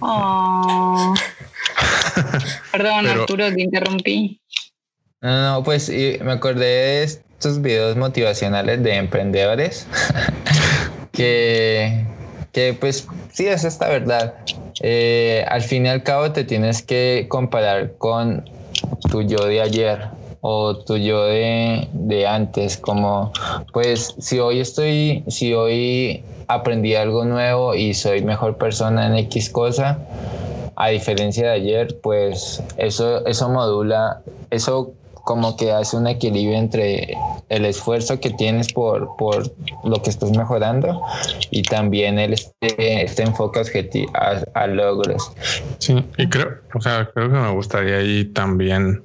Oh. 0.00 1.14
Perdón, 2.72 3.06
Arturo, 3.06 3.52
te 3.52 3.62
interrumpí. 3.62 4.40
No, 5.20 5.42
no, 5.42 5.64
pues 5.64 5.90
me 5.90 6.30
acordé 6.30 6.64
de 6.64 7.02
estos 7.02 7.60
videos 7.60 7.96
motivacionales 7.96 8.80
de 8.84 8.94
emprendedores 8.94 9.88
que, 11.12 12.06
que, 12.52 12.72
pues 12.78 13.08
sí, 13.32 13.48
es 13.48 13.64
esta 13.64 13.88
verdad. 13.88 14.34
Eh, 14.80 15.44
al 15.48 15.62
fin 15.62 15.86
y 15.86 15.88
al 15.88 16.04
cabo 16.04 16.30
te 16.30 16.44
tienes 16.44 16.82
que 16.82 17.26
comparar 17.28 17.94
con 17.98 18.48
tu 19.10 19.22
yo 19.22 19.44
de 19.46 19.60
ayer 19.60 20.06
o 20.40 20.76
tu 20.84 20.96
yo 20.96 21.24
de, 21.24 21.88
de 21.92 22.26
antes, 22.28 22.76
como 22.76 23.32
pues 23.72 24.14
si 24.20 24.38
hoy 24.38 24.60
estoy, 24.60 25.24
si 25.26 25.52
hoy 25.52 26.22
aprendí 26.46 26.94
algo 26.94 27.24
nuevo 27.24 27.74
y 27.74 27.92
soy 27.94 28.22
mejor 28.22 28.56
persona 28.56 29.08
en 29.08 29.16
X 29.16 29.50
cosa, 29.50 29.98
a 30.76 30.90
diferencia 30.90 31.48
de 31.48 31.54
ayer, 31.54 32.00
pues 32.02 32.62
eso, 32.76 33.26
eso 33.26 33.48
modula, 33.48 34.22
eso 34.50 34.92
como 35.28 35.58
que 35.58 35.72
hace 35.72 35.94
un 35.94 36.06
equilibrio 36.06 36.56
entre 36.56 37.14
el 37.50 37.66
esfuerzo 37.66 38.18
que 38.18 38.30
tienes 38.30 38.72
por, 38.72 39.14
por 39.18 39.52
lo 39.84 40.02
que 40.02 40.08
estás 40.08 40.30
mejorando 40.30 41.02
y 41.50 41.64
también 41.64 42.18
el 42.18 42.32
este, 42.32 43.02
este 43.02 43.24
enfoque 43.24 43.60
objetivo 43.60 44.10
a, 44.54 44.66
logros. 44.66 45.30
Sí, 45.80 46.02
y 46.16 46.30
creo, 46.30 46.62
o 46.72 46.80
sea, 46.80 47.10
creo 47.12 47.28
que 47.28 47.36
me 47.36 47.50
gustaría 47.50 47.96
ahí 47.98 48.24
también 48.24 49.04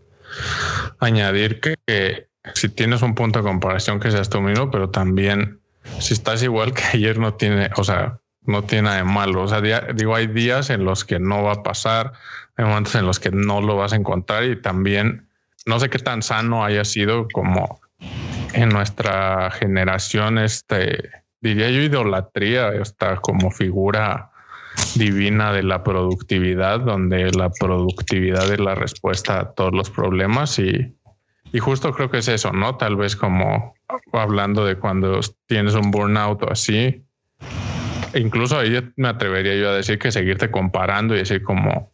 añadir 1.00 1.60
que, 1.60 2.30
si 2.54 2.70
tienes 2.70 3.02
un 3.02 3.16
punto 3.16 3.40
de 3.40 3.44
comparación 3.44 4.00
que 4.00 4.10
seas 4.10 4.30
tú 4.30 4.40
mismo, 4.40 4.72
pero 4.72 4.92
también 4.92 5.60
si 6.00 6.14
estás 6.14 6.42
igual 6.42 6.74
que 6.74 6.84
ayer 6.94 7.20
no 7.20 7.34
tiene, 7.34 7.70
o 7.76 7.84
sea, 7.84 8.22
no 8.46 8.64
tiene 8.64 8.84
nada 8.84 8.96
de 8.96 9.04
malo. 9.04 9.42
O 9.42 9.48
sea, 9.50 9.60
digo, 9.60 10.16
hay 10.16 10.28
días 10.28 10.70
en 10.70 10.86
los 10.86 11.04
que 11.04 11.20
no 11.20 11.44
va 11.44 11.52
a 11.52 11.64
pasar, 11.64 12.14
hay 12.56 12.64
momentos 12.64 12.96
en 12.96 13.06
los 13.06 13.20
que 13.20 13.32
no 13.32 13.60
lo 13.60 13.76
vas 13.76 13.92
a 13.92 13.98
encontrar 13.98 14.46
y 14.46 14.62
también 14.62 15.28
no 15.66 15.80
sé 15.80 15.90
qué 15.90 16.00
tan 16.00 16.22
sano 16.22 16.64
haya 16.64 16.84
sido 16.86 17.28
como 17.32 17.80
en 18.54 18.70
nuestra 18.70 19.50
generación, 19.52 20.38
este, 20.38 21.10
diría 21.42 21.70
yo, 21.70 21.82
idolatría, 21.82 22.70
esta 22.70 23.18
como 23.18 23.52
figura 23.52 24.30
divina 24.96 25.54
de 25.54 25.64
la 25.64 25.84
productividad, 25.84 26.80
donde 26.80 27.32
la 27.32 27.50
productividad 27.50 28.52
es 28.52 28.60
la 28.60 28.76
respuesta 28.76 29.40
a 29.40 29.52
todos 29.52 29.74
los 29.74 29.90
problemas 29.90 30.58
y, 30.60 30.96
y 31.52 31.60
justo 31.60 31.94
creo 31.94 32.10
que 32.10 32.20
es 32.20 32.28
eso, 32.28 32.52
¿no? 32.52 32.76
Tal 32.78 32.96
vez 32.96 33.16
como 33.16 33.76
hablando 34.12 34.66
de 34.66 34.78
cuando 34.78 35.20
tienes 35.48 35.76
un 35.76 35.92
burnout 35.92 36.44
o 36.44 36.52
así, 36.52 37.04
incluso 38.16 38.58
ahí 38.58 38.92
me 38.96 39.10
atrevería 39.10 39.56
yo 39.56 39.70
a 39.70 39.76
decir 39.76 40.00
que 40.00 40.12
seguirte 40.12 40.52
comparando 40.52 41.16
y 41.16 41.20
decir 41.20 41.44
como, 41.44 41.93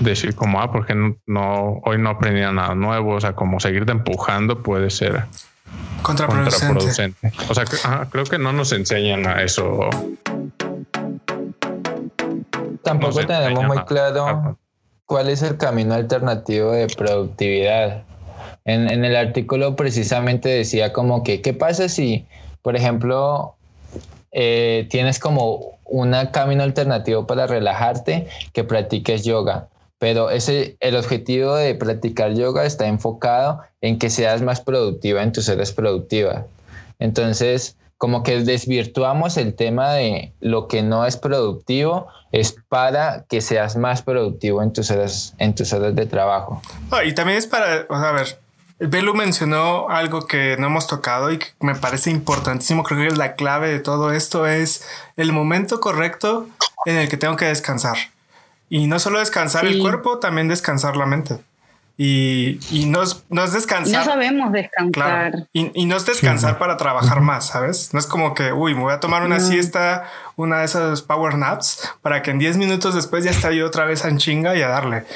decir 0.00 0.34
como, 0.34 0.60
ah, 0.60 0.70
porque 0.72 0.94
no, 1.26 1.80
hoy 1.84 1.98
no 1.98 2.10
aprendí 2.10 2.40
nada 2.40 2.74
nuevo, 2.74 3.14
o 3.14 3.20
sea, 3.20 3.34
como 3.34 3.60
seguirte 3.60 3.92
empujando 3.92 4.62
puede 4.62 4.90
ser 4.90 5.24
contraproducente. 6.02 7.32
O 7.48 7.54
sea, 7.54 7.64
creo 8.10 8.24
que 8.24 8.38
no 8.38 8.52
nos 8.52 8.72
enseñan 8.72 9.26
a 9.26 9.42
eso. 9.42 9.90
Tampoco 12.82 13.26
tenemos 13.26 13.64
muy 13.64 13.78
claro 13.84 14.56
cuál 15.04 15.28
es 15.28 15.42
el 15.42 15.56
camino 15.56 15.94
alternativo 15.94 16.72
de 16.72 16.86
productividad. 16.86 18.04
En, 18.64 18.88
en 18.88 19.04
el 19.04 19.16
artículo 19.16 19.76
precisamente 19.76 20.48
decía 20.48 20.92
como 20.92 21.22
que, 21.22 21.42
¿qué 21.42 21.54
pasa 21.54 21.88
si, 21.88 22.26
por 22.62 22.76
ejemplo, 22.76 23.56
eh, 24.32 24.86
tienes 24.90 25.18
como 25.18 25.77
un 25.88 26.14
camino 26.32 26.62
alternativo 26.62 27.26
para 27.26 27.46
relajarte 27.46 28.28
que 28.52 28.64
practiques 28.64 29.24
yoga? 29.24 29.68
pero 29.98 30.30
ese, 30.30 30.76
el 30.80 30.96
objetivo 30.96 31.56
de 31.56 31.74
practicar 31.74 32.34
yoga 32.34 32.64
está 32.64 32.86
enfocado 32.86 33.60
en 33.80 33.98
que 33.98 34.10
seas 34.10 34.42
más 34.42 34.60
productiva 34.60 35.22
en 35.22 35.32
tus 35.32 35.48
horas 35.48 35.72
productivas. 35.72 36.44
Entonces, 37.00 37.76
como 37.96 38.22
que 38.22 38.40
desvirtuamos 38.44 39.36
el 39.36 39.54
tema 39.54 39.92
de 39.94 40.32
lo 40.40 40.68
que 40.68 40.82
no 40.82 41.04
es 41.04 41.16
productivo 41.16 42.06
es 42.30 42.56
para 42.68 43.24
que 43.28 43.40
seas 43.40 43.76
más 43.76 44.02
productivo 44.02 44.62
en 44.62 44.72
tus 44.72 44.90
horas, 44.90 45.34
en 45.38 45.54
tus 45.54 45.72
horas 45.72 45.96
de 45.96 46.06
trabajo. 46.06 46.62
Ah, 46.92 47.04
y 47.04 47.12
también 47.12 47.38
es 47.38 47.48
para, 47.48 47.86
a 47.88 48.12
ver, 48.12 48.38
Belu 48.80 49.14
mencionó 49.14 49.88
algo 49.90 50.26
que 50.26 50.56
no 50.58 50.68
hemos 50.68 50.86
tocado 50.86 51.32
y 51.32 51.38
que 51.38 51.46
me 51.60 51.74
parece 51.74 52.10
importantísimo, 52.10 52.84
creo 52.84 53.00
que 53.00 53.06
es 53.08 53.18
la 53.18 53.34
clave 53.34 53.68
de 53.68 53.80
todo 53.80 54.12
esto, 54.12 54.46
es 54.46 54.86
el 55.16 55.32
momento 55.32 55.80
correcto 55.80 56.48
en 56.86 56.96
el 56.96 57.08
que 57.08 57.16
tengo 57.16 57.36
que 57.36 57.46
descansar. 57.46 57.96
Y 58.68 58.86
no 58.86 59.00
solo 59.00 59.18
descansar 59.18 59.66
el 59.66 59.80
cuerpo, 59.80 60.18
también 60.18 60.46
descansar 60.46 60.96
la 60.96 61.06
mente. 61.06 61.38
Y, 62.00 62.60
y 62.70 62.86
no, 62.86 63.02
es, 63.02 63.24
no, 63.28 63.42
es, 63.42 63.52
descansar. 63.52 64.06
No 64.06 64.12
sabemos 64.12 64.52
descansar. 64.52 65.48
Y, 65.52 65.72
y, 65.74 65.86
no 65.86 65.96
es 65.96 66.06
descansar 66.06 66.56
para 66.56 66.76
trabajar 66.76 67.20
más, 67.20 67.48
¿sabes? 67.48 67.92
No 67.92 67.98
es 67.98 68.06
como 68.06 68.34
que, 68.34 68.52
uy, 68.52 68.74
me 68.74 68.82
voy 68.82 68.92
a 68.92 69.00
tomar 69.00 69.24
una 69.24 69.40
siesta, 69.40 70.04
una 70.36 70.60
de 70.60 70.66
esas 70.66 71.02
power 71.02 71.36
naps, 71.36 71.90
para 72.00 72.22
que 72.22 72.30
en 72.30 72.38
10 72.38 72.56
minutos 72.56 72.94
después 72.94 73.24
ya 73.24 73.32
esté 73.32 73.56
yo 73.56 73.66
otra 73.66 73.84
vez 73.84 74.04
en 74.04 74.18
chinga 74.18 74.54
y 74.54 74.62
a 74.62 74.68
darle. 74.68 75.06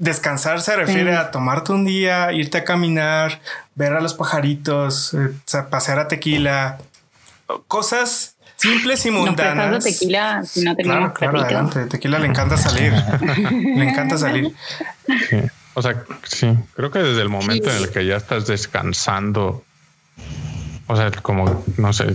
Descansar 0.00 0.62
se 0.62 0.74
refiere 0.76 1.14
a 1.14 1.30
tomarte 1.30 1.72
un 1.72 1.84
día, 1.84 2.32
irte 2.32 2.56
a 2.56 2.64
caminar, 2.64 3.42
ver 3.74 3.92
a 3.92 4.00
los 4.00 4.14
pajaritos, 4.14 5.12
eh, 5.12 5.62
pasear 5.68 5.98
a 5.98 6.08
tequila, 6.08 6.78
cosas 7.68 8.34
simples 8.56 9.04
y 9.04 9.10
mundanas. 9.10 9.70
Nos 9.70 9.84
tequila 9.84 10.42
si 10.42 10.64
no 10.64 10.74
tenemos 10.74 11.12
claro, 11.12 11.34
claro, 11.34 11.40
adelante. 11.42 11.84
Tequila 11.84 12.18
le 12.18 12.28
encanta 12.28 12.56
salir. 12.56 12.92
le 13.50 13.90
encanta 13.90 14.16
salir. 14.16 14.54
O 15.74 15.82
sea, 15.82 16.02
sí, 16.24 16.56
creo 16.74 16.90
que 16.90 17.00
desde 17.00 17.20
el 17.20 17.28
momento 17.28 17.70
en 17.70 17.76
el 17.76 17.90
que 17.90 18.06
ya 18.06 18.16
estás 18.16 18.46
descansando, 18.46 19.64
o 20.86 20.96
sea, 20.96 21.10
como, 21.10 21.62
no 21.76 21.92
sé, 21.92 22.06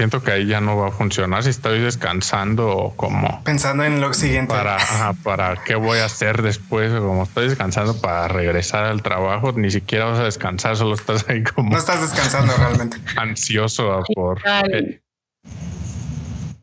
siento 0.00 0.22
que 0.22 0.30
ahí 0.30 0.46
ya 0.46 0.62
no 0.62 0.78
va 0.78 0.88
a 0.88 0.90
funcionar 0.92 1.42
si 1.42 1.50
estoy 1.50 1.78
descansando 1.80 2.74
o 2.74 2.96
como 2.96 3.44
pensando 3.44 3.84
en 3.84 4.00
lo 4.00 4.14
siguiente. 4.14 4.50
Para 4.50 4.78
para 5.22 5.62
qué 5.62 5.74
voy 5.74 5.98
a 5.98 6.06
hacer 6.06 6.40
después 6.40 6.90
o 6.90 7.06
como 7.06 7.24
estoy 7.24 7.50
descansando 7.50 8.00
para 8.00 8.26
regresar 8.26 8.84
al 8.84 9.02
trabajo 9.02 9.52
ni 9.52 9.70
siquiera 9.70 10.06
vas 10.06 10.18
a 10.20 10.24
descansar 10.24 10.78
solo 10.78 10.94
estás 10.94 11.28
ahí 11.28 11.44
como 11.44 11.72
no 11.72 11.76
estás 11.76 12.00
descansando 12.00 12.54
realmente. 12.56 12.96
ansioso 13.16 14.02
por 14.14 14.40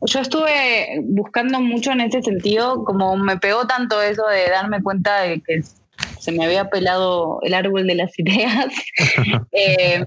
yo 0.00 0.20
estuve 0.20 1.00
buscando 1.04 1.60
mucho 1.60 1.92
en 1.92 2.00
ese 2.00 2.22
sentido, 2.22 2.84
como 2.84 3.16
me 3.16 3.36
pegó 3.36 3.68
tanto 3.68 4.02
eso 4.02 4.26
de 4.26 4.48
darme 4.48 4.82
cuenta 4.82 5.22
de 5.22 5.40
que 5.40 5.62
se 6.18 6.32
me 6.32 6.44
había 6.44 6.70
pelado 6.70 7.38
el 7.42 7.54
árbol 7.54 7.86
de 7.86 7.94
las 7.94 8.18
ideas. 8.18 8.66
eh, 9.52 10.04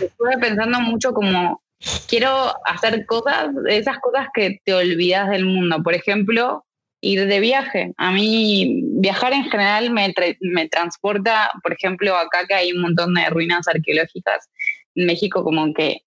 estuve 0.00 0.38
pensando 0.40 0.80
mucho 0.80 1.12
como 1.12 1.60
quiero 2.08 2.52
hacer 2.64 3.04
cosas, 3.06 3.48
esas 3.68 3.98
cosas 3.98 4.28
que 4.34 4.60
te 4.64 4.74
olvidas 4.74 5.30
del 5.30 5.44
mundo. 5.44 5.82
Por 5.82 5.94
ejemplo, 5.94 6.64
ir 7.00 7.26
de 7.26 7.40
viaje. 7.40 7.92
A 7.96 8.10
mí 8.12 8.82
viajar 8.98 9.32
en 9.32 9.44
general 9.44 9.90
me, 9.90 10.14
me 10.40 10.68
transporta, 10.68 11.50
por 11.62 11.72
ejemplo, 11.72 12.16
acá 12.16 12.46
que 12.46 12.54
hay 12.54 12.72
un 12.72 12.82
montón 12.82 13.14
de 13.14 13.28
ruinas 13.30 13.68
arqueológicas 13.68 14.48
en 14.94 15.06
México, 15.06 15.44
como 15.44 15.72
que 15.74 16.02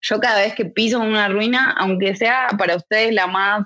yo 0.00 0.20
cada 0.20 0.40
vez 0.40 0.54
que 0.54 0.64
piso 0.64 1.00
una 1.00 1.28
ruina, 1.28 1.74
aunque 1.78 2.14
sea 2.14 2.48
para 2.56 2.76
ustedes 2.76 3.12
la 3.12 3.26
más 3.26 3.64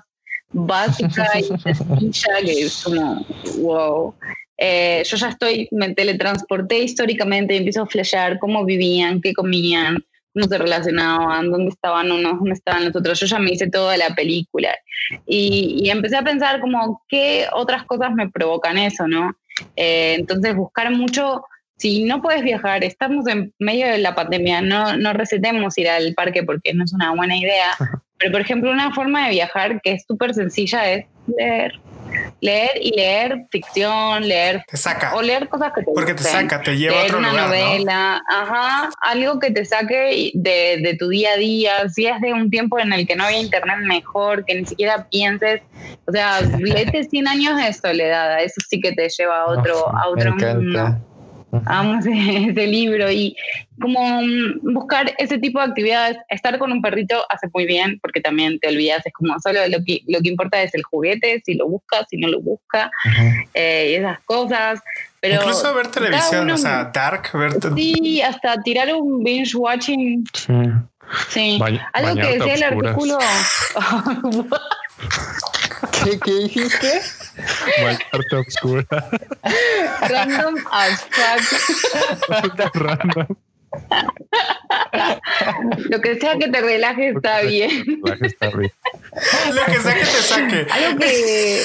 básica 0.51 1.27
y 1.39 1.43
sencilla, 1.59 2.41
que 2.43 2.61
es 2.61 2.83
como, 2.83 3.25
wow. 3.59 4.15
Eh, 4.57 5.03
yo 5.05 5.17
ya 5.17 5.29
estoy, 5.29 5.67
me 5.71 5.93
teletransporté 5.93 6.79
históricamente 6.79 7.53
y 7.53 7.57
empiezo 7.57 7.83
a 7.83 7.87
flashear 7.87 8.39
cómo 8.39 8.63
vivían, 8.63 9.19
qué 9.19 9.33
comían, 9.33 10.03
cómo 10.33 10.47
se 10.47 10.57
relacionaban, 10.57 11.51
dónde 11.51 11.69
estaban 11.69 12.11
unos, 12.11 12.39
dónde 12.39 12.53
estaban 12.53 12.85
los 12.85 12.95
otros. 12.95 13.19
Yo 13.19 13.25
ya 13.27 13.39
me 13.39 13.51
hice 13.51 13.69
toda 13.69 13.97
la 13.97 14.13
película. 14.15 14.75
Y, 15.25 15.77
y 15.83 15.89
empecé 15.89 16.17
a 16.17 16.23
pensar 16.23 16.59
como 16.59 17.03
qué 17.07 17.47
otras 17.53 17.83
cosas 17.83 18.13
me 18.13 18.29
provocan 18.29 18.77
eso, 18.77 19.07
¿no? 19.07 19.35
Eh, 19.75 20.15
entonces 20.17 20.55
buscar 20.55 20.91
mucho 20.91 21.43
si 21.77 22.03
no 22.03 22.21
puedes 22.21 22.43
viajar, 22.43 22.83
estamos 22.83 23.27
en 23.27 23.53
medio 23.59 23.87
de 23.87 23.97
la 23.97 24.15
pandemia, 24.15 24.61
no, 24.61 24.95
no 24.95 25.11
recetemos 25.13 25.77
ir 25.77 25.89
al 25.89 26.13
parque 26.13 26.43
porque 26.43 26.73
no 26.73 26.83
es 26.85 26.93
una 26.93 27.13
buena 27.13 27.35
idea, 27.35 27.71
pero 28.17 28.31
por 28.31 28.41
ejemplo 28.41 28.71
una 28.71 28.93
forma 28.93 29.25
de 29.25 29.31
viajar 29.31 29.81
que 29.81 29.93
es 29.93 30.05
súper 30.07 30.33
sencilla 30.33 30.89
es 30.89 31.05
leer. 31.27 31.73
Leer 32.43 32.71
y 32.81 32.95
leer 32.95 33.45
ficción, 33.49 34.27
leer... 34.27 34.63
Te 34.67 34.77
saca. 34.77 35.15
O 35.15 35.21
leer 35.21 35.47
cosas 35.47 35.71
que 35.73 35.81
te 35.81 35.91
Porque 35.93 36.13
te 36.13 36.23
saca, 36.23 36.61
te 36.61 36.77
lleva 36.77 37.01
a 37.01 37.03
otro 37.05 37.19
una 37.19 37.29
lugar, 37.29 37.47
novela, 37.47 38.21
ajá, 38.29 38.89
algo 39.01 39.39
que 39.39 39.51
te 39.51 39.65
saque 39.65 40.31
de, 40.33 40.79
de 40.81 40.97
tu 40.99 41.09
día 41.09 41.31
a 41.33 41.37
día, 41.37 41.89
si 41.89 42.05
es 42.05 42.19
de 42.21 42.33
un 42.33 42.49
tiempo 42.49 42.79
en 42.79 42.93
el 42.93 43.07
que 43.07 43.15
no 43.15 43.23
había 43.23 43.39
internet 43.39 43.77
mejor, 43.83 44.45
que 44.45 44.55
ni 44.55 44.65
siquiera 44.65 45.07
pienses, 45.09 45.61
o 46.05 46.11
sea, 46.11 46.41
léete 46.41 47.03
100 47.03 47.27
años 47.27 47.57
de 47.57 47.73
soledad, 47.73 48.43
eso 48.43 48.61
sí 48.69 48.79
que 48.79 48.91
te 48.91 49.07
lleva 49.09 49.41
a 49.41 49.45
otro, 49.45 49.87
a 49.89 50.09
otro 50.09 50.35
Me 50.35 50.53
mundo 50.53 50.79
encanta. 50.79 51.12
Amo 51.65 51.99
ese, 51.99 52.09
ese 52.49 52.67
libro 52.67 53.11
y 53.11 53.35
como 53.81 54.21
mm, 54.21 54.73
buscar 54.73 55.13
ese 55.17 55.37
tipo 55.37 55.59
de 55.59 55.65
actividades, 55.65 56.17
estar 56.29 56.57
con 56.59 56.71
un 56.71 56.81
perrito 56.81 57.25
hace 57.29 57.47
muy 57.53 57.65
bien 57.65 57.99
porque 58.01 58.21
también 58.21 58.59
te 58.59 58.67
olvidas, 58.69 59.05
es 59.05 59.13
como 59.13 59.39
solo 59.39 59.59
lo 59.67 59.77
que, 59.85 60.01
lo 60.07 60.19
que 60.21 60.29
importa 60.29 60.61
es 60.61 60.73
el 60.75 60.83
juguete, 60.83 61.41
si 61.45 61.55
lo 61.55 61.67
busca, 61.67 62.05
si 62.09 62.17
no 62.17 62.27
lo 62.27 62.41
busca 62.41 62.91
eh, 63.53 63.89
y 63.91 63.95
esas 63.95 64.19
cosas. 64.25 64.79
Pero 65.19 65.35
Incluso 65.35 65.73
ver 65.73 65.87
televisión, 65.87 66.43
uno- 66.45 66.55
o 66.55 66.57
sea, 66.57 66.91
dark, 66.93 67.29
ver... 67.33 67.53
Sí, 67.75 68.21
hasta 68.21 68.61
tirar 68.61 68.93
un 68.93 69.23
binge 69.23 69.55
watching, 69.55 70.23
Sí. 70.33 70.53
sí. 71.29 71.57
Ba- 71.59 71.89
Algo 71.93 72.15
que 72.15 72.37
decía 72.39 72.53
el 72.55 72.63
artículo. 72.63 73.17
¿Qué, 76.03 76.19
¿Qué 76.19 76.33
dijiste? 76.33 77.01
A 77.79 78.39
obscura. 78.39 78.85
Random 80.09 80.55
as 80.71 81.01
fuck. 81.11 82.75
Random. 82.75 83.27
Lo 85.89 86.01
que 86.01 86.19
sea 86.19 86.37
que 86.37 86.47
te 86.49 86.61
relaje 86.61 87.09
está 87.09 87.41
bien. 87.41 88.01
Está 88.21 88.49
bien. 88.49 88.71
Lo 89.53 89.65
que 89.65 89.79
sea 89.79 89.93
que 89.95 89.99
te 90.01 90.05
saque. 90.05 90.67
Algo 90.71 90.99
que. 90.99 91.61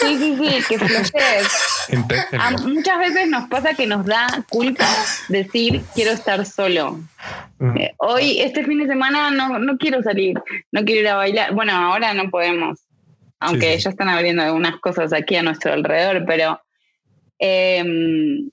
Sí, 0.00 0.18
sí, 0.18 0.36
sí, 0.38 0.62
que 0.68 0.78
flashees. 0.78 1.48
Inténtenlo. 1.88 2.44
A- 2.44 2.50
muchas 2.68 2.98
veces 2.98 3.28
nos 3.28 3.48
pasa 3.48 3.72
que 3.74 3.86
nos 3.86 4.04
da 4.04 4.44
culpa 4.50 4.86
decir 5.28 5.80
quiero 5.94 6.10
estar 6.12 6.44
solo. 6.44 7.00
Mm. 7.58 7.76
Eh, 7.78 7.94
hoy, 7.98 8.40
este 8.40 8.62
fin 8.64 8.78
de 8.80 8.86
semana, 8.86 9.30
no, 9.30 9.58
no 9.58 9.78
quiero 9.78 10.02
salir, 10.02 10.38
no 10.70 10.84
quiero 10.84 11.00
ir 11.00 11.08
a 11.08 11.16
bailar. 11.16 11.54
Bueno, 11.54 11.72
ahora 11.72 12.12
no 12.12 12.28
podemos, 12.30 12.80
aunque 13.40 13.72
Sí, 13.72 13.78
sí. 13.78 13.84
ya 13.84 13.90
están 13.90 14.10
abriendo 14.10 14.42
algunas 14.42 14.76
cosas 14.80 15.12
aquí 15.14 15.36
a 15.36 15.42
nuestro 15.42 15.72
alrededor, 15.72 16.24
pero 16.26 16.60
em, 17.38 18.50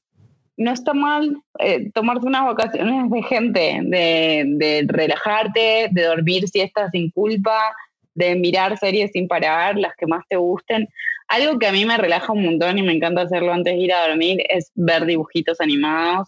no 0.60 0.74
está 0.74 0.94
mal 0.94 1.42
eh, 1.60 1.90
tomarse 1.94 2.28
unas 2.28 2.46
vacaciones 2.46 3.10
de 3.10 3.24
gente, 3.24 3.80
de, 3.82 4.44
de 4.58 4.86
relajarte, 4.88 5.88
de 5.90 6.04
dormir 6.04 6.50
siestas 6.50 6.92
sin 6.92 7.10
culpa, 7.12 7.74
de 8.14 8.36
mirar 8.36 8.78
series 8.78 9.12
sin 9.14 9.30
parar, 9.30 9.78
las 9.78 9.96
que 9.96 10.06
más 10.06 10.26
te 10.28 10.36
gusten. 10.36 10.90
Algo 11.30 11.58
que 11.60 11.68
a 11.68 11.72
mí 11.72 11.86
me 11.86 11.98
relaja 11.98 12.34
un 12.34 12.44
montón 12.44 12.78
y 12.78 12.82
me 12.82 12.92
encanta 12.92 13.22
hacerlo 13.22 13.54
antes 13.54 13.74
de 13.74 13.80
ir 13.80 13.94
a 13.94 14.10
dormir 14.10 14.44
es 14.50 14.70
ver 14.76 15.06
dibujitos 15.06 15.62
animados. 15.62 16.28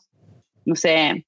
No 0.64 0.78
sé, 0.78 1.26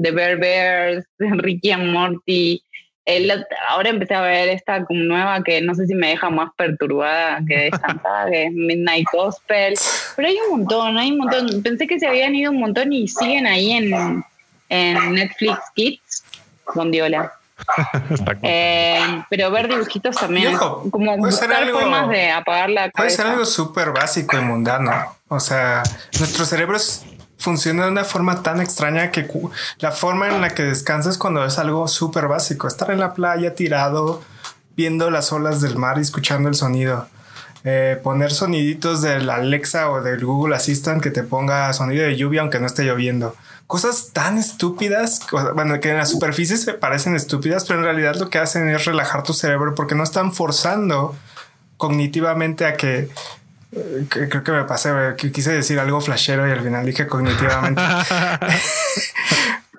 The 0.00 0.12
Bear 0.12 0.38
Bears, 0.38 1.04
Ricky 1.18 1.72
and 1.72 1.90
Morty. 1.90 2.62
El- 3.06 3.44
ahora 3.68 3.90
empecé 3.90 4.14
a 4.14 4.22
ver 4.22 4.48
esta 4.48 4.84
como 4.84 5.00
nueva 5.00 5.42
que 5.42 5.60
no 5.60 5.74
sé 5.74 5.86
si 5.86 5.94
me 5.94 6.08
deja 6.08 6.30
más 6.30 6.50
perturbada 6.56 7.40
que 7.46 7.70
Santa, 7.70 8.26
que 8.30 8.44
es 8.44 8.52
Midnight 8.52 9.06
Gospel. 9.12 9.74
Pero 10.16 10.28
hay 10.28 10.36
un 10.48 10.58
montón, 10.60 10.96
hay 10.96 11.10
un 11.12 11.18
montón. 11.18 11.62
Pensé 11.62 11.86
que 11.86 11.98
se 11.98 12.06
habían 12.06 12.34
ido 12.34 12.50
un 12.50 12.60
montón 12.60 12.92
y 12.92 13.06
siguen 13.08 13.46
ahí 13.46 13.72
en, 13.72 14.24
en 14.70 15.12
Netflix 15.14 15.58
Kids. 15.74 16.24
Bondiola. 16.74 17.32
Eh, 18.42 19.22
pero 19.30 19.50
ver 19.50 19.68
dibujitos 19.68 20.16
también. 20.16 20.54
Ojo, 20.56 20.90
como 20.90 21.16
buscar 21.16 21.52
algo- 21.52 21.78
formas 21.80 22.08
de 22.08 22.30
apagar 22.30 22.68
la 22.70 22.90
Puede 22.90 23.10
ser 23.10 23.18
cabeza. 23.18 23.32
algo 23.32 23.44
súper 23.46 23.90
básico 23.92 24.36
y 24.36 24.40
mundano. 24.40 25.16
O 25.28 25.38
sea, 25.40 25.82
nuestro 26.18 26.44
cerebro 26.44 26.76
es- 26.76 27.04
funciona 27.44 27.84
de 27.84 27.90
una 27.92 28.04
forma 28.04 28.42
tan 28.42 28.60
extraña 28.60 29.10
que 29.10 29.28
la 29.78 29.92
forma 29.92 30.28
en 30.28 30.40
la 30.40 30.54
que 30.54 30.62
descansas 30.64 31.18
cuando 31.18 31.44
es 31.44 31.58
algo 31.58 31.86
súper 31.86 32.26
básico. 32.26 32.66
Estar 32.66 32.90
en 32.90 33.00
la 33.00 33.14
playa 33.14 33.54
tirado, 33.54 34.22
viendo 34.76 35.10
las 35.10 35.30
olas 35.32 35.60
del 35.60 35.76
mar 35.76 35.98
y 35.98 36.02
escuchando 36.02 36.48
el 36.48 36.54
sonido. 36.54 37.06
Eh, 37.66 37.98
poner 38.02 38.30
soniditos 38.32 39.00
del 39.02 39.30
Alexa 39.30 39.90
o 39.90 40.02
del 40.02 40.24
Google 40.24 40.54
Assistant 40.56 41.02
que 41.02 41.10
te 41.10 41.22
ponga 41.22 41.72
sonido 41.72 42.02
de 42.04 42.16
lluvia 42.16 42.40
aunque 42.42 42.58
no 42.60 42.66
esté 42.66 42.84
lloviendo. 42.84 43.34
Cosas 43.66 44.10
tan 44.12 44.36
estúpidas, 44.36 45.20
bueno, 45.54 45.80
que 45.80 45.90
en 45.90 45.96
la 45.96 46.04
superficie 46.04 46.58
se 46.58 46.74
parecen 46.74 47.14
estúpidas, 47.16 47.64
pero 47.64 47.78
en 47.78 47.84
realidad 47.86 48.16
lo 48.16 48.28
que 48.28 48.38
hacen 48.38 48.68
es 48.68 48.84
relajar 48.84 49.22
tu 49.22 49.32
cerebro 49.32 49.74
porque 49.74 49.94
no 49.94 50.02
están 50.04 50.34
forzando 50.34 51.14
cognitivamente 51.78 52.66
a 52.66 52.74
que- 52.76 53.08
creo 54.08 54.42
que 54.44 54.52
me 54.52 54.64
pasé, 54.64 54.90
que 55.16 55.32
quise 55.32 55.52
decir 55.52 55.78
algo 55.78 56.00
flashero 56.00 56.46
y 56.48 56.52
al 56.52 56.62
final 56.62 56.84
dije 56.86 57.06
cognitivamente. 57.06 57.82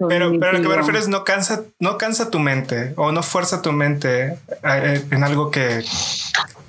pero, 0.09 0.31
pero 0.39 0.53
lo 0.53 0.61
que 0.61 0.67
me 0.69 0.75
refiero 0.75 0.99
es 0.99 1.07
no 1.07 1.23
cansa, 1.23 1.61
no 1.79 1.97
cansa 1.97 2.29
tu 2.29 2.39
mente 2.39 2.93
o 2.97 3.11
no 3.11 3.23
fuerza 3.23 3.61
tu 3.61 3.71
mente 3.71 4.37
eh, 4.63 5.05
en 5.11 5.23
algo 5.23 5.51
que, 5.51 5.83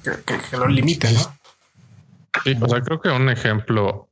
que, 0.04 0.10
que- 0.24 0.38
que 0.50 0.56
lo 0.56 0.68
limite, 0.68 1.10
¿no? 1.12 1.20
Sí, 2.44 2.56
o 2.60 2.68
sea, 2.68 2.80
creo 2.82 3.00
que 3.00 3.08
un 3.08 3.28
ejemplo 3.30 4.08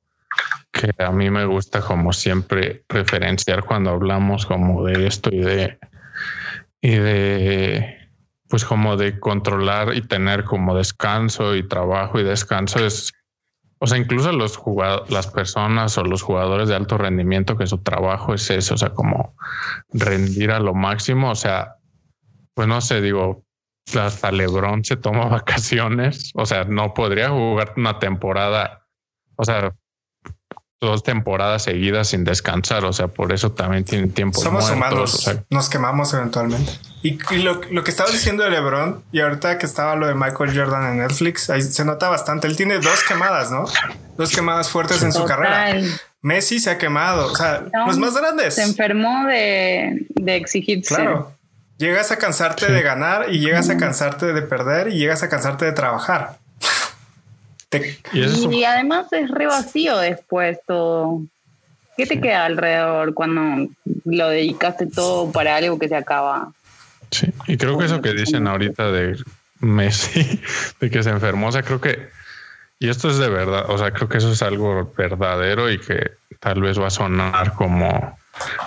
que 0.72 0.90
a 0.98 1.10
mí 1.12 1.30
me 1.30 1.44
gusta 1.44 1.80
como 1.80 2.12
siempre 2.12 2.82
referenciar 2.88 3.62
cuando 3.64 3.90
hablamos 3.90 4.46
como 4.46 4.84
de 4.84 5.06
esto 5.06 5.30
y 5.32 5.40
de 5.40 5.78
y 6.80 6.96
de 6.96 8.03
pues 8.54 8.64
como 8.64 8.96
de 8.96 9.18
controlar 9.18 9.96
y 9.96 10.02
tener 10.02 10.44
como 10.44 10.76
descanso 10.76 11.56
y 11.56 11.66
trabajo 11.66 12.20
y 12.20 12.22
descanso 12.22 12.78
es 12.78 13.12
o 13.80 13.88
sea, 13.88 13.98
incluso 13.98 14.30
los 14.30 14.56
jugadores, 14.56 15.10
las 15.10 15.26
personas 15.26 15.98
o 15.98 16.04
los 16.04 16.22
jugadores 16.22 16.68
de 16.68 16.76
alto 16.76 16.96
rendimiento 16.96 17.56
que 17.56 17.66
su 17.66 17.78
trabajo 17.78 18.32
es 18.32 18.48
eso, 18.50 18.74
o 18.74 18.78
sea, 18.78 18.90
como 18.90 19.34
rendir 19.92 20.52
a 20.52 20.60
lo 20.60 20.72
máximo, 20.72 21.32
o 21.32 21.34
sea, 21.34 21.78
pues 22.54 22.68
no 22.68 22.80
sé, 22.80 23.00
digo, 23.00 23.44
hasta 24.00 24.30
LeBron 24.30 24.84
se 24.84 24.94
toma 24.94 25.24
vacaciones, 25.30 26.30
o 26.36 26.46
sea, 26.46 26.62
no 26.62 26.94
podría 26.94 27.30
jugar 27.30 27.74
una 27.76 27.98
temporada, 27.98 28.86
o 29.34 29.44
sea, 29.44 29.74
dos 30.80 31.02
temporadas 31.02 31.64
seguidas 31.64 32.06
sin 32.06 32.22
descansar, 32.22 32.84
o 32.84 32.92
sea, 32.92 33.08
por 33.08 33.32
eso 33.32 33.50
también 33.50 33.84
tiene 33.84 34.06
tiempo. 34.06 34.38
Somos 34.38 34.70
muertos, 34.76 34.76
humanos, 34.76 35.14
o 35.16 35.18
sea, 35.18 35.44
nos 35.50 35.68
quemamos 35.68 36.14
eventualmente. 36.14 36.93
Y, 37.04 37.18
y 37.34 37.38
lo, 37.42 37.60
lo 37.70 37.84
que 37.84 37.90
estabas 37.90 38.12
diciendo 38.12 38.44
de 38.44 38.50
LeBron 38.50 39.04
y 39.12 39.20
ahorita 39.20 39.58
que 39.58 39.66
estaba 39.66 39.94
lo 39.94 40.06
de 40.06 40.14
Michael 40.14 40.56
Jordan 40.58 40.92
en 40.92 40.98
Netflix, 41.00 41.50
ahí 41.50 41.60
se 41.60 41.84
nota 41.84 42.08
bastante. 42.08 42.46
Él 42.46 42.56
tiene 42.56 42.78
dos 42.78 43.04
quemadas, 43.06 43.50
¿no? 43.50 43.66
Dos 44.16 44.32
quemadas 44.34 44.70
fuertes 44.70 45.02
en 45.02 45.12
su 45.12 45.20
Total. 45.20 45.36
carrera. 45.36 45.82
Messi 46.22 46.58
se 46.58 46.70
ha 46.70 46.78
quemado, 46.78 47.30
o 47.30 47.36
sea, 47.36 47.62
No, 47.74 47.86
los 47.88 47.98
más 47.98 48.16
grandes. 48.16 48.54
Se 48.54 48.62
enfermó 48.62 49.26
de, 49.26 50.06
de 50.14 50.36
exigirse. 50.36 50.94
Claro. 50.94 51.30
Llegas 51.76 52.10
a 52.10 52.16
cansarte 52.16 52.72
de 52.72 52.80
ganar 52.80 53.26
y 53.30 53.40
llegas 53.40 53.68
a 53.68 53.76
cansarte 53.76 54.32
de 54.32 54.40
perder 54.40 54.88
y 54.88 54.98
llegas 54.98 55.22
a 55.22 55.28
cansarte 55.28 55.66
de 55.66 55.72
trabajar. 55.72 56.38
Te- 57.68 57.98
y 58.14 58.22
eso 58.22 58.34
es 58.34 58.40
un- 58.44 58.52
Y 58.54 58.64
además 58.64 59.12
es 59.12 59.30
re 59.30 59.46
vacío 59.46 59.98
después 59.98 60.58
todo. 60.66 61.20
¿Qué 61.98 62.06
te 62.06 62.20
queda 62.20 62.46
alrededor 62.46 63.12
cuando 63.14 63.68
lo 64.06 64.28
dedicaste 64.28 64.86
todo 64.86 65.30
para 65.30 65.56
algo 65.56 65.78
que 65.78 65.88
se 65.88 65.96
acaba? 65.96 66.52
Sí, 67.10 67.32
y 67.46 67.56
creo 67.56 67.78
que 67.78 67.86
eso 67.86 68.02
que 68.02 68.12
dicen 68.12 68.46
ahorita 68.46 68.90
de 68.90 69.16
Messi, 69.60 70.40
de 70.80 70.90
que 70.90 71.02
se 71.02 71.10
enfermó, 71.10 71.48
o 71.48 71.52
sea, 71.52 71.62
creo 71.62 71.80
que 71.80 72.08
y 72.78 72.88
esto 72.88 73.08
es 73.08 73.18
de 73.18 73.28
verdad, 73.28 73.66
o 73.70 73.78
sea, 73.78 73.92
creo 73.92 74.08
que 74.08 74.18
eso 74.18 74.32
es 74.32 74.42
algo 74.42 74.92
verdadero 74.96 75.70
y 75.70 75.78
que 75.78 76.12
tal 76.40 76.60
vez 76.60 76.78
va 76.78 76.88
a 76.88 76.90
sonar 76.90 77.54
como 77.54 78.18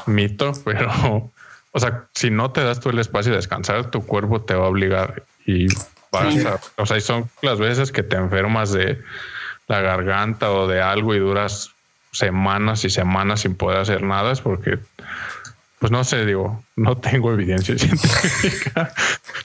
mito, 0.05 0.53
pero, 0.65 1.31
o 1.71 1.79
sea, 1.79 2.05
si 2.15 2.31
no 2.31 2.51
te 2.51 2.63
das 2.63 2.79
tú 2.79 2.89
el 2.89 2.99
espacio 2.99 3.31
de 3.31 3.37
descansar, 3.37 3.91
tu 3.91 4.05
cuerpo 4.05 4.41
te 4.41 4.55
va 4.55 4.65
a 4.65 4.69
obligar 4.69 5.23
y 5.45 5.67
vas 6.11 6.45
a, 6.45 6.59
o 6.77 6.85
sea, 6.85 6.97
y 6.97 7.01
son 7.01 7.29
las 7.41 7.59
veces 7.59 7.91
que 7.91 8.03
te 8.03 8.15
enfermas 8.15 8.71
de 8.71 9.01
la 9.67 9.81
garganta 9.81 10.51
o 10.51 10.67
de 10.67 10.81
algo 10.81 11.13
y 11.13 11.19
duras 11.19 11.71
semanas 12.11 12.85
y 12.85 12.89
semanas 12.89 13.41
sin 13.41 13.55
poder 13.55 13.79
hacer 13.79 14.01
nada, 14.01 14.31
es 14.31 14.41
porque 14.41 14.79
pues 15.79 15.91
no 15.91 16.03
sé, 16.03 16.25
digo, 16.25 16.63
no 16.75 16.97
tengo 16.97 17.31
evidencia 17.31 17.77
científica, 17.77 18.93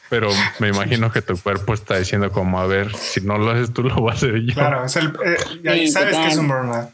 pero 0.09 0.31
me 0.59 0.69
imagino 0.69 1.11
que 1.13 1.23
tu 1.23 1.37
cuerpo 1.37 1.75
está 1.75 1.99
diciendo 1.99 2.31
como, 2.33 2.61
a 2.61 2.67
ver, 2.67 2.95
si 2.97 3.21
no 3.21 3.39
lo 3.39 3.51
haces 3.51 3.73
tú, 3.73 3.83
lo 3.83 3.95
voy 3.97 4.13
a 4.13 4.15
hacer 4.15 4.41
yo. 4.41 4.55
Claro, 4.55 4.85
es 4.85 4.97
el, 4.97 5.09
eh, 5.25 5.69
ahí 5.69 5.89
sabes 5.89 6.17
que 6.17 6.29
es 6.29 6.37
un 6.37 6.49
burnout. 6.49 6.91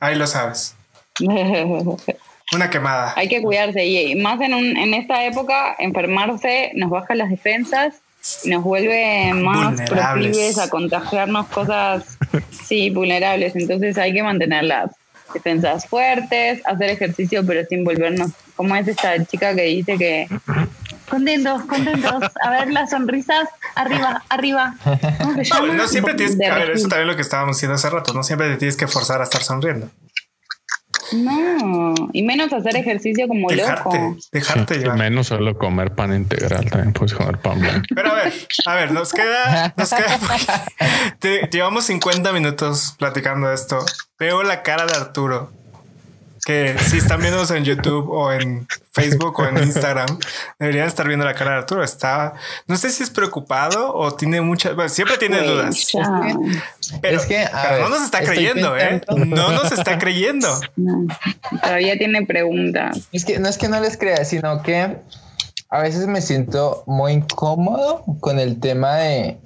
Ahí 0.00 0.16
lo 0.16 0.26
sabes. 0.26 0.74
Una 2.52 2.68
quemada. 2.68 3.12
Hay 3.16 3.28
que 3.28 3.40
cuidarse 3.42 3.84
y 3.86 4.16
más 4.16 4.40
en, 4.40 4.54
un, 4.54 4.76
en 4.76 4.94
esta 4.94 5.24
época, 5.24 5.76
enfermarse 5.78 6.72
nos 6.74 6.90
baja 6.90 7.14
las 7.14 7.30
defensas 7.30 8.02
nos 8.44 8.62
vuelve 8.62 9.32
más 9.34 9.80
proclives 9.82 10.58
a 10.58 10.68
contagiarnos 10.68 11.46
cosas, 11.48 12.18
sí, 12.66 12.90
vulnerables. 12.90 13.56
Entonces 13.56 13.96
hay 13.98 14.12
que 14.12 14.22
mantener 14.22 14.64
las 14.64 14.90
defensas 15.32 15.86
fuertes, 15.86 16.60
hacer 16.66 16.90
ejercicio 16.90 17.44
pero 17.46 17.66
sin 17.66 17.84
volvernos, 17.84 18.32
como 18.60 18.76
es 18.76 18.86
esta 18.86 19.24
chica 19.24 19.54
que 19.54 19.62
dice 19.62 19.96
que 19.96 20.28
contentos, 21.08 21.62
contentos, 21.62 22.24
a 22.42 22.50
ver 22.50 22.70
las 22.70 22.90
sonrisas, 22.90 23.48
arriba, 23.74 24.22
arriba. 24.28 24.74
No, 25.74 25.88
siempre 25.88 26.12
tienes 26.12 26.36
que, 26.36 26.46
a 26.46 26.56
ver, 26.56 26.72
eso 26.72 26.86
también 26.86 27.08
lo 27.08 27.16
que 27.16 27.22
estábamos 27.22 27.56
diciendo 27.56 27.76
hace 27.76 27.88
rato, 27.88 28.12
no 28.12 28.22
siempre 28.22 28.50
te 28.50 28.56
tienes 28.58 28.76
que 28.76 28.86
forzar 28.86 29.22
a 29.22 29.24
estar 29.24 29.42
sonriendo. 29.42 29.88
No, 31.12 31.94
y 32.12 32.22
menos 32.22 32.52
hacer 32.52 32.76
ejercicio 32.76 33.26
como 33.28 33.50
loco. 33.50 34.18
Dejarte 34.30 34.82
sí, 34.82 34.88
Menos 34.90 35.28
solo 35.28 35.56
comer 35.56 35.94
pan 35.94 36.14
integral, 36.14 36.68
también 36.68 36.92
puedes 36.92 37.14
comer 37.14 37.38
pan 37.38 37.60
blanco. 37.60 37.86
Pero 37.94 38.10
a 38.10 38.14
ver, 38.14 38.32
a 38.66 38.74
ver, 38.74 38.92
nos 38.92 39.10
queda, 39.12 39.72
nos 39.74 39.88
queda 39.88 40.18
llevamos 41.50 41.86
50 41.86 42.30
minutos 42.34 42.94
platicando 42.98 43.50
esto. 43.50 43.78
Veo 44.18 44.42
la 44.42 44.62
cara 44.62 44.84
de 44.84 44.92
Arturo 44.92 45.50
que 46.44 46.76
si 46.78 46.98
están 46.98 47.20
viéndonos 47.20 47.50
en 47.50 47.64
YouTube 47.64 48.08
o 48.10 48.32
en 48.32 48.66
Facebook 48.92 49.38
o 49.38 49.46
en 49.46 49.58
Instagram, 49.58 50.18
deberían 50.58 50.86
estar 50.86 51.06
viendo 51.06 51.24
la 51.24 51.34
cara 51.34 51.52
de 51.52 51.56
Arturo. 51.58 51.84
Está, 51.84 52.34
no 52.66 52.76
sé 52.76 52.90
si 52.90 53.02
es 53.02 53.10
preocupado 53.10 53.94
o 53.94 54.14
tiene 54.14 54.40
muchas, 54.40 54.74
bueno, 54.74 54.88
siempre 54.88 55.18
tiene 55.18 55.42
dudas. 55.42 55.88
Pero, 57.00 57.20
que, 57.26 57.46
no 57.80 57.88
nos 57.88 58.02
está 58.02 58.22
creyendo, 58.22 58.76
¿eh? 58.76 59.00
No 59.08 59.50
nos 59.50 59.72
está 59.72 59.98
creyendo. 59.98 60.60
todavía 61.62 61.96
tiene 61.98 62.24
preguntas. 62.26 63.08
Es 63.12 63.24
que 63.24 63.38
no 63.38 63.48
es 63.48 63.58
que 63.58 63.68
no 63.68 63.80
les 63.80 63.96
crea, 63.96 64.24
sino 64.24 64.62
que 64.62 64.96
a 65.68 65.80
veces 65.80 66.06
me 66.06 66.20
siento 66.20 66.82
muy 66.86 67.12
incómodo 67.12 68.04
con 68.20 68.38
el 68.40 68.58
tema 68.58 68.96
de, 68.96 69.38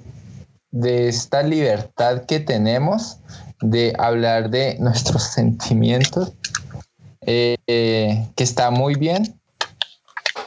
de 0.71 1.07
esta 1.07 1.43
libertad 1.43 2.25
que 2.25 2.39
tenemos 2.39 3.19
de 3.61 3.93
hablar 3.97 4.49
de 4.49 4.77
nuestros 4.79 5.23
sentimientos 5.33 6.33
eh, 7.25 8.27
que 8.35 8.43
está 8.43 8.71
muy 8.71 8.95
bien 8.95 9.39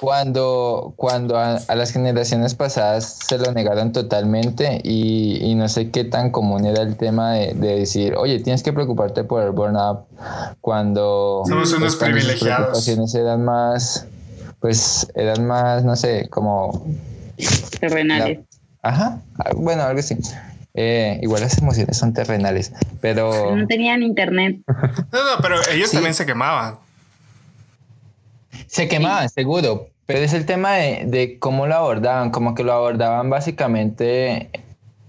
cuando, 0.01 0.93
cuando 0.97 1.37
a, 1.37 1.61
las 1.75 1.93
generaciones 1.93 2.55
pasadas 2.55 3.19
se 3.27 3.39
lo 3.39 3.53
negaron 3.53 3.93
totalmente 3.93 4.81
y, 4.85 5.55
no 5.57 5.69
sé 5.69 5.91
qué 5.91 6.05
tan 6.05 6.31
común 6.31 6.67
era 6.67 6.83
el 6.83 6.97
tema 6.97 7.33
de, 7.33 7.55
decir, 7.55 8.15
oye, 8.17 8.39
tienes 8.41 8.63
que 8.63 8.73
preocuparte 8.73 9.25
por 9.25 9.43
el 9.43 9.51
burnout 9.51 10.07
cuando 10.61 11.43
somos 11.49 11.73
unos 11.73 11.97
privilegiados. 11.97 12.87
eran 13.15 13.45
más, 13.45 14.07
pues 14.61 15.09
eran 15.15 15.47
más, 15.47 15.85
no 15.85 15.97
sé, 15.97 16.29
como 16.29 16.87
terrenales. 17.81 18.41
ajá, 18.83 19.21
bueno, 19.57 19.83
algo 19.83 19.99
así. 19.99 20.17
Eh, 20.81 21.19
igual 21.23 21.41
las 21.41 21.59
emociones 21.59 21.97
son 21.97 22.15
terrenales, 22.15 22.73
pero... 23.01 23.57
No 23.57 23.67
tenían 23.67 24.01
internet. 24.05 24.59
no, 24.69 25.25
no, 25.25 25.43
pero 25.43 25.57
ellos 25.73 25.91
también 25.91 26.15
se 26.15 26.25
quemaban. 26.25 26.77
Se 28.69 28.87
quemaban, 28.87 29.29
seguro, 29.29 29.89
pero 30.07 30.21
es 30.21 30.33
el 30.35 30.47
tema 30.47 30.75
de, 30.75 31.37
cómo 31.41 31.67
lo 31.67 31.75
abordaban, 31.75 32.31
como 32.31 32.55
que 32.55 32.63
lo 32.63 32.75
abordaban 32.75 33.29
básicamente 33.29 34.51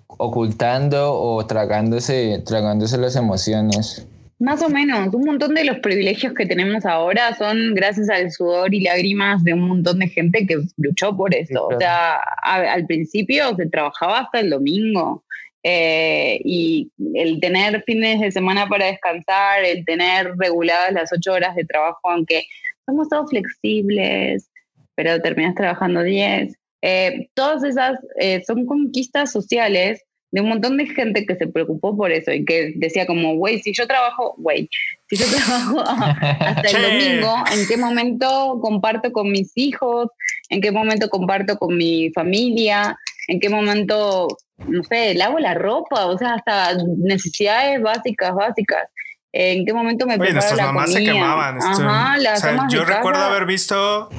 ocultando 0.08 1.14
o 1.14 1.46
tragándose, 1.46 2.42
tragándose 2.48 2.98
las 2.98 3.16
emociones. 3.16 4.08
Más 4.40 4.64
o 4.64 4.70
menos, 4.70 5.14
un 5.14 5.24
montón 5.24 5.54
de 5.54 5.66
los 5.66 5.78
privilegios 5.80 6.34
que 6.34 6.48
tenemos 6.48 6.84
ahora 6.84 7.36
son 7.36 7.76
gracias 7.76 8.10
al 8.10 8.32
sudor 8.32 8.74
y 8.74 8.82
lágrimas 8.82 9.44
de 9.44 9.54
un 9.54 9.68
montón 9.68 10.00
de 10.00 10.08
gente 10.08 10.48
que 10.48 10.64
luchó 10.78 11.16
por 11.16 11.36
eso. 11.36 11.68
O 11.68 11.78
sea, 11.78 12.16
al 12.42 12.88
principio 12.88 13.56
se 13.56 13.68
trabajaba 13.68 14.22
hasta 14.22 14.40
el 14.40 14.50
domingo. 14.50 15.24
Eh, 15.64 16.40
y 16.46 16.92
el 17.16 17.40
tener 17.40 17.84
fines 17.84 18.22
de 18.22 18.32
semana 18.32 18.68
para 18.68 18.86
descansar, 18.86 19.64
el 19.66 19.84
tener 19.86 20.34
reguladas 20.38 20.94
las 20.94 21.12
ocho 21.12 21.34
horas 21.34 21.56
de 21.56 21.66
trabajo, 21.66 22.00
aunque 22.04 22.44
somos 22.86 23.10
todos 23.10 23.30
flexibles, 23.30 24.50
pero 24.96 25.22
terminas 25.22 25.56
trabajando 25.56 26.04
diez. 26.04 26.56
Eh, 26.82 27.28
todas 27.34 27.64
esas 27.64 28.00
eh, 28.20 28.42
son 28.46 28.66
conquistas 28.66 29.32
sociales 29.32 30.02
de 30.32 30.42
un 30.42 30.50
montón 30.50 30.78
de 30.78 30.86
gente 30.86 31.26
que 31.26 31.36
se 31.36 31.48
preocupó 31.48 31.98
por 31.98 32.12
eso 32.12 32.32
y 32.32 32.46
que 32.46 32.74
decía 32.76 33.06
como, 33.06 33.36
güey, 33.36 33.60
si 33.60 33.74
yo 33.74 33.88
trabajo, 33.88 34.36
güey, 34.38 34.70
si 35.10 35.18
yo 35.18 35.26
trabajo 35.36 35.82
hasta 35.82 36.70
el 36.70 36.82
domingo, 36.82 37.36
¿en 37.52 37.68
qué 37.68 37.78
momento 37.78 38.60
comparto 38.62 39.12
con 39.12 39.32
mis 39.32 39.52
hijos? 39.56 40.10
¿En 40.50 40.62
qué 40.62 40.72
momento 40.72 41.10
comparto 41.10 41.58
con 41.58 41.76
mi 41.76 42.12
familia? 42.12 42.98
¿En 43.28 43.40
qué 43.40 43.50
momento 43.50 44.28
no 44.68 44.84
sé, 44.84 45.16
lavo 45.16 45.40
la 45.40 45.54
ropa, 45.54 46.06
o 46.06 46.18
sea, 46.18 46.36
hasta 46.36 46.74
necesidades 46.98 47.82
básicas, 47.82 48.34
básicas. 48.34 48.88
¿En 49.32 49.66
qué 49.66 49.74
momento 49.74 50.08
me 50.08 50.16
Oye, 50.16 50.34
nuestras 50.34 50.60
mamás 50.60 50.92
se 50.92 51.04
quemaban. 51.04 51.60
Ajá, 51.62 52.16
o 52.18 52.38
sea, 52.38 52.68
yo 52.70 52.84
recuerdo 52.84 53.24
haber 53.24 53.46
visto, 53.46 54.10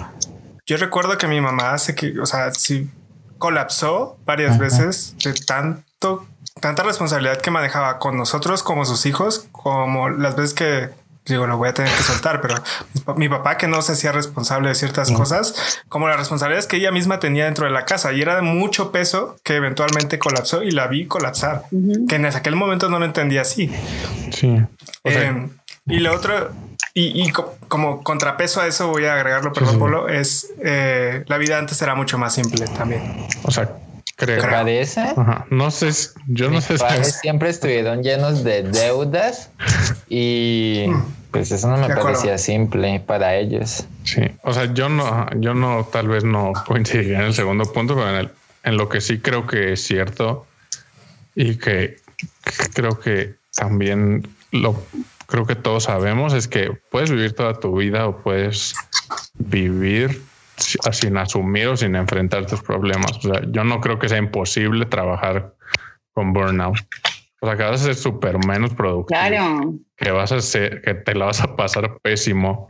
yo 0.67 0.77
recuerdo 0.77 1.19
que 1.19 1.27
mi 1.27 1.41
mamá 1.41 1.77
se 1.79 1.95
que, 1.95 2.19
o 2.21 2.27
sea, 2.27 2.53
sí 2.53 2.89
colapsó 3.39 4.19
varias 4.25 4.59
veces 4.59 5.17
de 5.25 5.33
tanto, 5.33 6.27
tanta 6.61 6.85
responsabilidad 6.85 7.41
que 7.41 7.51
manejaba 7.51 7.99
con 7.99 8.17
nosotros 8.17 8.63
como 8.63 8.85
sus 8.85 9.07
hijos, 9.07 9.49
como 9.51 10.11
las 10.11 10.37
veces 10.37 10.55
que 10.55 10.91
digo, 11.31 11.47
lo 11.47 11.57
voy 11.57 11.69
a 11.69 11.75
tener 11.75 11.93
que 11.93 12.03
soltar, 12.03 12.41
pero 12.41 12.55
mi 13.17 13.29
papá 13.29 13.57
que 13.57 13.67
no 13.67 13.81
se 13.83 13.93
hacía 13.93 14.13
responsable 14.13 14.69
de 14.69 14.75
ciertas 14.75 15.11
cosas, 15.13 15.81
como 15.89 16.09
las 16.09 16.19
responsabilidades 16.19 16.67
que 16.67 16.77
ella 16.77 16.93
misma 16.93 17.21
tenía 17.21 17.47
dentro 17.47 17.67
de 17.67 17.73
la 17.73 17.85
casa 17.85 18.13
y 18.13 18.21
era 18.21 18.37
de 18.37 18.43
mucho 18.43 18.93
peso 18.93 19.37
que 19.43 19.57
eventualmente 19.57 20.19
colapsó 20.19 20.63
y 20.63 20.71
la 20.71 20.87
vi 20.87 21.07
colapsar, 21.07 21.65
que 22.09 22.17
en 22.17 22.27
aquel 22.27 22.57
momento 22.57 22.89
no 22.89 22.99
lo 22.99 23.05
entendía 23.05 23.43
así. 23.43 23.71
Sí. 24.31 24.61
Eh, 25.05 25.49
y 25.87 25.99
lo 25.99 26.15
otro, 26.15 26.51
y, 26.95 27.31
como 27.69 28.03
contrapeso 28.03 28.61
a 28.61 28.67
eso 28.67 28.89
voy 28.89 29.05
a 29.07 29.15
agregarlo, 29.15 29.53
perdón, 29.53 29.79
Polo, 29.79 30.09
es 30.09 30.53
eh, 30.63 31.25
la 31.27 31.39
vida 31.39 31.59
antes 31.59 31.81
era 31.83 31.95
mucho 31.95 32.19
más 32.19 32.35
simple 32.35 32.67
también. 32.67 33.27
O 33.45 33.51
sea, 33.51 33.71
creo. 34.21 34.41
¿Te 34.41 34.47
parece? 34.49 35.15
No 35.51 35.71
sé, 35.71 35.91
yo 36.27 36.51
no 36.51 36.61
sé. 36.61 36.77
Si 36.79 37.13
siempre 37.13 37.49
estuvieron 37.49 38.03
llenos 38.03 38.45
de 38.45 38.63
deudas 38.63 39.51
y 40.09 40.87
pues 41.31 41.51
eso 41.51 41.69
no 41.69 41.77
me 41.77 41.95
parecía 41.95 42.37
simple 42.39 43.01
para 43.01 43.35
ellos. 43.37 43.85
Sí, 44.05 44.23
o 44.43 44.53
sea, 44.53 44.73
yo 44.75 44.89
no, 44.89 45.29
yo 45.37 45.55
no, 45.55 45.89
tal 45.91 46.09
vez 46.09 46.25
no 46.25 46.53
coincidiría 46.67 47.19
en 47.19 47.27
el 47.27 47.35
segundo 47.35 47.65
punto, 47.73 47.95
pero 47.95 48.11
en, 48.11 48.17
el, 48.17 48.31
en 48.65 48.77
lo 48.77 48.89
que 48.89 49.01
sí 49.01 49.19
creo 49.21 49.47
que 49.47 49.73
es 49.73 49.83
cierto 49.83 50.47
y 51.35 51.57
que 51.57 51.99
creo 52.75 52.99
que 53.01 53.35
también 53.55 54.29
lo 54.53 54.83
creo 55.27 55.47
que 55.47 55.55
todos 55.55 55.85
sabemos 55.85 56.35
es 56.35 56.49
que 56.49 56.73
puedes 56.91 57.11
vivir 57.11 57.35
toda 57.35 57.55
tu 57.55 57.77
vida 57.77 58.07
o 58.09 58.17
puedes 58.17 58.75
vivir 59.39 60.21
sin 60.61 61.17
asumir 61.17 61.69
o 61.69 61.77
sin 61.77 61.97
enfrentar 61.97 62.47
tus 62.47 62.63
problemas. 62.63 63.13
O 63.19 63.21
sea, 63.23 63.43
yo 63.51 63.65
no 63.65 63.81
creo 63.81 63.99
que 63.99 64.09
sea 64.09 64.19
imposible 64.19 64.87
trabajar 64.87 65.55
con 66.13 66.33
burnout. 66.33 66.79
O 67.41 67.47
sea, 67.47 67.57
que 67.57 67.63
vas 67.63 67.81
a 67.81 67.85
ser 67.85 67.95
súper 67.95 68.45
menos 68.47 68.75
productivo. 68.75 69.19
Claro. 69.19 69.75
Que 69.97 70.11
vas 70.11 70.33
a 70.33 70.41
ser, 70.41 70.83
que 70.83 70.95
te 70.95 71.15
la 71.15 71.27
vas 71.27 71.41
a 71.41 71.57
pasar 71.57 71.99
pésimo. 72.03 72.69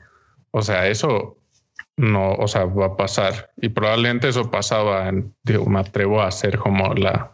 O 0.52 0.62
sea, 0.62 0.86
eso 0.86 1.36
no, 1.96 2.32
o 2.32 2.48
sea, 2.48 2.64
va 2.64 2.86
a 2.86 2.96
pasar. 2.96 3.50
Y 3.56 3.68
probablemente 3.68 4.28
eso 4.28 4.50
pasaba, 4.50 5.08
en, 5.08 5.34
digo, 5.42 5.66
me 5.66 5.80
atrevo 5.80 6.22
a 6.22 6.28
hacer 6.28 6.58
como 6.58 6.94
la, 6.94 7.32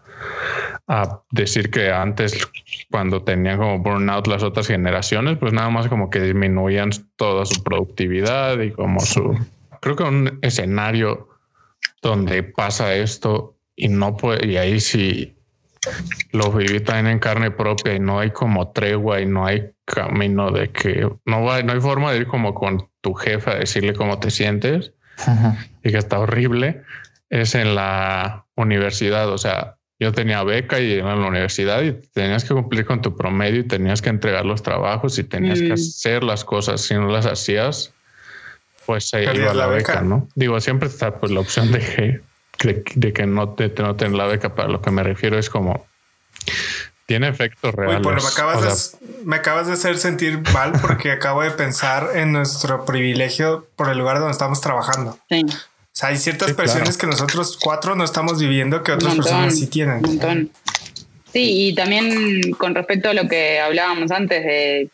a 0.89 1.21
decir 1.31 1.71
que 1.71 1.91
antes, 1.91 2.49
cuando 2.91 3.23
tenían 3.23 3.59
como 3.59 3.79
burnout 3.79 4.27
las 4.27 4.43
otras 4.43 4.67
generaciones, 4.67 5.39
pues 5.39 5.53
nada 5.53 5.71
más 5.71 5.89
como 5.89 6.11
que 6.11 6.21
disminuían 6.21 6.91
toda 7.17 7.45
su 7.45 7.63
productividad 7.63 8.59
y 8.61 8.71
como 8.73 9.01
su 9.01 9.37
creo 9.87 9.95
que 9.95 10.03
un 10.03 10.39
escenario 10.43 11.29
donde 12.03 12.43
pasa 12.43 12.93
esto 12.97 13.57
y 13.77 13.87
no 13.87 14.17
puede, 14.17 14.45
y 14.45 14.57
ahí 14.57 14.81
sí 14.81 15.37
lo 16.33 16.51
viví 16.51 16.81
también 16.81 17.07
en 17.07 17.19
carne 17.21 17.53
propia 17.53 17.95
y 17.95 18.01
no 18.01 18.19
hay 18.19 18.33
como 18.33 18.73
tregua 18.73 19.21
y 19.21 19.27
no 19.27 19.47
hay 19.47 19.71
camino 19.85 20.51
de 20.51 20.73
que 20.73 21.09
no, 21.25 21.53
hay, 21.53 21.63
no 21.63 21.73
hay 21.73 21.81
forma 21.81 22.11
de 22.11 22.19
ir 22.19 22.27
como 22.27 22.53
con 22.53 22.89
tu 23.01 23.15
jefe 23.15 23.49
a 23.49 23.55
decirle 23.55 23.93
cómo 23.93 24.19
te 24.19 24.33
sientes 24.33 24.93
y 25.85 25.93
que 25.93 25.99
está 25.99 26.19
horrible. 26.19 26.83
Es 27.31 27.55
en 27.55 27.77
la 27.77 28.45
universidad, 28.57 29.29
o 29.29 29.39
sea, 29.39 29.77
yo 30.01 30.11
tenía 30.11 30.43
beca 30.43 30.81
y 30.81 30.95
en 30.95 31.07
la 31.07 31.29
universidad 31.29 31.83
y 31.83 31.93
tenías 31.93 32.45
que 32.45 32.55
cumplir 32.55 32.87
con 32.87 33.03
tu 33.03 33.15
promedio 33.15 33.61
y 33.61 33.69
tenías 33.69 34.03
que 34.03 34.09
entregar 34.09 34.45
los 34.45 34.65
trabajos 34.65 35.17
y 35.21 35.23
tenías 35.23 35.61
que 35.61 35.71
mm. 35.71 35.75
hacer 35.75 36.25
las 36.25 36.45
cosas. 36.45 36.81
Si 36.81 36.95
no 36.95 37.07
las 37.07 37.27
hacías, 37.27 37.95
pues 38.87 39.09
se 39.09 39.23
iba 39.25 39.53
la, 39.53 39.67
beca, 39.67 40.01
¿no? 40.01 40.29
Digo, 40.35 40.61
siempre 40.61 40.89
está 40.89 41.19
pues 41.19 41.33
la 41.33 41.41
opción 41.41 41.73
de 41.73 41.81
que, 42.59 42.83
de, 42.95 43.13
que 43.13 43.27
no 43.27 43.51
te, 43.51 43.69
no 43.79 43.97
ten 43.97 44.17
la 44.17 44.27
beca. 44.27 44.55
Para 44.55 44.69
lo 44.69 44.81
que 44.81 44.91
me 44.91 45.03
refiero 45.03 45.39
es 45.39 45.51
como 45.51 45.87
tiene 47.07 47.29
efectos 47.29 47.75
reales. 47.75 48.05
me, 48.05 48.29
acabas 48.29 48.93
de, 49.01 49.09
me 49.25 49.37
acabas 49.37 49.67
de 49.69 49.75
hacer 49.75 49.99
sentir 49.99 50.41
mal 50.53 50.73
porque 50.81 51.13
acabo 51.13 51.43
de 51.43 51.51
pensar 51.51 52.11
en 52.15 52.33
nuestro 52.33 52.85
privilegio 52.85 53.67
por 53.77 53.89
el 53.89 53.99
lugar 53.99 54.19
donde 54.19 54.33
estamos 54.33 54.61
trabajando. 54.61 55.19
Sí. 55.29 55.45
O 55.45 55.99
sea, 55.99 56.11
hay 56.11 56.17
ciertas 56.19 56.53
presiones 56.53 56.97
que 56.97 57.07
nosotros 57.07 57.59
cuatro 57.61 57.97
no 57.97 58.05
estamos 58.05 58.39
viviendo 58.39 58.83
que 58.83 58.93
otras 58.93 59.15
personas 59.15 59.59
sí 59.59 59.67
tienen. 59.67 60.51
Sí, 61.33 61.69
y 61.69 61.75
también 61.75 62.53
con 62.53 62.75
respecto 62.75 63.09
a 63.09 63.15
lo 63.15 63.29
que 63.29 63.61
hablábamos 63.61 64.11
antes 64.11 64.45
de, 64.45 64.91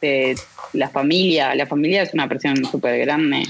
de 0.00 0.34
la 0.72 0.88
familia, 0.88 1.54
la 1.54 1.66
familia 1.66 2.02
es 2.02 2.14
una 2.14 2.28
presión 2.28 2.64
súper 2.64 2.98
grande. 3.00 3.42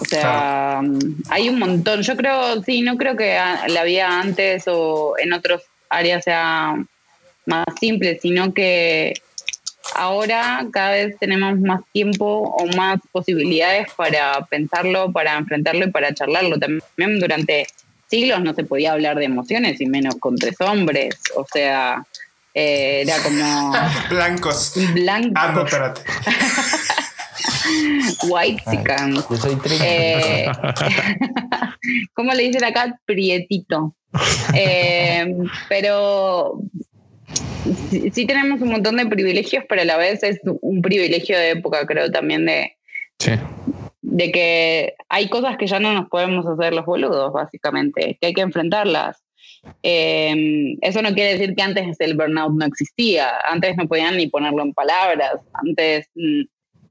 O 0.00 0.04
sea, 0.04 0.80
hay 1.28 1.48
un 1.48 1.58
montón. 1.58 2.02
Yo 2.02 2.16
creo, 2.16 2.62
sí, 2.62 2.82
no 2.82 2.96
creo 2.96 3.16
que 3.16 3.38
la 3.68 3.84
vida 3.84 4.20
antes 4.20 4.64
o 4.66 5.14
en 5.18 5.32
otras 5.32 5.62
áreas 5.88 6.24
sea 6.24 6.76
más 7.46 7.66
simple, 7.78 8.18
sino 8.20 8.54
que 8.54 9.14
ahora 9.94 10.66
cada 10.72 10.92
vez 10.92 11.18
tenemos 11.18 11.58
más 11.60 11.80
tiempo 11.92 12.26
o 12.26 12.66
más 12.76 13.00
posibilidades 13.12 13.88
para 13.96 14.46
pensarlo, 14.46 15.12
para 15.12 15.36
enfrentarlo 15.36 15.86
y 15.86 15.90
para 15.90 16.14
charlarlo. 16.14 16.58
También 16.58 17.20
durante 17.20 17.66
siglos 18.08 18.42
no 18.42 18.54
se 18.54 18.64
podía 18.64 18.92
hablar 18.92 19.18
de 19.18 19.24
emociones 19.24 19.80
y 19.80 19.86
menos 19.86 20.16
con 20.16 20.36
tres 20.36 20.60
hombres. 20.60 21.16
O 21.36 21.46
sea, 21.52 22.04
eh, 22.54 23.02
era 23.02 23.22
como... 23.22 23.72
Blancos. 24.08 24.74
Blancos. 24.94 25.32
Ah, 25.34 25.52
no, 25.54 25.64
espérate. 25.64 26.00
White 28.28 28.62
Yo 28.66 29.36
soy 29.36 29.58
eh, 29.82 30.46
¿Cómo 32.14 32.32
le 32.32 32.42
dicen 32.44 32.64
acá? 32.64 32.98
Prietito. 33.06 33.94
Eh, 34.54 35.34
pero 35.68 36.60
sí, 38.12 38.26
tenemos 38.26 38.60
un 38.60 38.70
montón 38.70 38.96
de 38.96 39.06
privilegios, 39.06 39.64
pero 39.68 39.82
a 39.82 39.84
la 39.84 39.96
vez 39.96 40.22
es 40.22 40.40
un 40.44 40.82
privilegio 40.82 41.38
de 41.38 41.50
época, 41.50 41.86
creo 41.86 42.10
también, 42.10 42.46
de, 42.46 42.76
de 44.02 44.32
que 44.32 44.94
hay 45.08 45.28
cosas 45.28 45.56
que 45.56 45.66
ya 45.66 45.78
no 45.78 45.92
nos 45.92 46.08
podemos 46.08 46.46
hacer 46.46 46.74
los 46.74 46.84
boludos, 46.84 47.32
básicamente, 47.32 48.18
que 48.20 48.28
hay 48.28 48.34
que 48.34 48.40
enfrentarlas. 48.40 49.22
Eh, 49.82 50.76
eso 50.80 51.02
no 51.02 51.12
quiere 51.12 51.32
decir 51.36 51.54
que 51.54 51.62
antes 51.62 52.00
el 52.00 52.16
burnout 52.16 52.52
no 52.52 52.66
existía, 52.66 53.30
antes 53.44 53.76
no 53.76 53.86
podían 53.86 54.16
ni 54.16 54.26
ponerlo 54.28 54.62
en 54.62 54.72
palabras, 54.72 55.40
antes 55.52 56.08
mm, 56.14 56.42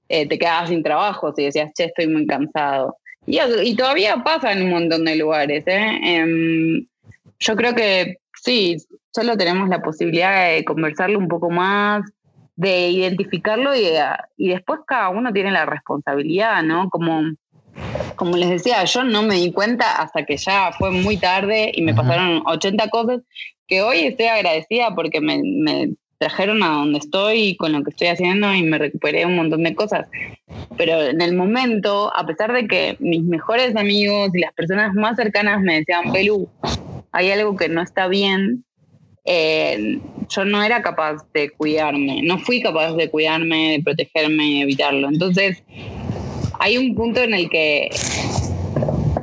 eh, 0.10 0.28
te 0.28 0.40
quedabas 0.40 0.70
sin 0.70 0.84
trabajo 0.84 1.34
si 1.36 1.44
decías, 1.44 1.72
che, 1.74 1.86
estoy 1.86 2.08
muy 2.08 2.26
cansado. 2.26 2.98
Y, 3.26 3.40
y 3.64 3.76
todavía 3.76 4.24
pasa 4.24 4.52
en 4.52 4.64
un 4.64 4.72
montón 4.72 5.06
de 5.06 5.16
lugares. 5.16 5.64
¿eh? 5.68 6.00
Em, 6.04 6.86
yo 7.40 7.56
creo 7.56 7.76
que 7.76 8.18
sí, 8.34 8.78
solo 9.12 9.38
tenemos 9.38 9.70
la 9.70 9.82
posibilidad 9.82 10.52
de 10.52 10.66
conversarlo 10.66 11.20
un 11.20 11.28
poco 11.28 11.50
más, 11.50 12.04
de 12.56 12.90
identificarlo 12.90 13.76
y, 13.76 13.88
y 14.38 14.50
después 14.50 14.82
cada 14.86 15.10
uno 15.10 15.32
tiene 15.32 15.52
la 15.52 15.66
responsabilidad, 15.66 16.62
¿no? 16.64 16.90
Como, 16.90 17.22
como 18.20 18.36
les 18.36 18.50
decía, 18.50 18.84
yo 18.84 19.06
no 19.06 19.24
me 19.24 19.36
di 19.36 19.54
cuenta 19.54 19.96
hasta 19.96 20.26
que 20.26 20.36
ya 20.36 20.74
fue 20.78 20.92
muy 20.92 21.16
tarde 21.16 21.72
y 21.74 21.82
me 21.82 21.94
pasaron 21.94 22.44
80 22.46 22.90
cosas 22.90 23.22
que 23.66 23.82
hoy 23.82 24.00
estoy 24.00 24.26
agradecida 24.26 24.94
porque 24.94 25.22
me, 25.22 25.42
me 25.42 25.94
trajeron 26.18 26.62
a 26.62 26.68
donde 26.68 27.00
estoy 27.00 27.56
con 27.56 27.72
lo 27.72 27.82
que 27.82 27.92
estoy 27.92 28.08
haciendo 28.08 28.54
y 28.54 28.62
me 28.62 28.78
recuperé 28.78 29.26
un 29.26 29.38
montón 29.38 29.64
de 29.64 29.74
cosas. 29.74 30.08
Pero 30.78 31.02
en 31.02 31.22
el 31.22 31.34
momento, 31.34 32.14
a 32.14 32.28
pesar 32.28 32.52
de 32.52 32.68
que 32.68 32.98
mis 33.00 33.24
mejores 33.24 33.74
amigos 33.78 34.32
y 34.34 34.40
las 34.40 34.54
personas 34.54 34.94
más 34.96 35.16
cercanas 35.16 35.62
me 35.62 35.80
decían, 35.80 36.12
Pelu, 36.12 36.50
hay 37.14 37.32
algo 37.32 37.56
que 37.56 37.70
no 37.70 37.82
está 37.82 38.10
bien, 38.10 38.66
eh, 39.24 39.98
yo 40.28 40.44
no 40.44 40.62
era 40.62 40.82
capaz 40.82 41.26
de 41.34 41.52
cuidarme, 41.52 42.22
no 42.24 42.38
fui 42.38 42.62
capaz 42.62 42.94
de 42.94 43.10
cuidarme, 43.10 43.78
de 43.78 43.84
protegerme 43.84 44.46
y 44.46 44.62
evitarlo. 44.62 45.08
Entonces, 45.08 45.64
hay 46.60 46.78
un 46.78 46.94
punto 46.96 47.22
en 47.22 47.34
el 47.34 47.50
que 47.50 47.90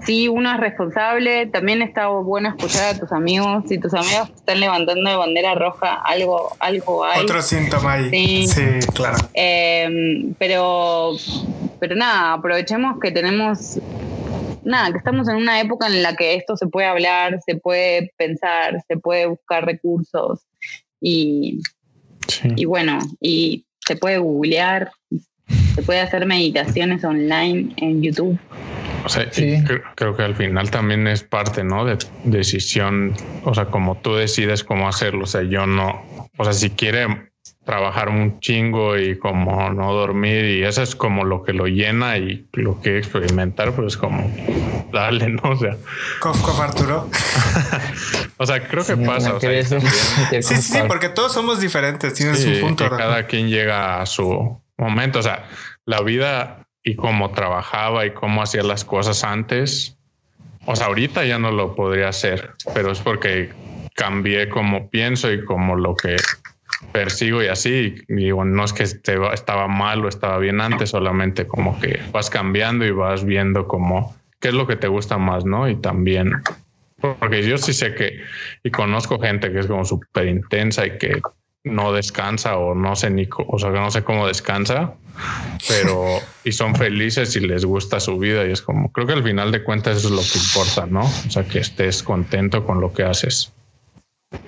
sí, 0.05 0.28
uno 0.28 0.53
es 0.53 0.61
responsable, 0.61 1.47
también 1.47 1.82
está 1.82 2.09
bueno 2.09 2.49
escuchar 2.49 2.95
a 2.95 2.99
tus 2.99 3.12
amigos, 3.12 3.64
si 3.68 3.78
tus 3.78 3.93
amigos 3.93 4.30
están 4.34 4.61
levantando 4.61 5.09
de 5.11 5.16
bandera 5.16 5.55
roja, 5.55 6.01
algo, 6.05 6.57
algo 6.61 7.05
hay. 7.05 7.24
Otro 7.24 7.43
síntoma 7.43 7.95
ahí. 7.95 8.47
Sí, 8.47 8.62
claro. 8.95 9.18
Em, 9.34 10.34
pero, 10.39 11.12
pero 11.80 11.97
nada, 11.97 12.34
aprovechemos 12.34 12.99
que 13.01 13.11
tenemos 13.11 13.78
nada, 14.64 14.93
que 14.93 14.99
estamos 14.99 15.28
en 15.28 15.37
una 15.37 15.61
época 15.61 15.87
en 15.87 16.03
la 16.03 16.16
que 16.16 16.34
esto 16.34 16.57
se 16.57 16.66
puede 16.66 16.87
hablar, 16.87 17.39
se 17.45 17.57
puede 17.57 18.12
pensar, 18.16 18.80
se 18.87 18.97
puede 18.97 19.26
buscar 19.26 19.64
recursos 19.64 20.47
y, 21.01 21.61
y 22.57 22.64
bueno, 22.64 22.99
y 23.20 23.66
se 23.87 23.97
puede 23.97 24.18
googlear, 24.18 24.91
se 25.77 25.83
puede 25.83 26.01
hacer 26.01 26.24
meditaciones 26.24 27.05
online 27.05 27.68
en 27.77 28.03
YouTube. 28.03 28.39
O 29.05 29.09
sea, 29.11 29.31
creo, 29.31 29.83
creo, 29.95 30.16
que 30.16 30.22
al 30.22 30.35
final 30.35 30.70
también 30.70 31.07
es 31.07 31.22
parte, 31.22 31.62
¿no? 31.62 31.85
De 31.85 31.99
decisión, 32.24 33.14
o 33.45 33.55
sea, 33.55 33.66
como 33.66 33.99
tú 33.99 34.14
decides 34.14 34.64
cómo 34.64 34.89
hacerlo. 34.89 35.24
O 35.24 35.27
sea, 35.27 35.43
yo 35.43 35.66
no, 35.66 36.03
o 36.39 36.45
sea, 36.45 36.55
si 36.55 36.70
quiere 36.70 37.07
trabajar 37.64 38.09
un 38.09 38.41
chingo 38.41 38.97
y 38.97 39.18
como 39.18 39.70
no 39.70 39.93
dormir 39.93 40.45
y 40.47 40.62
eso 40.62 40.83
es 40.83 40.97
como 40.97 41.24
lo 41.24 41.43
que 41.43 41.53
lo 41.53 41.66
llena 41.66 42.16
y 42.16 42.47
lo 42.53 42.81
que 42.81 42.97
experimentar 42.97 43.72
pues 43.72 43.97
como 43.97 44.33
darle 44.93 45.29
no 45.31 45.51
o 45.51 45.57
sea 45.57 45.77
Cof, 46.20 46.61
Arturo 46.61 47.11
o 48.37 48.47
sea 48.47 48.68
creo 48.68 48.87
que 48.87 48.97
pasa 48.97 49.35
o 49.35 49.41
sea, 49.41 49.64
sí 49.64 50.43
sí 50.43 50.57
sí 50.62 50.79
porque 50.87 51.09
todos 51.09 51.33
somos 51.33 51.59
diferentes 51.59 52.14
tienes 52.14 52.45
un 52.45 52.61
punto 52.61 52.89
cada 52.89 53.27
quien 53.27 53.49
llega 53.49 54.01
a 54.01 54.07
su 54.07 54.61
momento 54.79 55.20
o 55.20 55.22
sea 55.22 55.45
la 55.85 56.03
vida 56.03 56.66
y 56.83 56.97
cómo 56.97 57.31
trabajaba 57.31 58.07
y 58.07 58.12
cómo 58.12 58.43
hacía 58.43 58.62
las 58.62 58.85
cosas 58.85 59.24
antes 59.24 59.97
o 60.64 60.77
sea 60.77 60.87
ahorita 60.87 61.24
ya 61.24 61.39
no 61.39 61.51
lo 61.51 61.74
podría 61.74 62.09
hacer 62.09 62.53
pero 62.74 62.93
es 62.93 63.01
porque 63.01 63.51
cambié 63.95 64.49
como 64.49 64.89
pienso 64.91 65.33
y 65.33 65.45
como 65.45 65.77
lo 65.77 65.95
que 65.95 66.16
persigo 66.93 67.43
y 67.43 67.49
así. 67.49 67.95
Bueno, 68.09 68.45
no 68.45 68.64
es 68.64 68.72
que 68.72 68.85
estaba 68.85 69.68
mal 69.68 70.05
o 70.05 70.09
estaba 70.09 70.39
bien 70.39 70.61
antes, 70.61 70.91
solamente 70.91 71.47
como 71.47 71.79
que 71.81 72.01
vas 72.12 72.31
cambiando 72.31 72.85
y 72.85 72.91
vas 72.91 73.24
viendo 73.24 73.66
como 73.66 74.14
qué 74.41 74.49
es 74.49 74.55
lo 74.55 74.66
que 74.66 74.77
te 74.77 74.89
gusta 74.89 75.18
más, 75.18 75.45
¿no? 75.45 75.68
Y 75.68 75.77
también, 75.77 76.33
porque 77.01 77.43
yo 77.43 77.59
sí 77.59 77.72
sé 77.72 77.95
que, 77.95 78.20
y 78.62 78.70
conozco 78.70 79.18
gente 79.18 79.51
que 79.53 79.61
es 79.61 79.66
como 79.66 79.85
súper 79.85 80.29
intensa 80.29 80.87
y 80.87 80.99
que 80.99 81.20
no 81.67 81.93
descansa 81.93 82.57
o 82.57 82.75
no 82.75 82.97
sé 82.97 83.11
ni, 83.11 83.29
o 83.37 83.59
sea, 83.59 83.71
no 83.71 83.91
sé 83.91 84.05
cómo 84.05 84.27
descansa, 84.27 84.95
pero 85.69 86.21
y 86.45 86.53
son 86.53 86.75
felices 86.77 87.35
y 87.37 87.41
les 87.41 87.64
gusta 87.64 87.99
su 88.01 88.19
vida 88.19 88.47
y 88.47 88.53
es 88.53 88.62
como, 88.62 88.93
creo 88.93 89.07
que 89.07 89.12
al 89.12 89.25
final 89.25 89.51
de 89.51 89.64
cuentas 89.64 89.99
eso 89.99 90.09
es 90.09 90.14
lo 90.14 90.23
que 90.23 90.39
importa, 90.39 90.87
¿no? 90.87 91.05
O 91.05 91.31
sea, 91.31 91.45
que 91.45 91.59
estés 91.59 92.03
contento 92.03 92.64
con 92.64 92.81
lo 92.81 92.93
que 92.93 93.03
haces. 93.03 93.53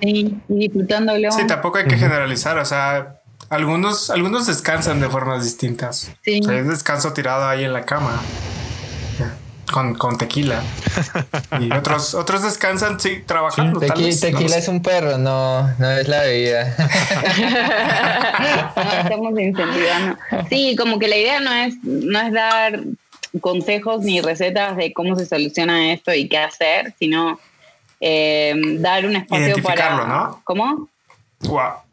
Sí, 0.01 0.37
y 0.47 0.59
disfrutándolo. 0.59 1.31
Sí, 1.31 1.45
tampoco 1.45 1.77
hay 1.77 1.85
que 1.85 1.97
generalizar, 1.97 2.57
o 2.57 2.65
sea, 2.65 3.19
algunos, 3.49 4.09
algunos 4.09 4.47
descansan 4.47 5.01
de 5.01 5.09
formas 5.09 5.43
distintas. 5.43 6.13
Sí. 6.23 6.39
O 6.41 6.43
sea, 6.45 6.63
descanso 6.63 7.13
tirado 7.13 7.47
ahí 7.47 7.65
en 7.65 7.73
la 7.73 7.85
cama. 7.85 8.21
Con, 9.71 9.95
con, 9.95 10.17
tequila. 10.17 10.61
Y 11.59 11.71
otros, 11.77 12.15
otros 12.15 12.43
descansan 12.43 12.99
sí, 12.99 13.23
trabajando. 13.25 13.79
tequila 13.79 14.57
es 14.57 14.67
un 14.67 14.81
perro, 14.81 15.17
no, 15.17 15.67
no 15.77 15.91
es 15.91 16.07
la 16.07 16.21
bebida. 16.21 16.67
Estamos 19.03 19.39
incentivando. 19.39 20.17
Sí, 20.49 20.75
como 20.75 20.99
que 20.99 21.07
la 21.07 21.17
idea 21.17 21.39
no 21.39 21.53
es, 21.53 21.75
no 21.83 22.19
es 22.19 22.33
dar 22.33 22.79
consejos 23.41 24.01
ni 24.01 24.21
recetas 24.21 24.75
de 24.75 24.91
cómo 24.93 25.15
se 25.15 25.25
soluciona 25.25 25.93
esto 25.93 26.13
y 26.13 26.27
qué 26.27 26.39
hacer, 26.39 26.93
sino 26.97 27.39
eh, 27.99 28.55
dar 28.79 29.05
un 29.05 29.17
espacio 29.17 29.45
Identificarlo, 29.45 30.07
¿no? 30.07 30.41
¿Cómo? 30.43 30.89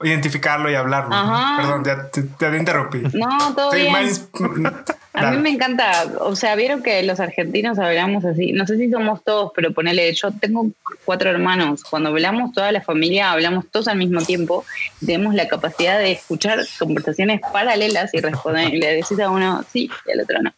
Identificarlo 0.03 0.71
y 0.71 0.75
hablarlo. 0.75 1.11
Perdón, 1.57 1.83
te, 2.13 2.23
te, 2.23 2.57
interrumpí. 2.57 3.03
No, 3.15 3.55
todo 3.55 3.71
bien. 3.71 3.95
A 5.17 5.31
mí 5.31 5.39
me 5.39 5.49
encanta, 5.49 6.13
o 6.21 6.37
sea, 6.37 6.55
vieron 6.57 6.83
que 6.83 7.03
los 7.03 7.21
argentinos 7.21 7.79
hablamos 7.79 8.25
así, 8.27 8.53
no 8.53 8.67
sé 8.67 8.77
si 8.77 8.91
somos 8.91 9.25
todos, 9.25 9.51
pero 9.55 9.73
ponele, 9.73 10.13
yo 10.13 10.31
tengo 10.31 10.67
cuatro 11.07 11.31
hermanos, 11.31 11.85
cuando 11.85 12.11
hablamos 12.11 12.53
toda 12.53 12.71
la 12.71 12.83
familia, 12.83 13.31
hablamos 13.31 13.67
todos 13.71 13.89
al 13.89 13.97
mismo 13.97 14.21
tiempo, 14.21 14.67
tenemos 15.01 15.35
la 15.35 15.49
capacidad 15.49 15.99
de 15.99 16.13
escuchar 16.13 16.61
conversaciones 16.79 17.41
paralelas 17.51 18.13
y 18.13 18.21
responder, 18.21 18.75
y 18.75 18.79
le 18.79 18.93
decís 18.97 19.19
a 19.19 19.31
uno 19.31 19.65
sí 19.73 19.91
y 20.07 20.11
al 20.11 20.21
otro 20.21 20.43
no. 20.43 20.53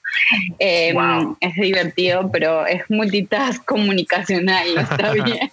Eh, 0.59 0.93
es 1.41 1.55
divertido, 1.55 2.29
pero 2.33 2.67
es 2.67 2.83
multitask 2.89 3.65
comunicacional, 3.65 4.77
está 4.77 5.13
bien. 5.13 5.51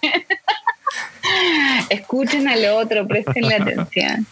Escuchen 1.90 2.48
al 2.48 2.64
otro, 2.66 3.06
presten 3.06 3.48
la 3.48 3.56
atención. 3.60 4.26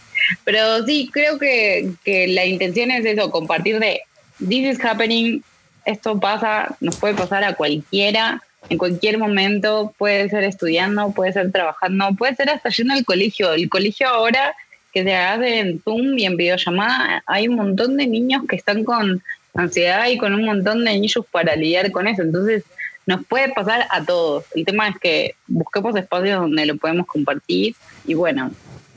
Pero 0.45 0.85
sí, 0.87 1.11
creo 1.13 1.39
que, 1.39 1.93
que 2.05 2.29
la 2.29 2.47
intención 2.47 2.91
es 2.91 3.05
eso, 3.05 3.31
compartir 3.31 3.79
de 3.79 4.01
this 4.39 4.77
is 4.77 4.85
happening, 4.85 5.43
esto 5.85 6.19
pasa, 6.19 6.77
nos 6.81 6.97
puede 6.97 7.15
pasar 7.15 7.45
a 7.45 7.55
cualquiera, 7.55 8.43
en 8.69 8.79
cualquier 8.79 9.19
momento, 9.19 9.95
puede 9.99 10.29
ser 10.31 10.45
estudiando, 10.45 11.11
puede 11.13 11.33
ser 11.33 11.53
trabajando, 11.53 12.15
puede 12.17 12.35
ser 12.35 12.51
hasta 12.51 12.71
yendo 12.71 12.95
al 12.95 13.05
colegio. 13.05 13.53
El 13.53 13.69
colegio 13.69 14.09
ahora 14.09 14.55
que 14.93 15.03
se 15.03 15.15
hace 15.15 15.59
en 15.59 15.83
Zoom 15.83 16.19
y 16.19 16.25
en 16.25 16.37
videollamada, 16.37 17.23
hay 17.27 17.49
un 17.49 17.57
montón 17.57 17.97
de 17.97 18.07
niños 18.07 18.43
que 18.49 18.57
están 18.57 18.85
con 18.85 19.23
ansiedad 19.55 20.09
y 20.09 20.17
con 20.17 20.35
un 20.35 20.45
montón 20.45 20.85
de 20.85 20.93
niños 20.93 21.15
para 21.31 21.57
lidiar 21.57 21.91
con 21.91 22.07
eso. 22.07 22.23
Entonces, 22.23 22.65
nos 23.07 23.25
puede 23.27 23.53
pasar 23.53 23.87
a 23.91 24.05
todos. 24.05 24.45
El 24.55 24.65
tema 24.65 24.89
es 24.89 24.99
que 24.99 25.35
busquemos 25.47 25.95
espacios 25.97 26.41
donde 26.41 26.67
lo 26.67 26.77
podemos 26.77 27.07
compartir 27.07 27.75
y 28.07 28.15
bueno, 28.15 28.51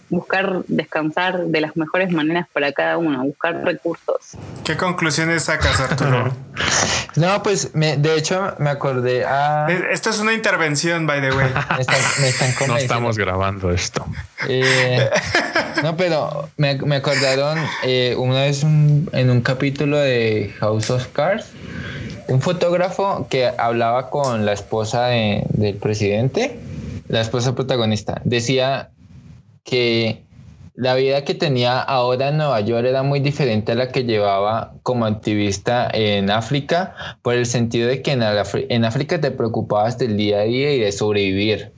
buscar 0.10 0.64
descansar 0.68 1.46
de 1.46 1.62
las 1.62 1.76
mejores 1.76 2.12
maneras 2.12 2.48
para 2.54 2.72
cada 2.72 2.98
uno, 2.98 3.24
buscar 3.24 3.64
recursos. 3.64 4.38
¿Qué 4.64 4.78
conclusiones 4.78 5.44
sacas, 5.44 5.80
Arturo? 5.80 6.34
no, 7.16 7.44
pues 7.44 7.72
de 7.74 8.16
hecho 8.16 8.56
me 8.60 8.70
acordé 8.70 9.26
a... 9.26 9.68
Esto 9.92 10.10
es 10.10 10.20
una 10.20 10.34
intervención, 10.34 11.06
by 11.08 11.22
the 11.22 11.32
way. 11.32 11.50
no 12.68 12.78
estamos 12.78 13.18
grabando 13.18 13.72
esto. 13.72 14.06
Eh, 14.48 15.10
no, 15.84 15.98
pero 15.98 16.50
me, 16.58 16.76
me 16.76 16.98
acordaron 16.98 17.60
eh, 17.84 18.16
una 18.18 18.44
vez 18.44 18.64
en 18.64 19.30
un 19.30 19.42
capítulo 19.42 19.98
de 19.98 20.54
House 20.60 20.90
of 20.90 21.08
Cards, 21.08 21.48
un 22.28 22.42
fotógrafo 22.42 23.28
que 23.30 23.48
hablaba 23.58 24.10
con 24.10 24.46
la 24.46 24.54
esposa 24.54 25.08
del 25.08 25.76
presidente, 25.78 26.60
la 27.08 27.22
esposa 27.22 27.56
protagonista. 27.56 28.22
Decía 28.24 28.90
que 29.64 30.24
la 30.78 30.94
vida 30.94 31.24
que 31.24 31.34
tenía 31.34 31.80
ahora 31.80 32.30
en 32.30 32.38
Nueva 32.38 32.62
York 32.62 32.86
era 32.86 33.02
muy 33.02 33.20
diferente 33.20 33.72
a 33.72 33.76
la 33.76 33.92
que 33.92 34.04
llevaba 34.04 34.74
como 34.84 35.06
activista 35.06 35.90
en 35.92 36.30
África, 36.30 36.94
por 37.24 37.34
el 37.34 37.48
sentido 37.48 37.88
de 37.88 38.02
que 38.04 38.12
en, 38.12 38.86
África 38.86 39.20
te 39.20 39.32
preocupabas 39.32 39.98
del 39.98 40.18
día 40.18 40.40
a 40.40 40.44
día 40.44 40.74
y 40.74 40.80
de 40.80 40.92
sobrevivir. 40.92 41.72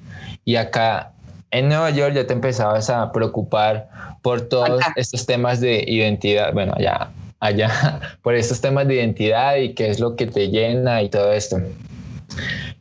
Y 0.43 0.57
acá 0.57 1.13
en 1.51 1.69
Nueva 1.69 1.91
York 1.91 2.13
ya 2.13 2.27
te 2.27 2.33
empezabas 2.33 2.89
a 2.89 3.11
preocupar 3.11 3.89
por 4.21 4.41
todos 4.41 4.81
estos 4.97 5.25
temas 5.25 5.61
de 5.61 5.83
identidad, 5.87 6.53
bueno, 6.53 6.73
allá, 6.75 7.09
allá, 7.39 7.99
por 8.21 8.35
estos 8.35 8.61
temas 8.61 8.87
de 8.87 8.95
identidad 8.95 9.55
y 9.57 9.73
qué 9.73 9.89
es 9.89 9.99
lo 9.99 10.15
que 10.15 10.27
te 10.27 10.49
llena 10.49 11.01
y 11.01 11.09
todo 11.09 11.31
esto. 11.31 11.57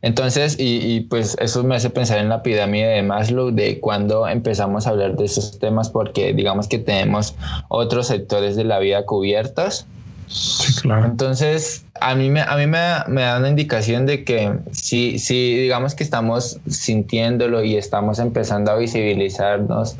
Entonces, 0.01 0.55
y, 0.57 1.01
pues 1.01 1.35
eso 1.39 1.63
me 1.63 1.75
hace 1.75 1.89
pensar 1.89 2.19
en 2.19 2.29
la 2.29 2.41
pirámide 2.41 2.87
de 2.87 3.03
Maslow, 3.03 3.51
de 3.51 3.79
cuando 3.79 4.27
empezamos 4.27 4.87
a 4.87 4.91
hablar 4.91 5.17
de 5.17 5.25
esos 5.25 5.59
temas, 5.59 5.89
porque 5.89 6.33
digamos 6.33 6.67
que 6.67 6.79
tenemos 6.79 7.35
otros 7.67 8.07
sectores 8.07 8.55
de 8.55 8.63
la 8.63 8.79
vida 8.79 9.05
cubiertos. 9.05 9.85
Sí, 10.27 10.81
claro. 10.81 11.05
Entonces, 11.05 11.83
a 11.99 12.15
mí, 12.15 12.29
me, 12.29 12.41
a 12.41 12.55
mí 12.55 12.67
me, 12.67 12.77
da 12.77 13.37
una 13.39 13.49
indicación 13.49 14.05
de 14.05 14.23
que 14.23 14.53
si, 14.71 15.19
si 15.19 15.57
digamos 15.57 15.95
que 15.95 16.03
estamos 16.03 16.59
sintiéndolo 16.69 17.63
y 17.63 17.75
estamos 17.75 18.19
empezando 18.19 18.71
a 18.71 18.77
visibilizarnos, 18.77 19.97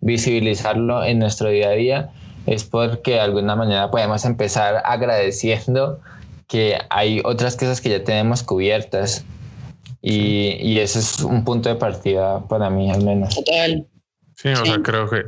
visibilizarlo 0.00 1.04
en 1.04 1.20
nuestro 1.20 1.48
día 1.48 1.68
a 1.68 1.72
día, 1.72 2.10
es 2.46 2.64
porque 2.64 3.12
de 3.12 3.20
alguna 3.20 3.56
manera 3.56 3.90
podemos 3.90 4.24
empezar 4.24 4.82
agradeciendo 4.84 6.00
que 6.48 6.78
hay 6.90 7.22
otras 7.24 7.56
cosas 7.56 7.80
que 7.80 7.90
ya 7.90 8.04
tenemos 8.04 8.42
cubiertas. 8.42 9.24
Y, 10.02 10.56
y 10.60 10.80
ese 10.80 10.98
es 10.98 11.20
un 11.20 11.44
punto 11.44 11.68
de 11.68 11.76
partida 11.76 12.40
para 12.48 12.68
mí, 12.68 12.90
al 12.90 13.04
menos. 13.04 13.34
Total. 13.34 13.86
Sí, 14.34 14.48
o 14.48 14.66
sea, 14.66 14.82
creo 14.82 15.08
que 15.08 15.26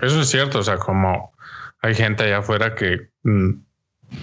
eso 0.00 0.20
es 0.20 0.28
cierto. 0.28 0.58
O 0.58 0.62
sea, 0.62 0.76
como 0.76 1.32
hay 1.80 1.94
gente 1.94 2.24
allá 2.24 2.38
afuera 2.38 2.74
que 2.74 3.08
mm, 3.22 3.50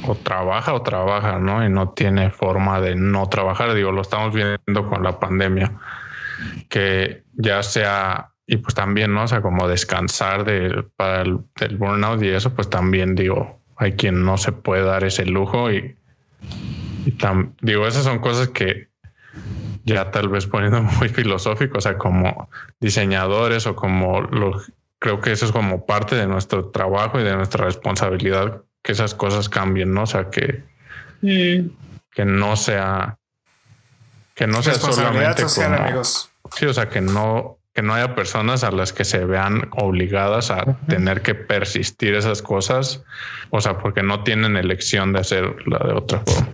o 0.08 0.16
trabaja 0.16 0.74
o 0.74 0.82
trabaja, 0.82 1.40
¿no? 1.40 1.66
Y 1.66 1.70
no 1.70 1.90
tiene 1.90 2.30
forma 2.30 2.82
de 2.82 2.96
no 2.96 3.28
trabajar. 3.30 3.74
Digo, 3.74 3.92
lo 3.92 4.02
estamos 4.02 4.34
viendo 4.34 4.88
con 4.88 5.04
la 5.04 5.20
pandemia, 5.20 5.72
que 6.70 7.24
ya 7.34 7.64
sea, 7.64 8.29
y 8.52 8.58
pues 8.58 8.74
también, 8.74 9.14
¿no? 9.14 9.26
O 9.26 9.28
sea, 9.28 9.42
como 9.42 9.68
descansar 9.68 10.44
de, 10.44 10.84
para 10.96 11.22
el, 11.22 11.38
del 11.60 11.78
burnout 11.78 12.24
y 12.24 12.30
eso, 12.30 12.56
pues 12.56 12.68
también 12.68 13.14
digo, 13.14 13.62
hay 13.78 13.94
quien 13.94 14.26
no 14.26 14.40
se 14.40 14.52
puede 14.52 14.82
dar 14.84 15.04
ese 15.04 15.26
lujo 15.26 15.72
y 15.72 15.96
y 17.06 17.16
digo, 17.62 17.88
esas 17.88 18.04
son 18.04 18.20
cosas 18.20 18.50
que 18.50 18.90
ya 19.84 20.10
tal 20.10 20.30
vez 20.30 20.48
poniendo 20.48 20.82
muy 21.00 21.10
filosófico, 21.10 21.78
o 21.78 21.82
sea, 21.82 21.98
como 21.98 22.50
diseñadores 22.80 23.68
o 23.68 23.76
como 23.76 24.22
lo, 24.22 24.60
creo 24.98 25.22
que 25.22 25.32
eso 25.32 25.46
es 25.46 25.52
como 25.52 25.86
parte 25.86 26.16
de 26.16 26.26
nuestro 26.26 26.70
trabajo 26.70 27.20
y 27.20 27.24
de 27.24 27.36
nuestra 27.36 27.66
responsabilidad 27.66 28.64
que 28.82 28.94
esas 28.94 29.14
cosas 29.14 29.48
cambien, 29.48 29.94
¿no? 29.94 30.04
O 30.04 30.08
sea, 30.08 30.32
que, 30.32 30.64
mm. 31.22 31.70
que 32.12 32.26
no 32.26 32.56
sea 32.56 33.18
que 34.34 34.48
no 34.48 34.64
sea 34.64 34.74
solamente 34.74 35.44
social, 35.44 35.76
amigos. 35.76 36.32
Sí, 36.56 36.66
o 36.66 36.74
sea, 36.74 36.90
que 36.90 37.02
no 37.02 37.59
que 37.80 37.84
no 37.84 37.94
haya 37.94 38.14
personas 38.14 38.66
a 38.66 38.72
las 38.72 38.92
que 38.92 39.06
se 39.06 39.24
vean 39.24 39.70
obligadas 39.72 40.52
a 40.52 40.78
tener 40.90 41.22
que 41.22 41.34
persistir 41.34 42.14
esas 42.14 42.42
cosas, 42.42 43.02
o 43.52 43.62
sea, 43.62 43.78
porque 43.78 44.04
no 44.04 44.22
tienen 44.26 44.58
elección 44.58 45.14
de 45.14 45.22
hacerla 45.22 45.80
de 45.88 45.94
otra 45.94 46.20
forma. 46.26 46.50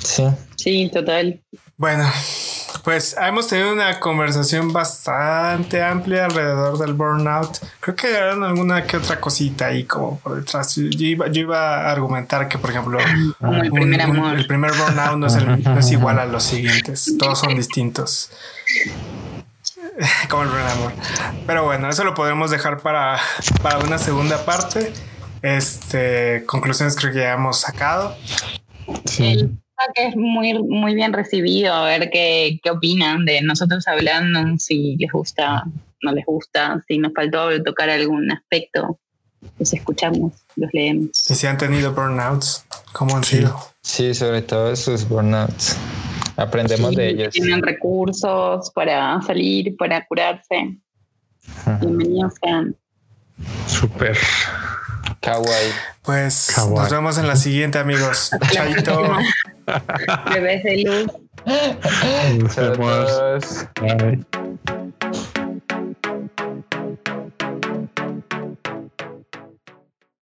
Sí. 0.00 0.24
Sí, 0.56 0.90
total. 0.92 1.40
Bueno, 1.78 2.04
pues 2.84 3.16
hemos 3.18 3.48
tenido 3.48 3.72
una 3.72 3.98
conversación 4.00 4.70
bastante 4.70 5.82
amplia 5.82 6.26
alrededor 6.26 6.76
del 6.76 6.92
burnout. 6.92 7.56
Creo 7.80 7.96
que 7.96 8.08
hagan 8.08 8.44
alguna 8.44 8.84
que 8.84 8.98
otra 8.98 9.18
cosita 9.18 9.68
ahí 9.68 9.84
como 9.84 10.18
por 10.18 10.36
detrás. 10.36 10.76
Yo 10.76 11.06
iba, 11.30 11.86
a 11.86 11.90
argumentar 11.90 12.48
que, 12.48 12.58
por 12.58 12.68
ejemplo, 12.68 12.98
el, 13.00 13.70
primer 13.70 14.00
el 14.36 14.46
primer 14.46 14.72
burnout 14.72 15.16
no 15.16 15.78
es, 15.78 15.90
igual 15.90 16.18
a 16.18 16.26
los 16.26 16.42
siguientes. 16.42 17.16
Todos 17.18 17.38
son 17.38 17.54
distintos. 17.54 18.30
como 20.28 20.42
el 20.44 20.48
primer 20.48 20.66
amor. 20.66 20.92
Pero 21.46 21.64
bueno, 21.64 21.88
eso 21.88 22.04
lo 22.04 22.14
podemos 22.14 22.50
dejar 22.50 22.80
para, 22.80 23.18
para 23.62 23.78
una 23.78 23.98
segunda 23.98 24.44
parte. 24.44 24.92
Este, 25.42 26.44
conclusiones 26.46 26.96
creo 26.96 27.12
que 27.12 27.20
ya 27.20 27.32
hemos 27.32 27.60
sacado. 27.60 28.16
Sí 29.04 29.48
que 29.94 30.08
es 30.08 30.16
muy, 30.16 30.54
muy 30.62 30.94
bien 30.94 31.12
recibido, 31.12 31.72
a 31.72 31.84
ver 31.84 32.10
qué, 32.10 32.60
qué 32.62 32.70
opinan 32.70 33.24
de 33.24 33.42
nosotros 33.42 33.86
hablando, 33.88 34.58
si 34.58 34.96
les 34.96 35.10
gusta, 35.10 35.64
no 36.02 36.12
les 36.12 36.24
gusta, 36.24 36.82
si 36.86 36.98
nos 36.98 37.12
faltó 37.14 37.62
tocar 37.62 37.90
algún 37.90 38.30
aspecto, 38.30 38.98
los 39.58 39.72
escuchamos, 39.72 40.34
los 40.56 40.70
leemos. 40.72 41.30
¿Y 41.30 41.34
si 41.34 41.46
han 41.46 41.58
tenido 41.58 41.92
burnouts? 41.94 42.64
¿Cómo 42.92 43.16
han 43.16 43.24
sido? 43.24 43.56
Sí, 43.82 44.14
sobre 44.14 44.42
todo 44.42 44.70
esos 44.70 45.08
burnouts. 45.08 45.76
Aprendemos 46.40 46.96
de 46.96 47.10
ellos. 47.10 47.34
Tienen 47.34 47.62
recursos 47.62 48.70
para 48.70 49.20
salir, 49.20 49.76
para 49.76 50.06
curarse. 50.06 50.78
Bienvenidos 51.80 52.32
sean. 52.42 52.74
Súper. 53.66 54.16
Kawaii. 55.20 55.72
Pues 56.02 56.56
nos 56.56 56.90
vemos 56.90 57.18
en 57.18 57.26
la 57.26 57.36
siguiente, 57.36 57.78
amigos. 57.78 58.30
Chaito. 58.52 59.02
Bebés 60.32 60.64
de 60.64 60.84
luz. 60.84 61.06
Nos 62.38 62.56
vemos. 62.56 63.66